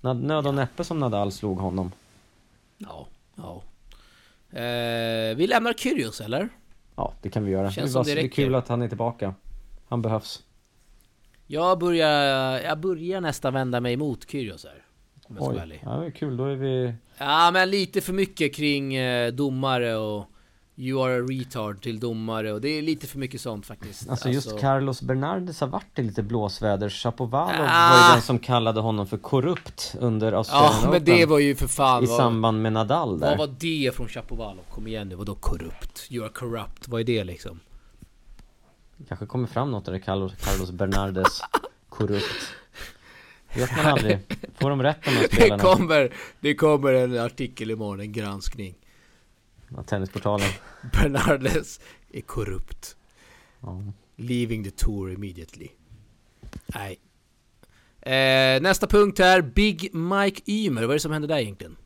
Nöd 0.00 0.46
och 0.46 0.54
näppe 0.54 0.84
som 0.84 0.98
Nadal 1.00 1.32
slog 1.32 1.58
honom. 1.58 1.92
Ja, 2.78 3.08
ja. 3.36 3.62
Eh, 4.58 5.36
vi 5.36 5.46
lämnar 5.46 5.72
Kyrgios, 5.72 6.20
eller? 6.20 6.48
Ja, 6.96 7.14
det 7.22 7.30
kan 7.30 7.44
vi 7.44 7.50
göra. 7.50 7.70
Känns 7.70 7.86
det, 7.88 7.92
som 7.92 7.98
var, 7.98 8.04
det 8.04 8.14
det 8.14 8.20
är 8.20 8.28
kul 8.28 8.54
att 8.54 8.68
han 8.68 8.82
är 8.82 8.88
tillbaka. 8.88 9.34
Han 9.88 10.02
behövs. 10.02 10.42
Jag 11.46 11.78
börjar, 11.78 12.60
jag 12.60 12.80
börjar 12.80 13.20
nästan 13.20 13.54
vända 13.54 13.80
mig 13.80 13.92
emot 13.92 14.30
Kyrgios 14.30 14.64
här. 14.64 14.82
Oj, 15.28 15.80
ja, 15.84 15.96
det 15.96 16.06
är 16.06 16.10
kul. 16.10 16.36
Då 16.36 16.44
är 16.44 16.56
vi... 16.56 16.94
Ja, 17.18 17.50
men 17.52 17.70
lite 17.70 18.00
för 18.00 18.12
mycket 18.12 18.54
kring 18.54 18.94
eh, 18.94 19.32
domare 19.32 19.96
och 19.96 20.30
You 20.78 21.04
are 21.04 21.18
a 21.18 21.26
retard 21.30 21.82
till 21.82 22.00
domare 22.00 22.52
och 22.52 22.60
det 22.60 22.68
är 22.68 22.82
lite 22.82 23.06
för 23.06 23.18
mycket 23.18 23.40
sånt 23.40 23.66
faktiskt. 23.66 24.08
Alltså 24.10 24.28
just 24.28 24.58
Carlos 24.60 25.02
Bernardes 25.02 25.60
har 25.60 25.68
varit 25.68 25.98
i 25.98 26.02
lite 26.02 26.22
blåsväder. 26.22 26.88
Shapovalov 26.90 27.66
Ah. 27.68 27.90
var 27.90 28.08
ju 28.08 28.12
den 28.14 28.22
som 28.22 28.38
kallade 28.38 28.80
honom 28.80 29.06
för 29.06 29.16
korrupt 29.18 29.94
under 30.00 30.32
Australian 30.32 30.72
Ja, 30.82 30.90
men 30.90 31.04
det 31.04 31.26
var 31.26 31.38
ju 31.38 31.54
för 31.56 31.66
fan 31.66 32.04
I 32.04 32.06
vad, 32.06 32.16
samband 32.16 32.62
med 32.62 32.72
Nadal 32.72 33.18
där. 33.20 33.28
vad 33.28 33.38
var 33.48 33.56
det 33.58 33.94
från 33.96 34.08
Chapovalov? 34.08 34.62
Kom 34.70 34.86
igen 34.86 35.08
nu, 35.08 35.14
vadå 35.14 35.34
korrupt? 35.34 36.06
You 36.10 36.24
are 36.24 36.32
corrupt, 36.32 36.88
vad 36.88 37.00
är 37.00 37.04
det 37.04 37.24
liksom? 37.24 37.60
kanske 39.08 39.26
kommer 39.26 39.46
fram 39.48 39.70
något 39.70 39.84
där 39.84 39.98
Carlos, 39.98 40.32
Carlos 40.40 40.70
Bernardes 40.70 41.40
korrupt. 41.88 42.26
Vet 43.54 43.76
man 43.76 43.86
aldrig. 43.86 44.18
Får 44.60 44.70
de 44.70 44.82
rätt 44.82 45.04
de 45.04 45.10
här 45.10 45.22
Det 45.22 45.34
spelarna? 45.36 45.62
kommer, 45.62 46.12
det 46.40 46.54
kommer 46.54 46.92
en 46.92 47.18
artikel 47.18 47.70
imorgon, 47.70 48.00
en 48.00 48.12
granskning. 48.12 48.74
Tennisportalen. 49.86 50.48
Bernardes 50.92 51.80
är 52.12 52.20
korrupt. 52.20 52.96
Ja. 53.60 53.82
Leaving 54.16 54.64
the 54.64 54.70
tour 54.70 55.12
immediately. 55.12 55.68
Nej. 56.66 56.98
Eh, 58.00 58.62
nästa 58.62 58.86
punkt 58.86 59.18
här, 59.18 59.42
Big 59.42 59.94
Mike 59.94 60.42
Ymer. 60.46 60.82
Vad 60.82 60.90
är 60.90 60.94
det 60.94 61.00
som 61.00 61.12
händer 61.12 61.28
där 61.28 61.38
egentligen? 61.38 61.76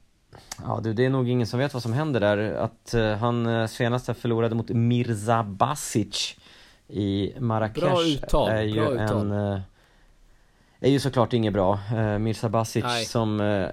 Ja 0.62 0.80
du, 0.82 0.92
det 0.92 1.04
är 1.04 1.10
nog 1.10 1.28
ingen 1.28 1.46
som 1.46 1.58
vet 1.58 1.74
vad 1.74 1.82
som 1.82 1.92
händer 1.92 2.20
där. 2.20 2.38
Att 2.52 2.94
eh, 2.94 3.16
han 3.16 3.46
eh, 3.46 3.66
senast 3.66 4.06
förlorade 4.06 4.54
mot 4.54 4.68
Mirza 4.68 5.42
Basic 5.42 6.36
i 6.88 7.32
Marrakesh 7.40 7.86
Bra 7.86 8.04
uttal, 8.04 8.50
är 8.50 8.62
ju 8.62 8.74
bra 8.74 8.92
uttal. 8.92 9.32
en... 9.32 9.52
Eh, 9.52 9.60
är 10.88 10.90
ju 10.90 10.98
såklart 11.00 11.32
inget 11.32 11.52
bra. 11.52 11.78
Eh, 11.96 12.18
Mirza 12.18 12.48
Basic 12.48 12.84
Nej. 12.84 13.04
som 13.04 13.40
eh, 13.40 13.66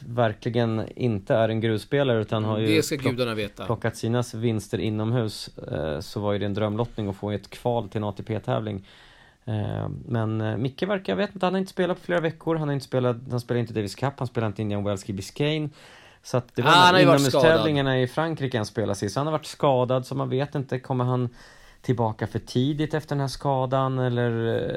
verkligen 0.00 0.82
inte 0.96 1.34
är 1.34 1.48
en 1.48 1.60
grusspelare 1.60 2.20
utan 2.20 2.44
har 2.44 2.58
ju 2.58 2.66
Det 2.66 2.82
ska 2.82 2.96
plock- 2.96 3.66
plockat 3.66 3.96
sina 3.96 4.22
vinster 4.34 4.78
inomhus 4.78 5.48
eh, 5.72 6.00
så 6.00 6.20
var 6.20 6.32
ju 6.32 6.38
det 6.38 6.46
en 6.46 6.54
drömlottning 6.54 7.08
att 7.08 7.16
få 7.16 7.30
ett 7.30 7.50
kval 7.50 7.88
till 7.88 7.98
en 7.98 8.04
ATP-tävling. 8.04 8.86
Eh, 9.44 9.88
Men 10.08 10.40
eh, 10.40 10.56
Micke 10.56 10.82
verkar, 10.82 11.12
jag 11.12 11.16
vet 11.16 11.34
inte, 11.34 11.46
han 11.46 11.54
har 11.54 11.58
inte 11.58 11.70
spelat 11.72 11.96
på 11.98 12.04
flera 12.04 12.20
veckor, 12.20 12.56
han 12.56 12.68
har 12.68 12.74
inte 12.74 12.86
spelat, 12.86 13.16
han 13.30 13.40
spelar 13.40 13.60
inte 13.60 13.72
Davis 13.74 13.94
Cup, 13.94 14.12
han 14.18 14.26
spelar 14.28 14.46
inte 14.46 14.62
Indian 14.62 14.84
Wells 14.84 15.08
i 15.10 15.12
Biscayne. 15.12 15.68
Så 16.22 16.36
att 16.36 16.54
det 16.54 16.62
var 16.62 16.72
Ah, 16.74 17.00
inomhustävlingarna 17.00 18.00
i 18.00 18.06
Frankrike 18.06 18.56
han 18.56 18.66
spelar 18.66 19.04
i, 19.04 19.08
så 19.08 19.20
han 19.20 19.26
har 19.26 19.32
varit 19.32 19.46
skadad 19.46 20.06
så 20.06 20.14
man 20.14 20.28
vet 20.28 20.54
inte, 20.54 20.78
kommer 20.78 21.04
han 21.04 21.28
tillbaka 21.82 22.26
för 22.26 22.38
tidigt 22.38 22.94
efter 22.94 23.14
den 23.14 23.20
här 23.20 23.28
skadan 23.28 23.98
eller 23.98 24.30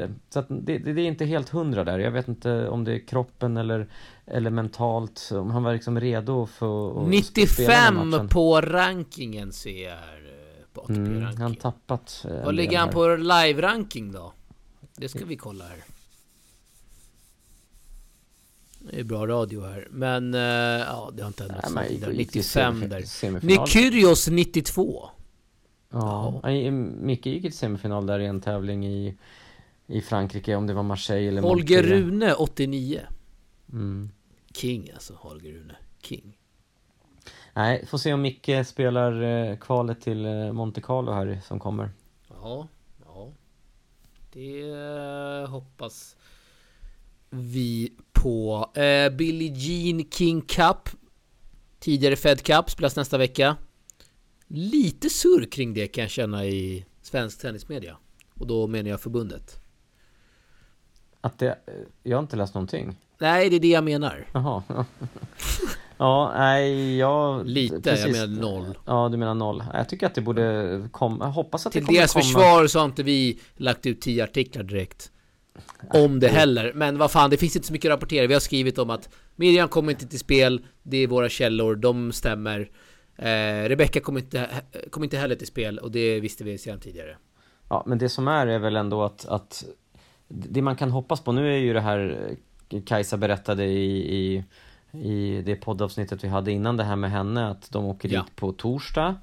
eh, 0.04 0.10
så 0.30 0.42
det, 0.48 0.78
det 0.78 1.02
är 1.02 1.06
inte 1.06 1.26
helt 1.26 1.50
hundra 1.50 1.84
där. 1.84 2.00
Jag 2.00 2.12
vet 2.12 2.28
inte 2.28 2.68
om 2.68 2.84
det 2.84 2.94
är 2.94 3.08
kroppen 3.08 3.58
eller, 3.58 3.88
eller 4.26 4.50
mentalt, 4.50 5.30
om 5.32 5.52
han 5.52 5.64
var 5.64 5.74
liksom 5.74 6.00
redo 6.00 6.46
för 6.46 6.88
att 6.88 6.94
spela 6.94 7.02
den 7.02 7.08
här 7.08 7.92
95 7.92 8.10
matchen. 8.10 8.28
på 8.28 8.62
rankingen 8.62 9.52
ser 9.52 9.84
jag 9.84 9.94
eh, 9.94 10.66
På 10.74 10.86
Mm, 10.90 11.24
han 11.38 11.56
tappat 11.56 12.26
eh, 12.30 12.46
Vad 12.46 12.56
ligger 12.56 12.78
han 12.80 12.90
på 12.90 13.06
live-ranking 13.06 14.12
då? 14.12 14.34
Det 14.98 15.10
ska 15.10 15.26
vi 15.26 15.36
kolla 15.36 15.64
här. 15.66 15.78
Det 18.80 19.00
är 19.00 19.04
bra 19.04 19.28
radio 19.28 19.66
här. 19.66 19.88
Men, 19.92 20.34
ja 20.34 21.12
det 21.14 21.22
har 21.24 21.28
inte 21.28 21.62
men 21.74 21.74
något 21.74 22.02
där. 22.02 22.12
gick 22.12 22.32
till 22.32 22.42
95 22.42 22.84
semif- 22.84 23.40
där. 23.40 23.42
Nikyrios 23.48 24.28
92. 24.28 25.10
Ja, 25.92 26.40
Nej, 26.44 26.72
Micke 26.72 27.26
gick 27.26 27.42
till 27.42 27.58
semifinal 27.58 28.06
där 28.06 28.20
i 28.20 28.26
en 28.26 28.42
tävling 28.42 28.86
i, 28.86 29.18
i 29.88 30.02
Frankrike, 30.02 30.56
om 30.56 30.68
det 30.68 30.74
var 30.74 30.84
Marseille 30.84 31.28
eller 31.28 31.42
Holger 31.42 31.78
Montpellier. 31.78 32.02
Rune 32.02 32.34
89. 32.34 33.02
Mm. 33.72 34.12
King 34.54 34.90
alltså, 34.94 35.14
Holger 35.14 35.52
Rune. 35.52 35.76
King. 36.04 36.38
Nej, 37.54 37.86
får 37.86 37.98
se 37.98 38.14
om 38.14 38.22
Micke 38.22 38.68
spelar 38.68 39.22
eh, 39.22 39.58
kvalet 39.58 40.02
till 40.02 40.26
eh, 40.26 40.52
Monte 40.52 40.82
Carlo 40.82 41.12
här 41.12 41.40
som 41.44 41.60
kommer. 41.60 41.90
Ja, 42.30 42.68
ja. 43.06 43.32
Det 44.34 44.62
eh, 44.62 45.50
hoppas 45.50 46.16
vi 47.30 47.94
på. 48.14 48.70
Eh, 48.76 49.10
Billie 49.10 49.54
Jean 49.56 50.06
King 50.12 50.42
Cup. 50.42 50.90
Tidigare 51.80 52.16
Fed 52.16 52.42
Cup 52.44 52.70
spelas 52.70 52.96
nästa 52.96 53.18
vecka. 53.18 53.58
Lite 54.54 55.10
surr 55.10 55.46
kring 55.46 55.74
det 55.74 55.88
kan 55.88 56.02
jag 56.02 56.12
känna 56.12 56.46
i 56.46 56.86
svensk 57.02 57.42
tennismedia. 57.42 57.98
Och 58.34 58.48
då 58.48 58.68
menar 58.68 58.90
jag 58.90 59.02
förbundet. 59.02 59.60
Att 61.22 61.40
det, 61.40 61.48
eh, 61.48 61.56
jag 62.04 62.18
har 62.18 62.22
inte 62.22 62.36
läst 62.36 62.54
någonting. 62.54 62.96
Nej, 63.18 63.50
det 63.50 63.56
är 63.56 63.60
det 63.60 63.68
jag 63.68 63.84
menar. 63.84 64.28
Jaha. 64.34 64.64
ja, 65.98 66.34
nej, 66.38 66.98
jag... 66.98 67.48
Lite, 67.48 67.90
jag 67.90 68.12
menar 68.12 68.28
noll. 68.28 68.78
Ja, 68.86 69.10
du 69.12 69.18
menar 69.18 69.34
noll. 69.36 69.64
Jag 69.74 69.90
tycker 69.90 70.06
att 70.08 70.16
det 70.16 70.22
borde 70.22 70.88
komma, 70.92 71.26
jag 71.26 71.32
hoppas 71.32 71.66
att 71.66 71.72
Till 71.72 71.82
det 71.82 71.86
kommer 71.86 72.00
deras 72.00 72.14
komma. 72.14 72.24
försvar 72.24 72.68
så 72.68 72.80
har 72.80 72.86
inte 72.86 73.04
vi 73.04 73.40
lagt 73.56 73.86
ut 73.86 74.02
tio 74.02 74.24
artiklar 74.24 74.64
direkt. 74.64 75.12
om 75.90 76.20
det 76.20 76.28
heller. 76.28 76.72
Men 76.76 76.98
vad 76.98 77.12
fan, 77.12 77.30
det 77.30 77.38
finns 77.38 77.56
inte 77.56 77.68
så 77.68 77.74
mycket 77.74 77.90
att 77.90 77.96
rapportera. 77.96 78.28
Vi 78.28 78.34
har 78.34 78.42
skrivit 78.42 78.78
om 78.78 78.90
att 78.90 79.10
Miriam 79.36 79.68
kommer 79.70 79.92
inte 79.92 80.08
till 80.08 80.20
spel, 80.20 80.62
det 80.84 80.98
är 80.98 81.08
våra 81.08 81.30
källor, 81.30 81.76
de 81.76 82.12
stämmer. 82.12 82.70
Eh, 83.22 83.70
Rebecca 83.70 84.00
kommer 84.00 84.20
inte, 84.20 84.50
kom 84.90 85.04
inte 85.04 85.18
heller 85.18 85.36
till 85.36 85.48
spel 85.48 85.78
och 85.80 85.92
det 85.92 86.20
visste 86.20 86.44
vi 86.44 86.58
sedan 86.58 86.80
tidigare. 86.80 87.18
Ja, 87.70 87.84
men 87.86 87.98
det 87.98 88.10
som 88.10 88.28
är 88.28 88.48
är 88.48 88.60
väl 88.60 88.76
ändå 88.76 89.04
att, 89.04 89.26
att 89.26 89.66
det 90.28 90.62
man 90.62 90.76
kan 90.76 90.92
hoppas 90.92 91.22
på, 91.22 91.32
nu 91.32 91.54
är 91.54 91.58
ju 91.58 91.74
det 91.74 91.82
här 91.82 92.30
eh, 92.70 92.82
Kajsa 92.82 93.18
berättade 93.18 93.66
i, 93.66 94.16
i, 94.16 94.44
i 94.92 95.42
det 95.42 95.56
poddavsnittet 95.56 96.24
vi 96.24 96.28
hade 96.28 96.52
innan 96.52 96.78
det 96.78 96.84
här 96.84 96.96
med 96.96 97.12
henne, 97.12 97.50
att 97.50 97.72
de 97.72 97.86
åker 97.86 98.10
Ja. 98.10 98.22
dit 98.22 98.36
på 98.36 98.52
torsdag. 98.52 99.16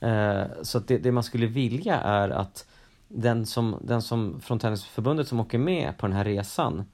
Eh, 0.00 0.42
så 0.62 0.78
det, 0.78 0.98
det 0.98 1.12
man 1.12 1.22
skulle 1.22 1.46
vilja 1.46 2.00
är 2.00 2.30
att 2.30 2.66
den 3.08 3.46
som, 3.46 3.76
den 3.80 4.02
som 4.02 4.40
från 4.40 4.58
Tennisförbundet 4.58 5.28
som 5.28 5.40
åker 5.40 5.58
med 5.58 5.98
på 5.98 6.06
den 6.06 6.16
här 6.16 6.24
resan, 6.24 6.84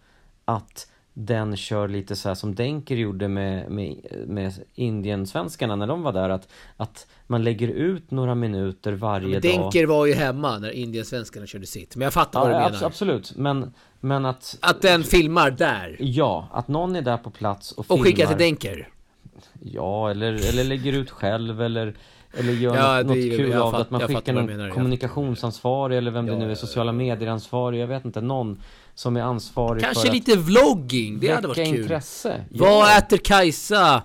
att 0.45 0.92
den 1.15 1.57
kör 1.57 1.89
lite 1.89 2.17
så 2.17 2.29
här 2.29 2.35
som 2.35 2.55
Denker 2.55 2.97
gjorde 2.97 3.29
med, 3.29 3.71
med, 3.71 3.97
med 4.27 4.53
Indiensvenskarna 4.75 5.77
när 5.77 5.87
de 5.87 6.03
var 6.03 6.13
där, 6.13 6.29
att, 6.29 6.49
att 6.77 7.07
man 7.27 7.45
lägger 7.45 7.69
ut 7.69 8.11
några 8.11 8.35
minuter 8.35 8.93
varje 8.93 9.33
dag. 9.41 9.43
Denker 9.43 9.87
var 9.87 10.07
ju 10.07 10.13
hemma 10.15 10.59
när 10.59 10.71
Indiensvenskarna 10.71 11.47
körde 11.47 11.67
sitt. 11.67 11.97
Men 11.97 12.05
jag 12.05 12.13
fattar 12.13 12.41
Ja, 12.41 12.45
vad 12.45 12.51
du 12.55 12.59
menar. 12.65 12.71
abs- 12.79 12.87
absolut, 12.87 13.33
men, 13.37 13.73
men 14.01 14.25
att 14.25 14.59
Att 14.61 14.83
den 14.83 15.03
filmar 15.05 15.51
där. 15.51 15.97
Ja, 16.01 16.49
att 16.53 16.69
någon 16.69 16.97
är 16.97 17.03
där 17.03 17.17
på 17.17 17.31
plats 17.31 17.73
och, 17.73 17.79
Och 17.79 17.87
filmar 17.87 18.05
skickar 18.05 18.27
till 18.27 18.39
Denker. 18.39 18.89
Ja, 19.63 20.11
eller, 20.11 20.33
eller 20.33 20.65
lägger 20.65 20.93
ut 20.93 21.11
själv 21.11 21.63
eller 21.63 21.95
eller 22.39 22.53
gör 22.53 22.77
Ja, 22.77 23.03
något, 23.03 23.15
det 23.15 23.37
kul 23.37 23.53
av 23.53 23.73
det, 23.73 23.79
fatt- 23.79 23.81
att 23.81 23.91
man 23.91 24.01
skickar 24.01 24.33
någon 24.33 24.47
menar, 24.47 24.71
kommunikationsansvarig 24.71 25.99
eller 25.99 26.11
vem 26.11 26.27
det 26.27 26.33
Ja, 26.33 26.39
nu 26.39 26.51
är, 26.51 26.55
sociala 26.55 26.93
medier-ansvarig, 26.93 27.81
jag 27.81 27.87
vet 27.87 28.05
inte, 28.05 28.21
någon 28.21 28.61
som 28.95 29.17
är 29.17 29.21
ansvarig 29.21 29.83
Kanske 29.83 30.07
för 30.07 30.15
lite 30.15 30.37
vlogging, 30.37 31.21
det 31.21 31.29
att 31.29 31.35
hade 31.35 31.49
varit 31.49 31.69
kul. 31.69 31.81
intresse. 31.81 32.45
Vad 32.51 32.99
äter 32.99 33.17
Kajsa? 33.17 34.03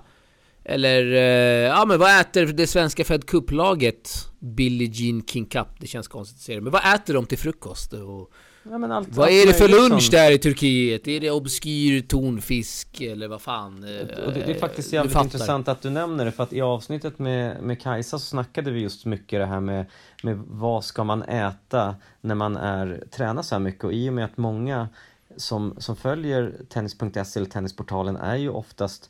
Eller, 0.64 1.12
eh, 1.14 1.68
ja 1.70 1.86
men 1.86 2.00
vad 2.00 2.20
äter 2.22 2.46
det 2.46 2.68
svenska 2.68 3.04
Fed 3.04 3.26
Cup-laget? 3.26 4.10
Billie 4.40 4.90
Jean 4.94 5.24
King 5.28 5.46
Cup, 5.46 5.68
det 5.80 5.88
känns 5.88 6.08
konstigt 6.08 6.38
att 6.38 6.42
säga 6.42 6.56
det. 6.58 6.62
Men 6.62 6.72
vad 6.72 6.96
äter 6.96 7.14
de 7.14 7.26
till 7.26 7.38
frukost? 7.38 7.94
Och 7.94 8.32
Ja, 8.72 8.78
men 8.78 8.92
allt, 8.92 9.08
vad 9.12 9.24
allt 9.24 9.32
är 9.34 9.46
det 9.48 9.54
för 9.54 9.68
lunch 9.68 10.04
som- 10.04 10.12
där 10.12 10.32
i 10.32 10.38
Turkiet? 10.38 11.08
Är 11.08 11.20
det 11.20 11.32
obskyr 11.32 12.02
tonfisk 12.02 13.02
eller 13.02 13.28
vad 13.28 13.42
fan? 13.42 13.84
eh, 13.84 14.26
Och 14.26 14.34
det, 14.34 14.40
det 14.46 14.52
är 14.52 14.60
faktiskt 14.60 14.94
jävligt 14.94 15.16
intressant 15.16 15.68
att 15.68 15.82
du 15.82 15.90
nämner 15.90 16.26
det 16.26 16.32
för 16.32 16.44
att 16.44 16.54
i 16.54 16.62
avsnittet 16.62 17.20
med, 17.20 17.62
med 17.64 17.82
Kajsa 17.82 18.20
så 18.20 18.26
snackade 18.26 18.72
vi 18.72 18.80
just 18.82 19.06
mycket 19.06 19.40
det 19.40 19.46
här 19.46 19.60
med, 19.60 19.86
med 20.24 20.38
vad 20.48 20.84
ska 20.84 21.04
man 21.04 21.24
äta 21.24 21.96
när 22.22 22.36
man 22.36 22.58
är, 22.58 23.04
tränar 23.12 23.42
så 23.42 23.56
här 23.56 23.60
mycket 23.60 23.84
och 23.84 23.94
i 23.94 24.10
och 24.10 24.14
med 24.14 24.26
att 24.26 24.38
många 24.38 24.90
som, 25.38 25.76
som 25.78 25.96
följer 25.96 26.54
tennis.se 26.70 27.40
eller 27.40 27.50
Tennisportalen 27.50 28.16
är 28.18 28.36
ju 28.36 28.50
oftast 28.50 29.10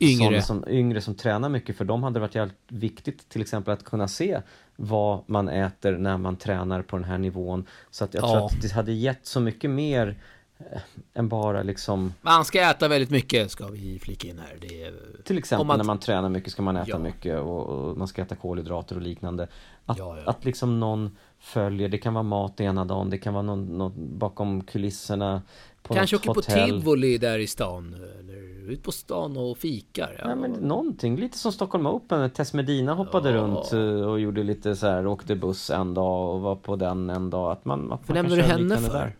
Yngre. 0.00 0.42
Som, 0.42 0.62
som, 0.62 0.72
yngre 0.72 1.00
som 1.00 1.14
tränar 1.14 1.48
mycket 1.48 1.76
för 1.76 1.84
dem 1.84 2.02
hade 2.02 2.14
det 2.16 2.20
varit 2.20 2.34
jävligt 2.34 2.56
viktigt 2.68 3.28
till 3.28 3.40
exempel 3.40 3.74
att 3.74 3.84
kunna 3.84 4.08
se 4.08 4.40
vad 4.76 5.22
man 5.26 5.48
äter 5.48 5.92
när 5.92 6.16
man 6.16 6.36
tränar 6.36 6.82
på 6.82 6.96
den 6.96 7.04
här 7.04 7.18
nivån. 7.18 7.66
Så 7.90 8.04
att 8.04 8.14
jag 8.14 8.22
tror 8.24 8.36
Ja. 8.36 8.46
att 8.46 8.62
det 8.62 8.72
hade 8.72 8.92
gett 8.92 9.26
så 9.26 9.40
mycket 9.40 9.70
mer 9.70 10.16
eh, 10.58 10.80
än 11.14 11.28
bara 11.28 11.62
liksom 11.62 12.14
Man 12.22 12.44
ska 12.44 12.60
äta 12.70 12.88
väldigt 12.88 13.10
mycket, 13.10 13.50
ska 13.50 13.66
vi 13.68 13.98
flika 13.98 14.28
in 14.28 14.38
här. 14.38 14.56
Det 14.60 14.82
är, 14.84 14.94
Till 15.24 15.38
exempel 15.38 15.66
man- 15.66 15.78
när 15.78 15.84
man 15.84 15.98
tränar 15.98 16.28
mycket 16.28 16.52
ska 16.52 16.62
man 16.62 16.76
äta 16.76 16.90
Ja. 16.90 16.98
mycket 16.98 17.40
och, 17.40 17.66
och 17.66 17.96
man 17.98 18.08
ska 18.08 18.22
äta 18.22 18.34
kolhydrater 18.36 18.96
och 18.96 19.02
liknande. 19.02 19.48
Att, 19.86 19.98
Ja, 19.98 20.16
ja. 20.24 20.30
att 20.30 20.44
liksom 20.44 20.80
någon 20.80 21.16
följer, 21.38 21.88
det 21.88 21.98
kan 21.98 22.14
vara 22.14 22.22
mat 22.22 22.60
ena 22.60 22.84
dagen, 22.84 23.10
det 23.10 23.18
kan 23.18 23.34
vara 23.34 23.42
någon, 23.42 23.64
någon 23.78 24.18
bakom 24.18 24.64
kulisserna 24.64 25.42
på 25.82 25.94
Kanske 25.94 26.16
åker 26.16 26.34
på 26.34 26.42
tivoli 26.42 27.18
där 27.18 27.38
i 27.38 27.46
stan, 27.46 27.94
eller 27.94 28.70
ut 28.70 28.82
på 28.82 28.92
stan 28.92 29.36
och 29.36 29.58
fikar. 29.58 30.16
Ja. 30.22 30.28
Ja, 30.28 30.34
men 30.36 30.50
någonting, 30.52 31.16
lite 31.16 31.38
som 31.38 31.52
Stockholm 31.52 31.86
Open. 31.86 32.30
Tess 32.30 32.52
Medina 32.52 32.94
hoppade 32.94 33.30
Ja. 33.30 33.36
runt 33.36 33.72
eh, 33.72 33.80
och 34.10 34.20
gjorde 34.20 34.42
lite 34.42 34.76
så 34.76 34.86
här, 34.86 35.06
åkte 35.06 35.36
buss 35.36 35.70
en 35.70 35.94
dag 35.94 36.34
och 36.34 36.40
var 36.40 36.56
på 36.56 36.76
den 36.76 37.10
en 37.10 37.30
dag. 37.30 37.52
Att 37.52 37.64
man, 37.64 37.92
att 37.92 38.08
man 38.08 38.14
nämner 38.14 38.36
du 38.36 38.42
henne 38.42 38.78
för? 38.78 39.16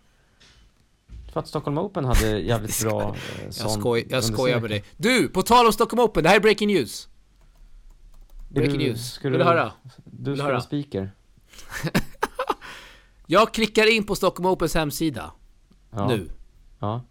För 1.32 1.40
att 1.40 1.48
Stockholm 1.48 1.78
Open 1.78 2.04
hade 2.04 2.26
jävligt 2.40 2.82
bra 2.82 3.02
eh, 3.02 3.44
Jag, 3.44 3.54
sån 3.54 3.70
skoj, 3.70 4.06
jag 4.10 4.24
skojar 4.24 4.60
med 4.60 4.70
dig. 4.70 4.84
Du, 4.96 5.28
på 5.28 5.42
tal 5.42 5.66
om 5.66 5.72
Stockholm 5.72 6.00
Open, 6.04 6.22
det 6.22 6.28
här 6.28 6.36
är 6.36 6.40
breaking 6.40 6.68
news. 6.68 7.08
Breaking 8.50 8.78
du- 8.78 8.84
news. 8.88 9.12
ska 9.12 9.28
Vill 9.28 9.38
du 9.38 9.44
höra? 9.44 9.72
Du 10.04 10.36
ska 10.36 10.44
vara 10.46 10.60
speaker. 10.60 11.10
Jag 13.26 13.54
klickar 13.54 13.94
in 13.96 14.06
på 14.06 14.14
Stockholm 14.14 14.46
Opens 14.46 14.74
hemsida 14.74 15.30
Ja. 15.90 16.08
nu. 16.08 16.28
Ja. 16.80 17.04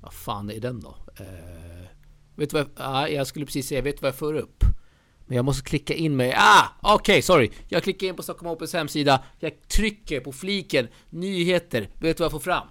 Vad 0.00 0.12
fan 0.12 0.50
är 0.50 0.60
den 0.60 0.80
då? 0.80 0.96
Eh, 1.16 1.86
vet 2.34 2.50
du 2.50 2.56
vad 2.56 2.60
jag, 2.60 2.70
ah, 2.76 3.08
jag 3.08 3.26
skulle 3.26 3.46
precis 3.46 3.68
säga, 3.68 3.82
vet 3.82 3.96
du 3.96 4.00
vad 4.00 4.08
jag 4.08 4.18
får 4.18 4.34
upp? 4.34 4.64
Men 5.26 5.36
jag 5.36 5.44
måste 5.44 5.68
klicka 5.68 5.94
in 5.94 6.16
mig. 6.16 6.34
Ah! 6.36 6.68
Okej, 6.82 7.22
sorry. 7.22 7.50
Jag 7.68 7.82
klickar 7.82 8.06
in 8.06 8.16
på 8.16 8.22
Stockholm 8.22 8.50
Opens 8.50 8.72
hemsida. 8.72 9.24
Jag 9.38 9.68
trycker 9.68 10.20
på 10.20 10.32
fliken 10.32 10.88
nyheter. 11.10 11.80
Vet 11.80 12.16
du 12.16 12.22
vad 12.22 12.24
jag 12.24 12.30
får 12.32 12.38
fram? 12.38 12.68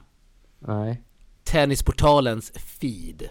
Nej. 0.59 1.01
Tennisportalens 1.43 2.51
feed. 2.51 3.30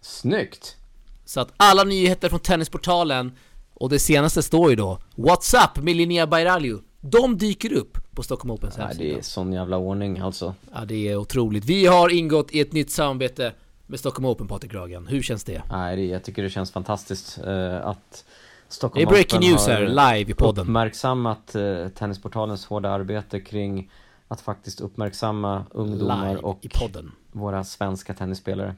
Snyggt! 0.00 0.76
Så 1.24 1.40
att 1.40 1.52
alla 1.56 1.84
nyheter 1.84 2.28
från 2.28 2.40
Tennisportalen 2.40 3.32
och 3.74 3.88
det 3.88 3.98
senaste 3.98 4.42
står 4.42 4.70
ju 4.70 4.76
då 4.76 4.98
What's 5.16 5.64
up 5.64 5.84
med 5.84 5.96
Linnea 5.96 6.26
Bairaliu? 6.26 6.78
De 7.00 7.38
dyker 7.38 7.72
upp 7.72 7.98
på 8.14 8.22
Stockholm 8.22 8.50
Opens 8.50 8.76
Nej, 8.78 8.86
hemsida. 8.86 9.04
det 9.14 9.18
är 9.18 9.22
sån 9.22 9.52
jävla 9.52 9.76
ordning 9.76 10.18
alltså. 10.18 10.54
Ja, 10.74 10.84
det 10.84 11.08
är 11.08 11.16
otroligt. 11.16 11.64
Vi 11.64 11.86
har 11.86 12.08
ingått 12.08 12.52
i 12.52 12.60
ett 12.60 12.72
nytt 12.72 12.90
samarbete 12.90 13.52
med 13.86 14.00
Stockholm 14.00 14.26
Open, 14.26 14.48
Patrik 14.48 14.74
Ragan. 14.74 15.06
Hur 15.06 15.22
känns 15.22 15.44
det? 15.44 15.62
Nej, 15.70 15.96
det, 15.96 16.04
jag 16.04 16.22
tycker 16.24 16.42
det 16.42 16.50
känns 16.50 16.72
fantastiskt 16.72 17.38
eh, 17.38 17.86
att 17.86 18.10
Det 18.10 18.74
Stockholm 18.74 19.08
är 19.08 19.10
breaking 19.10 19.38
Open 19.38 19.50
news 19.50 19.66
här, 19.66 19.80
live 19.88 20.30
i 20.30 20.34
podden. 20.34 20.62
uppmärksammat 20.62 21.54
eh, 21.54 21.88
Tennisportalens 21.88 22.66
hårda 22.66 22.90
arbete 22.90 23.40
kring 23.40 23.90
att 24.28 24.40
faktiskt 24.40 24.80
uppmärksamma 24.80 25.64
ungdomar 25.70 26.28
Live 26.28 26.40
och 26.40 26.66
våra 27.32 27.64
svenska 27.64 28.14
tennisspelare. 28.14 28.74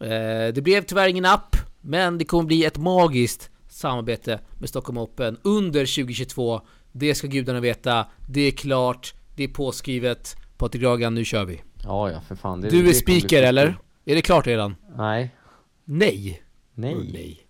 Eh, 0.00 0.54
det 0.54 0.62
blev 0.62 0.82
tyvärr 0.82 1.08
ingen 1.08 1.24
app, 1.24 1.56
men 1.80 2.18
det 2.18 2.24
kommer 2.24 2.44
bli 2.44 2.64
ett 2.64 2.78
magiskt 2.78 3.50
samarbete 3.68 4.40
med 4.58 4.68
Stockholm 4.68 4.98
Open 4.98 5.38
under 5.42 5.80
2022. 5.80 6.60
Det 6.92 7.14
ska 7.14 7.26
gudarna 7.26 7.60
veta. 7.60 8.06
Det 8.28 8.40
är 8.40 8.50
klart. 8.50 9.14
Det 9.36 9.44
är 9.44 9.48
påskrivet. 9.48 10.36
Patrik 10.56 10.82
Ragan, 10.82 11.14
nu 11.14 11.24
kör 11.24 11.44
vi. 11.44 11.62
Ja, 11.84 12.10
ja, 12.10 12.20
för 12.20 12.34
fan. 12.34 12.60
Det, 12.60 12.68
Du 12.68 12.88
är 12.88 12.92
speaker 12.92 13.42
eller? 13.42 13.76
Är 14.04 14.14
det 14.14 14.22
klart 14.22 14.46
redan? 14.46 14.76
Nej. 14.96 15.34
Nej. 15.84 16.42
Nej. 16.74 16.94
Oh, 16.94 17.02
nej. 17.12 17.46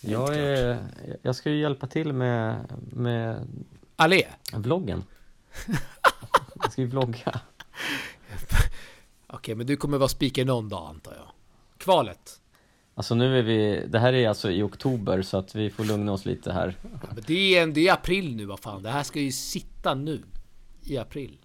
Jag, 0.00 0.36
är, 0.36 0.78
jag 1.22 1.36
ska 1.36 1.50
ju 1.50 1.60
hjälpa 1.60 1.86
till 1.86 2.12
med, 2.12 2.72
med 2.92 3.46
Allé. 3.96 4.26
vloggen. 4.52 5.04
jag 6.62 6.72
ska 6.72 6.80
ju 6.82 6.86
vlogga. 6.88 7.40
Okej, 9.26 9.54
men 9.54 9.66
du 9.66 9.76
kommer 9.76 9.98
vara 9.98 10.08
speaker 10.08 10.44
någon 10.44 10.68
dag 10.68 10.88
antar 10.88 11.12
jag. 11.14 11.28
Kvalet. 11.78 12.37
Alltså 12.98 13.14
nu 13.14 13.38
är 13.38 13.42
vi, 13.42 13.86
det 13.88 13.98
här 13.98 14.12
är 14.12 14.28
alltså 14.28 14.50
i 14.50 14.62
oktober 14.62 15.22
så 15.22 15.36
att 15.36 15.54
vi 15.54 15.70
får 15.70 15.84
lugna 15.84 16.12
oss 16.12 16.24
lite 16.24 16.52
här. 16.52 16.74
Ja, 16.82 17.08
men 17.14 17.24
det 17.26 17.58
är, 17.58 17.66
det 17.66 17.88
är 17.88 17.92
april 17.92 18.36
nu, 18.36 18.44
vad 18.44 18.60
fan. 18.60 18.82
Det 18.82 18.90
här 18.90 19.02
ska 19.02 19.20
ju 19.20 19.32
sitta 19.32 19.94
nu. 19.94 20.22
I 20.84 20.98
april. 20.98 21.38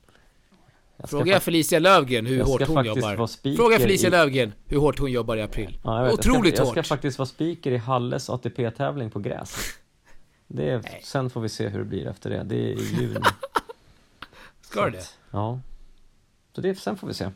Jag 0.97 1.09
Fråga 1.09 1.35
fak- 1.37 1.39
Felicia 1.39 1.79
Lövgren 1.79 2.25
hur 2.25 2.37
jag 2.37 2.45
hårt 2.45 2.67
hon 2.67 2.85
jobbar. 2.85 3.55
Fråga 3.55 3.79
Felicia 3.79 4.07
i- 4.07 4.11
Lövgren 4.11 4.53
hur 4.65 4.77
hårt 4.77 4.99
hon 4.99 5.11
jobbar 5.11 5.37
i 5.37 5.41
april. 5.41 5.79
Ja, 5.83 5.97
jag 5.97 6.03
vet. 6.05 6.13
Otroligt 6.13 6.57
jag 6.57 6.67
ska, 6.67 6.67
Jag 6.67 6.67
ska 6.67 6.79
hårt. 6.79 6.87
faktiskt 6.87 7.17
vara 7.19 7.25
speaker 7.27 7.71
i 7.71 7.77
Halles 7.77 8.29
ATP-tävling 8.29 9.09
på 9.09 9.19
gräs. 9.19 9.57
Det 10.47 10.69
är, 10.69 10.81
sen 11.03 11.29
får 11.29 11.41
vi 11.41 11.49
se 11.49 11.67
hur 11.67 11.79
det 11.79 11.85
blir 11.85 12.07
efter 12.07 12.29
det. 12.29 12.43
Det 12.43 12.55
är 12.55 12.67
i 12.79 12.95
juni. 13.01 13.19
Ska 14.61 14.85
du 14.85 14.91
det? 14.91 15.05
Ja. 15.31 15.59
Så 16.55 16.61
det, 16.61 16.75
sen 16.75 16.97
får 16.97 17.07
vi 17.07 17.13
se. 17.13 17.23
Är 17.23 17.31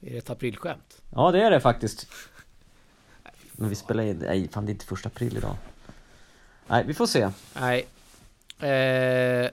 det 0.00 0.16
ett 0.18 0.30
aprilskämt? 0.30 1.02
Ja, 1.14 1.30
det 1.32 1.42
är 1.42 1.50
det 1.50 1.60
faktiskt. 1.60 2.06
Men 3.56 3.68
vi 3.68 3.74
spelar 3.74 4.02
in, 4.04 4.16
nej 4.18 4.48
fan 4.52 4.66
det 4.66 4.70
är 4.70 4.72
inte 4.72 4.86
första 4.86 5.08
april 5.08 5.36
idag. 5.36 5.56
Nej, 6.66 6.84
vi 6.86 6.94
får 6.94 7.06
se. 7.06 7.30
Nej. 7.60 7.86
Eh, 8.60 9.50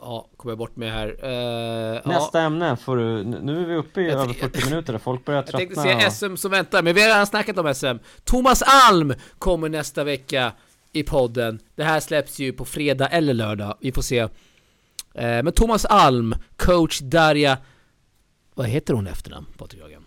ja, 0.00 0.26
kommer 0.36 0.50
jag 0.52 0.58
bort 0.58 0.76
med 0.76 0.92
här. 0.92 1.08
Eh, 1.08 2.00
Nästa 2.12 2.38
ja. 2.38 2.44
ämne 2.46 2.76
får 2.76 2.96
du, 2.96 3.24
nu 3.24 3.62
är 3.62 3.66
vi 3.66 3.74
uppe 3.74 4.00
i 4.00 4.04
Jag 4.08 4.20
över 4.20 4.32
t- 4.34 4.38
40 4.40 4.64
minuter 4.64 4.94
och 4.94 5.02
folk 5.02 5.24
börjar 5.24 5.42
Jag 5.46 5.56
tänkte 5.56 5.74
tröttna. 5.82 6.00
säga 6.00 6.10
SM 6.10 6.36
som 6.36 6.50
väntar, 6.50 6.82
men 6.82 6.94
vi 6.94 7.00
har 7.02 7.08
redan 7.08 7.26
snackat 7.26 7.58
om 7.58 7.74
SM. 7.74 7.96
Thomas 8.24 8.62
Alm 8.62 9.14
kommer 9.38 9.68
nästa 9.68 10.04
vecka 10.04 10.52
i 10.92 11.02
podden. 11.02 11.58
Det 11.74 11.84
här 11.84 12.00
släpps 12.00 12.38
ju 12.38 12.52
på 12.52 12.64
fredag 12.64 13.08
eller 13.08 13.34
lördag. 13.34 13.74
Vi 13.80 13.92
får 13.92 14.02
se. 14.02 14.18
Eh, 14.18 14.28
men 15.14 15.52
Thomas 15.52 15.84
Alm, 15.84 16.34
coach 16.56 17.00
Darja... 17.00 17.58
Vad 18.54 18.66
heter 18.66 18.94
hon 18.94 19.06
efternamn, 19.06 19.46
Patrik 19.58 19.80
Jörgen? 19.80 20.04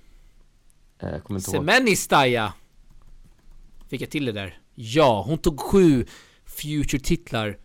Eh. 1.00 1.38
Semenistaja! 1.40 2.54
Fick 3.90 4.02
jag 4.02 4.10
till 4.10 4.26
det 4.26 4.32
där? 4.32 4.60
Ja, 4.76 5.24
hon 5.28 5.38
tog 5.38 5.60
sju 5.60 6.06
Future-titlar 6.46 7.58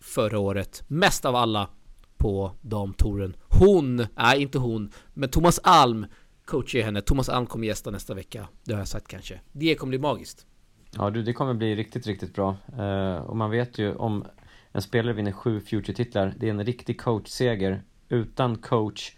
förra 0.00 0.38
året. 0.38 0.82
Mest 0.86 1.24
av 1.24 1.36
alla 1.36 1.68
på 2.16 2.52
damtouren. 2.60 3.36
Hon, 3.48 4.06
nej 4.16 4.42
inte 4.42 4.58
hon, 4.58 4.92
men 5.14 5.28
Thomas 5.28 5.58
Alm 5.62 6.06
coachar 6.44 6.80
henne. 6.80 7.00
Thomas 7.00 7.28
Alm 7.28 7.46
kommer 7.46 7.66
gästa 7.66 7.90
nästa 7.90 8.14
vecka. 8.14 8.48
Det 8.64 8.72
har 8.72 8.78
jag 8.80 8.88
sagt 8.88 9.08
kanske. 9.08 9.40
Det 9.52 9.74
kommer 9.74 9.88
bli 9.90 9.98
magiskt. 9.98 10.46
Ja 10.94 11.10
du, 11.10 11.22
det 11.22 11.32
kommer 11.32 11.54
bli 11.54 11.74
riktigt, 11.76 12.06
riktigt 12.06 12.34
bra. 12.34 12.56
Uh, 12.78 13.16
och 13.16 13.36
man 13.36 13.50
vet 13.50 13.78
ju 13.78 13.94
om 13.94 14.24
en 14.72 14.82
spelare 14.82 15.12
vinner 15.14 15.32
sju 15.32 15.60
Future-titlar, 15.60 16.34
det 16.40 16.46
är 16.46 16.50
en 16.50 16.64
riktig 16.64 17.00
coachseger. 17.00 17.82
Utan 18.08 18.56
coach 18.56 19.16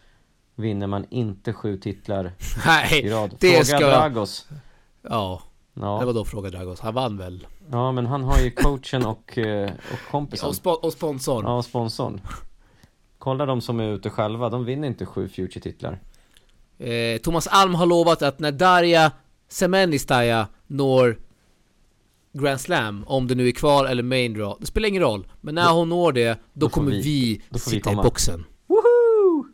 vinner 0.57 0.87
man 0.87 1.07
inte 1.11 1.53
sju 1.53 1.77
titlar 1.79 2.33
Nej, 2.67 3.05
i 3.05 3.11
rad. 3.11 3.37
det 3.41 3.51
Fråga 3.51 3.65
ska- 3.65 3.79
Dragos. 3.79 4.49
Ja, 5.03 5.43
det 5.43 5.50
Ja. 5.81 6.05
var 6.05 6.13
då 6.13 6.25
fråga 6.25 6.51
Dragos. 6.51 6.81
Han 6.81 6.95
vann 6.95 7.17
väl? 7.17 7.47
ja, 7.71 7.93
men 7.93 8.07
han 8.07 8.23
har 8.25 8.39
ju 8.41 8.51
coachen 8.51 9.07
och, 9.07 9.39
eh, 9.39 9.71
och 9.93 10.11
kompisen. 10.11 10.49
Och, 10.49 10.55
spo- 10.55 10.81
och 10.83 10.93
sponsorn. 10.93 11.45
Ja, 11.45 11.63
sponsorn. 11.63 12.21
Kolla 13.19 13.47
de 13.47 13.61
som 13.61 13.81
är 13.81 13.89
ute 13.93 14.11
själva, 14.11 14.49
de 14.49 14.65
vinner 14.65 14.89
inte 14.89 15.07
sju 15.07 15.29
Future-titlar. 15.29 15.99
Eh, 16.79 17.19
Thomas 17.21 17.47
Alm 17.47 17.75
har 17.75 17.87
lovat 17.87 18.23
att 18.23 18.39
när 18.39 18.53
Darja 18.53 19.13
Semenistaja 19.49 20.47
når 20.67 21.19
Grand 22.33 22.61
Slam, 22.61 23.05
om 23.07 23.27
det 23.29 23.35
nu 23.35 23.49
är 23.49 23.53
kvar 23.53 23.85
eller 23.87 24.03
main 24.03 24.33
draw, 24.35 24.57
det 24.61 24.67
spelar 24.67 24.89
ingen 24.89 25.03
roll. 25.03 25.27
Men 25.41 25.55
när 25.55 25.73
hon 25.73 25.89
når 25.89 26.13
det, 26.13 26.29
då, 26.29 26.39
då 26.53 26.69
kommer 26.69 26.91
vi- 26.91 27.01
vi, 27.03 27.43
då 27.51 27.59
får 27.59 27.71
vi 27.71 27.77
sitta 27.77 27.93
i 27.93 27.97
boxen. 27.97 28.45
Woho! 28.67 29.45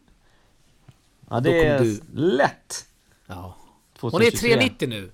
Ja, 1.30 1.40
det 1.40 1.64
är 1.66 1.80
du- 1.80 2.00
lätt! 2.12 2.86
Ja. 3.26 3.56
Hon 4.00 4.08
är 4.08 4.30
2023. 4.30 4.48
390 4.48 4.88
nu. 4.88 5.10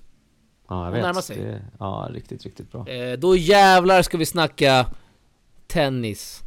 Ja, 0.73 0.85
jag 0.85 0.91
vet. 0.91 1.01
närmar 1.01 1.21
sig. 1.21 1.37
Det, 1.37 1.61
ja, 1.79 2.07
riktigt, 2.11 2.43
riktigt 2.43 2.71
bra. 2.71 2.87
Eh, 2.89 3.19
då 3.19 3.35
jävlar 3.35 4.01
ska 4.01 4.17
vi 4.17 4.25
snacka 4.25 4.85
tennis. 5.67 6.41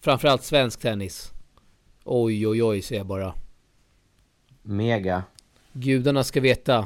Framförallt 0.00 0.42
svensk 0.44 0.80
tennis. 0.80 1.32
Oj, 2.04 2.48
oj, 2.48 2.62
oj, 2.62 2.82
säger 2.82 3.00
jag 3.00 3.06
bara. 3.06 3.34
Mega. 4.62 5.22
Gudarna 5.72 6.24
ska 6.24 6.40
veta 6.40 6.78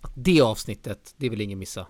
att 0.00 0.12
det 0.14 0.40
avsnittet, 0.40 1.14
det 1.16 1.28
vill 1.28 1.40
ingen 1.40 1.58
missa. 1.58 1.86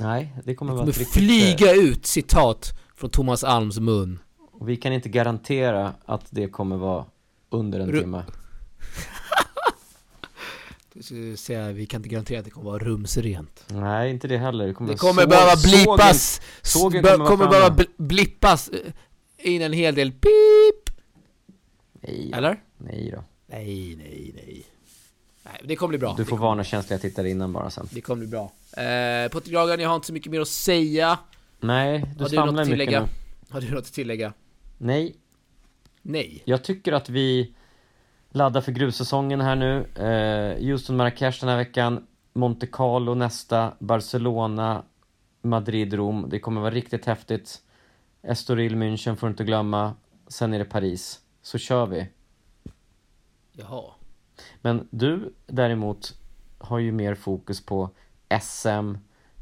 Nej, 0.00 0.34
det 0.44 0.54
kommer 0.54 0.72
Det 0.72 0.76
vara 0.76 0.82
kommer 0.82 0.92
ett 0.92 0.98
riktigt... 0.98 1.14
flyga 1.56 1.72
ut 1.72 2.06
citat 2.06 2.72
från 2.96 3.10
Thomas 3.10 3.44
Alms 3.44 3.78
mun. 3.78 4.18
Och 4.52 4.68
vi 4.68 4.76
kan 4.76 4.92
inte 4.92 5.08
garantera 5.08 5.94
att 6.04 6.26
det 6.30 6.48
kommer 6.48 6.76
vara 6.76 7.04
under 7.50 7.80
en 7.80 7.92
Ru- 7.92 8.00
timme. 8.00 8.22
Säga, 11.36 11.72
vi 11.72 11.86
kan 11.86 11.98
inte 11.98 12.08
garantera 12.08 12.38
att 12.38 12.44
det 12.44 12.50
kommer 12.50 12.70
vara 12.70 12.84
rumsrent. 12.84 13.64
Nej, 13.68 14.10
inte 14.10 14.28
det 14.28 14.38
heller. 14.38 14.66
Det 14.66 14.74
kommer, 14.74 14.92
Det 14.92 14.98
kommer 14.98 15.22
såg- 15.22 15.30
behöva 15.30 15.56
sågen- 15.56 15.70
blippas, 15.84 16.40
sågen 16.62 17.02
kommer 17.02 17.26
kommer 17.26 17.48
behöva 17.48 17.76
blippas 17.96 18.68
eh, 18.68 19.52
in 19.54 19.62
en 19.62 19.72
hel 19.72 19.94
del 19.94 20.12
pip. 20.12 20.90
Nej, 22.00 22.28
då. 22.32 22.36
Eller? 22.38 22.62
nej 22.78 23.10
då. 23.14 23.24
Nej, 23.46 23.96
nej, 23.98 24.32
nej. 24.34 24.64
Nej, 25.44 25.60
det 25.64 25.76
kommer 25.76 25.88
bli 25.88 25.98
bra. 25.98 26.14
Du 26.16 26.24
får 26.24 26.36
varna 26.36 26.64
känsliga 26.64 26.98
tittare 26.98 27.30
innan 27.30 27.52
bara 27.52 27.70
sen. 27.70 27.88
Det 27.90 28.00
kommer 28.00 28.18
bli 28.18 28.28
bra. 28.28 28.52
Eh, 28.82 29.28
på 29.28 29.40
Dragan, 29.40 29.80
jag 29.80 29.88
har 29.88 29.94
inte 29.96 30.06
så 30.06 30.12
mycket 30.12 30.32
mer 30.32 30.40
att 30.40 30.48
säga. 30.48 31.18
Nej, 31.60 31.98
du 32.00 32.22
Har 32.22 32.28
du 32.30 32.36
svamlar 32.36 32.62
att 32.62 32.68
mycket 32.68 32.90
nu. 33.02 33.08
Har 33.50 33.60
du 33.60 33.70
något 33.70 33.84
att 33.84 33.92
tillägga? 33.92 34.32
Nej, 34.78 35.16
Nej. 36.02 36.42
jag 36.44 36.64
tycker 36.64 36.92
att 36.92 37.08
vi 37.08 37.54
laddar 38.36 38.60
för 38.60 38.72
grussäsongen 38.72 39.40
här 39.40 39.56
nu. 39.56 39.84
Eh, 39.94 40.68
Houston 40.68 40.96
Marrakesh 40.96 41.40
den 41.40 41.48
här 41.48 41.56
veckan. 41.56 42.06
Monte 42.32 42.66
Carlo 42.66 43.14
nästa. 43.14 43.72
Barcelona. 43.78 44.82
Madrid, 45.42 45.94
Rom. 45.94 46.26
Det 46.28 46.38
kommer 46.38 46.60
vara 46.60 46.70
riktigt 46.70 47.06
häftigt. 47.06 47.62
Estoril, 48.22 48.76
München 48.76 49.16
får 49.16 49.26
du 49.26 49.30
inte 49.30 49.44
glömma. 49.44 49.94
Sen 50.28 50.54
är 50.54 50.58
det 50.58 50.64
Paris. 50.64 51.20
Så 51.42 51.58
kör 51.58 51.86
vi. 51.86 52.08
Jaha. 53.52 53.84
Men 54.62 54.88
du 54.90 55.34
däremot 55.46 56.14
har 56.58 56.78
ju 56.78 56.92
mer 56.92 57.14
fokus 57.14 57.66
på 57.66 57.90
SM, 58.40 58.94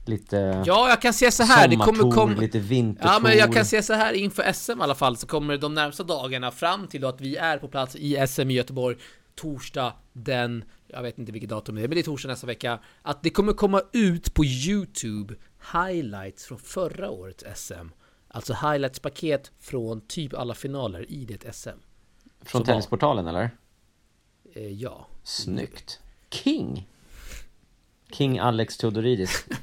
lite 0.08 0.62
Ja, 0.66 0.88
jag 0.88 1.02
kan 1.02 1.12
säga 1.12 1.30
så 1.30 1.42
här. 1.42 1.68
Det 1.68 1.76
kommer 1.76 2.10
komma... 2.10 2.40
lite 2.40 2.58
vintertour. 2.58 3.12
Ja, 3.12 3.18
men 3.22 3.38
jag 3.38 3.52
kan 3.52 3.64
säga 3.64 3.82
så 3.82 3.92
här 3.92 4.12
inför 4.12 4.52
SM 4.52 4.80
i 4.80 4.82
alla 4.82 4.94
fall 4.94 5.16
så 5.16 5.26
kommer 5.26 5.58
de 5.58 5.74
närmsta 5.74 6.02
dagarna 6.02 6.50
fram 6.50 6.86
till 6.86 7.04
att 7.04 7.20
vi 7.20 7.36
är 7.36 7.58
på 7.58 7.68
plats 7.68 7.96
i 7.96 8.26
SM 8.28 8.50
i 8.50 8.54
Göteborg 8.54 8.96
torsdag 9.34 9.92
den, 10.12 10.64
jag 10.86 11.02
vet 11.02 11.18
inte 11.18 11.32
vilket 11.32 11.50
datum 11.50 11.74
det 11.74 11.80
är, 11.80 11.88
men 11.88 11.94
det 11.94 12.00
är 12.00 12.02
torsdag 12.02 12.28
nästa 12.28 12.46
vecka. 12.46 12.78
Att 13.02 13.22
det 13.22 13.30
kommer 13.30 13.52
komma 13.52 13.82
ut 13.92 14.34
på 14.34 14.44
YouTube 14.44 15.34
highlights 15.72 16.44
från 16.44 16.58
förra 16.58 17.10
årets 17.10 17.44
SM. 17.54 17.88
Alltså 18.28 18.52
highlights-paket 18.52 19.52
från 19.60 20.00
typ 20.00 20.34
alla 20.34 20.54
finaler 20.54 21.10
i 21.10 21.24
det 21.24 21.54
SM. 21.54 21.68
Från 22.40 22.60
så 22.60 22.66
Tennisportalen 22.66 23.26
eller? 23.26 23.50
Eh, 24.54 24.72
ja. 24.72 25.06
Snyggt. 25.22 26.00
King! 26.30 26.88
King 28.10 28.38
Alex 28.38 28.76
Theodoridis. 28.76 29.46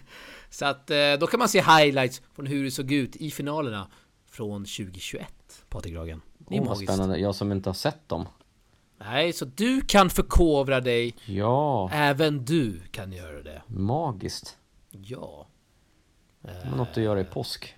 Så 0.54 0.66
att 0.66 0.90
eh, 0.92 0.98
då 1.20 1.28
kan 1.28 1.40
man 1.40 1.50
se 1.50 1.62
highlights 1.62 2.22
från 2.36 2.46
hur 2.48 2.64
det 2.64 2.72
såg 2.72 2.92
ut 2.92 3.16
i 3.16 3.32
finalerna 3.32 3.88
från 4.32 4.62
2021, 4.66 5.28
Patrik 5.70 5.96
Ragen. 5.96 6.22
Det 6.38 6.56
är 6.56 6.60
vad 6.60 6.70
magiskt. 6.70 6.94
spännande. 6.94 7.18
Jag 7.18 7.36
som 7.36 7.52
inte 7.52 7.70
har 7.70 7.74
sett 7.74 8.10
dem. 8.10 8.28
Nej, 9.00 9.34
så 9.34 9.46
du 9.46 9.82
kan 9.82 10.10
förkovra 10.10 10.82
dig 10.82 11.16
Ja, 11.26 11.90
Även 11.94 12.46
du 12.46 12.80
kan 12.92 13.14
göra 13.14 13.42
det. 13.44 13.62
magiskt. 13.68 14.58
Ja. 14.92 15.48
Det 16.42 16.70
var 16.70 16.78
något 16.78 16.90
att 16.98 17.04
göra 17.04 17.22
i 17.22 17.24
påsk. 17.24 17.76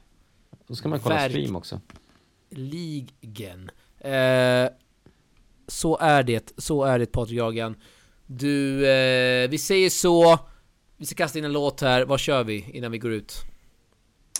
Då 0.67 0.75
ska 0.75 0.89
man 0.89 0.99
kolla 0.99 1.15
Verk- 1.15 1.31
stream 1.31 1.55
också. 1.55 1.79
Ligen. 2.49 3.71
Eh, 3.99 4.67
så 5.67 5.97
är 5.97 6.23
det. 6.23 6.53
Så 6.57 6.83
är 6.83 6.99
det 6.99 7.05
Patrik 7.05 7.37
Jagan. 7.37 7.75
Du, 8.25 8.87
eh, 8.87 9.49
vi 9.49 9.57
säger 9.57 9.89
så. 9.89 10.39
Vi 11.03 11.07
ska 11.07 11.15
kasta 11.15 11.39
in 11.39 11.45
en 11.45 11.53
låt 11.53 11.81
här. 11.81 12.05
Vad 12.05 12.19
kör 12.19 12.43
vi 12.43 12.69
innan 12.73 12.91
vi 12.91 12.97
går 12.97 13.11
ut? 13.11 13.45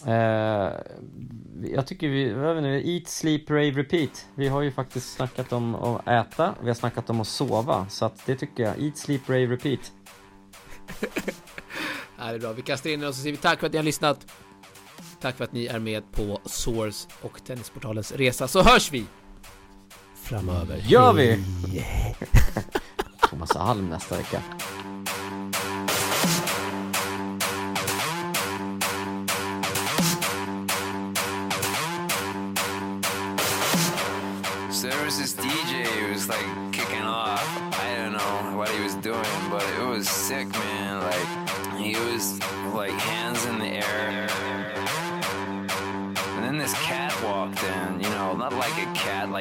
Eh, 0.05 0.13
jag 1.73 1.87
tycker 1.87 2.07
vi, 2.07 2.29
är 2.29 2.53
vi 2.53 2.61
nu, 2.61 2.95
Eat, 2.95 3.07
Sleep, 3.07 3.49
Rave, 3.49 3.71
Repeat. 3.71 4.27
Vi 4.35 4.47
har 4.47 4.61
ju 4.61 4.71
faktiskt 4.71 5.13
snackat 5.13 5.53
om 5.53 5.75
att 5.75 6.07
äta, 6.07 6.55
vi 6.61 6.67
har 6.67 6.75
snackat 6.75 7.09
om 7.09 7.21
att 7.21 7.27
sova. 7.27 7.85
Så 7.89 8.05
att 8.05 8.25
det 8.25 8.35
tycker 8.35 8.63
jag. 8.63 8.81
Eat, 8.81 8.97
Sleep, 8.97 9.29
Rave, 9.29 9.45
Repeat. 9.45 9.91
Ja, 12.17 12.25
det 12.25 12.35
är 12.35 12.39
bra. 12.39 12.53
Vi 12.53 12.61
kastar 12.61 12.89
in 12.89 12.99
den 12.99 13.09
och 13.09 13.15
så 13.15 13.21
säger 13.21 13.35
vi 13.35 13.41
tack 13.41 13.59
för 13.59 13.67
att 13.67 13.73
ni 13.73 13.77
har 13.77 13.85
lyssnat. 13.85 14.27
Tack 15.21 15.35
för 15.35 15.43
att 15.43 15.53
ni 15.53 15.65
är 15.65 15.79
med 15.79 16.11
på 16.11 16.39
Source 16.45 17.09
och 17.21 17.43
Tennisportalens 17.45 18.11
resa. 18.11 18.47
Så 18.47 18.61
hörs 18.61 18.91
vi! 18.91 19.05
Framöver. 20.15 20.77
Gör 20.77 21.13
vi! 21.13 21.43
Thomas 23.29 23.55
Alm 23.55 23.89
nästa 23.89 24.17
vecka. 24.17 24.41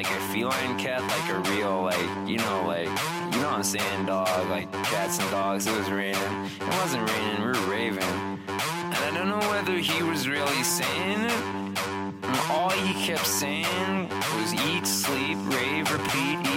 Like 0.03 0.17
a 0.17 0.21
feline 0.33 0.77
cat, 0.77 1.01
like 1.01 1.29
a 1.29 1.39
real, 1.51 1.83
like, 1.83 2.27
you 2.27 2.37
know, 2.37 2.63
like, 2.67 2.87
you 2.87 3.39
know 3.41 3.47
what 3.47 3.57
I'm 3.57 3.63
saying, 3.63 4.05
dog, 4.05 4.49
like 4.49 4.71
cats 4.71 5.19
and 5.19 5.29
dogs. 5.31 5.65
It 5.65 5.77
was 5.77 5.89
raining. 5.89 6.15
It 6.59 6.67
wasn't 6.81 7.09
raining, 7.09 7.39
we 7.39 7.47
were 7.47 7.71
raving. 7.71 8.03
And 8.03 8.95
I 8.95 9.11
don't 9.13 9.29
know 9.29 9.49
whether 9.49 9.77
he 9.77 10.03
was 10.03 10.27
really 10.27 10.63
saying 10.63 11.21
it 11.21 11.63
and 12.23 12.39
all 12.49 12.69
he 12.69 12.93
kept 13.05 13.25
saying 13.25 14.09
was 14.35 14.53
eat, 14.53 14.85
sleep, 14.85 15.37
rave, 15.45 15.91
repeat, 15.91 16.52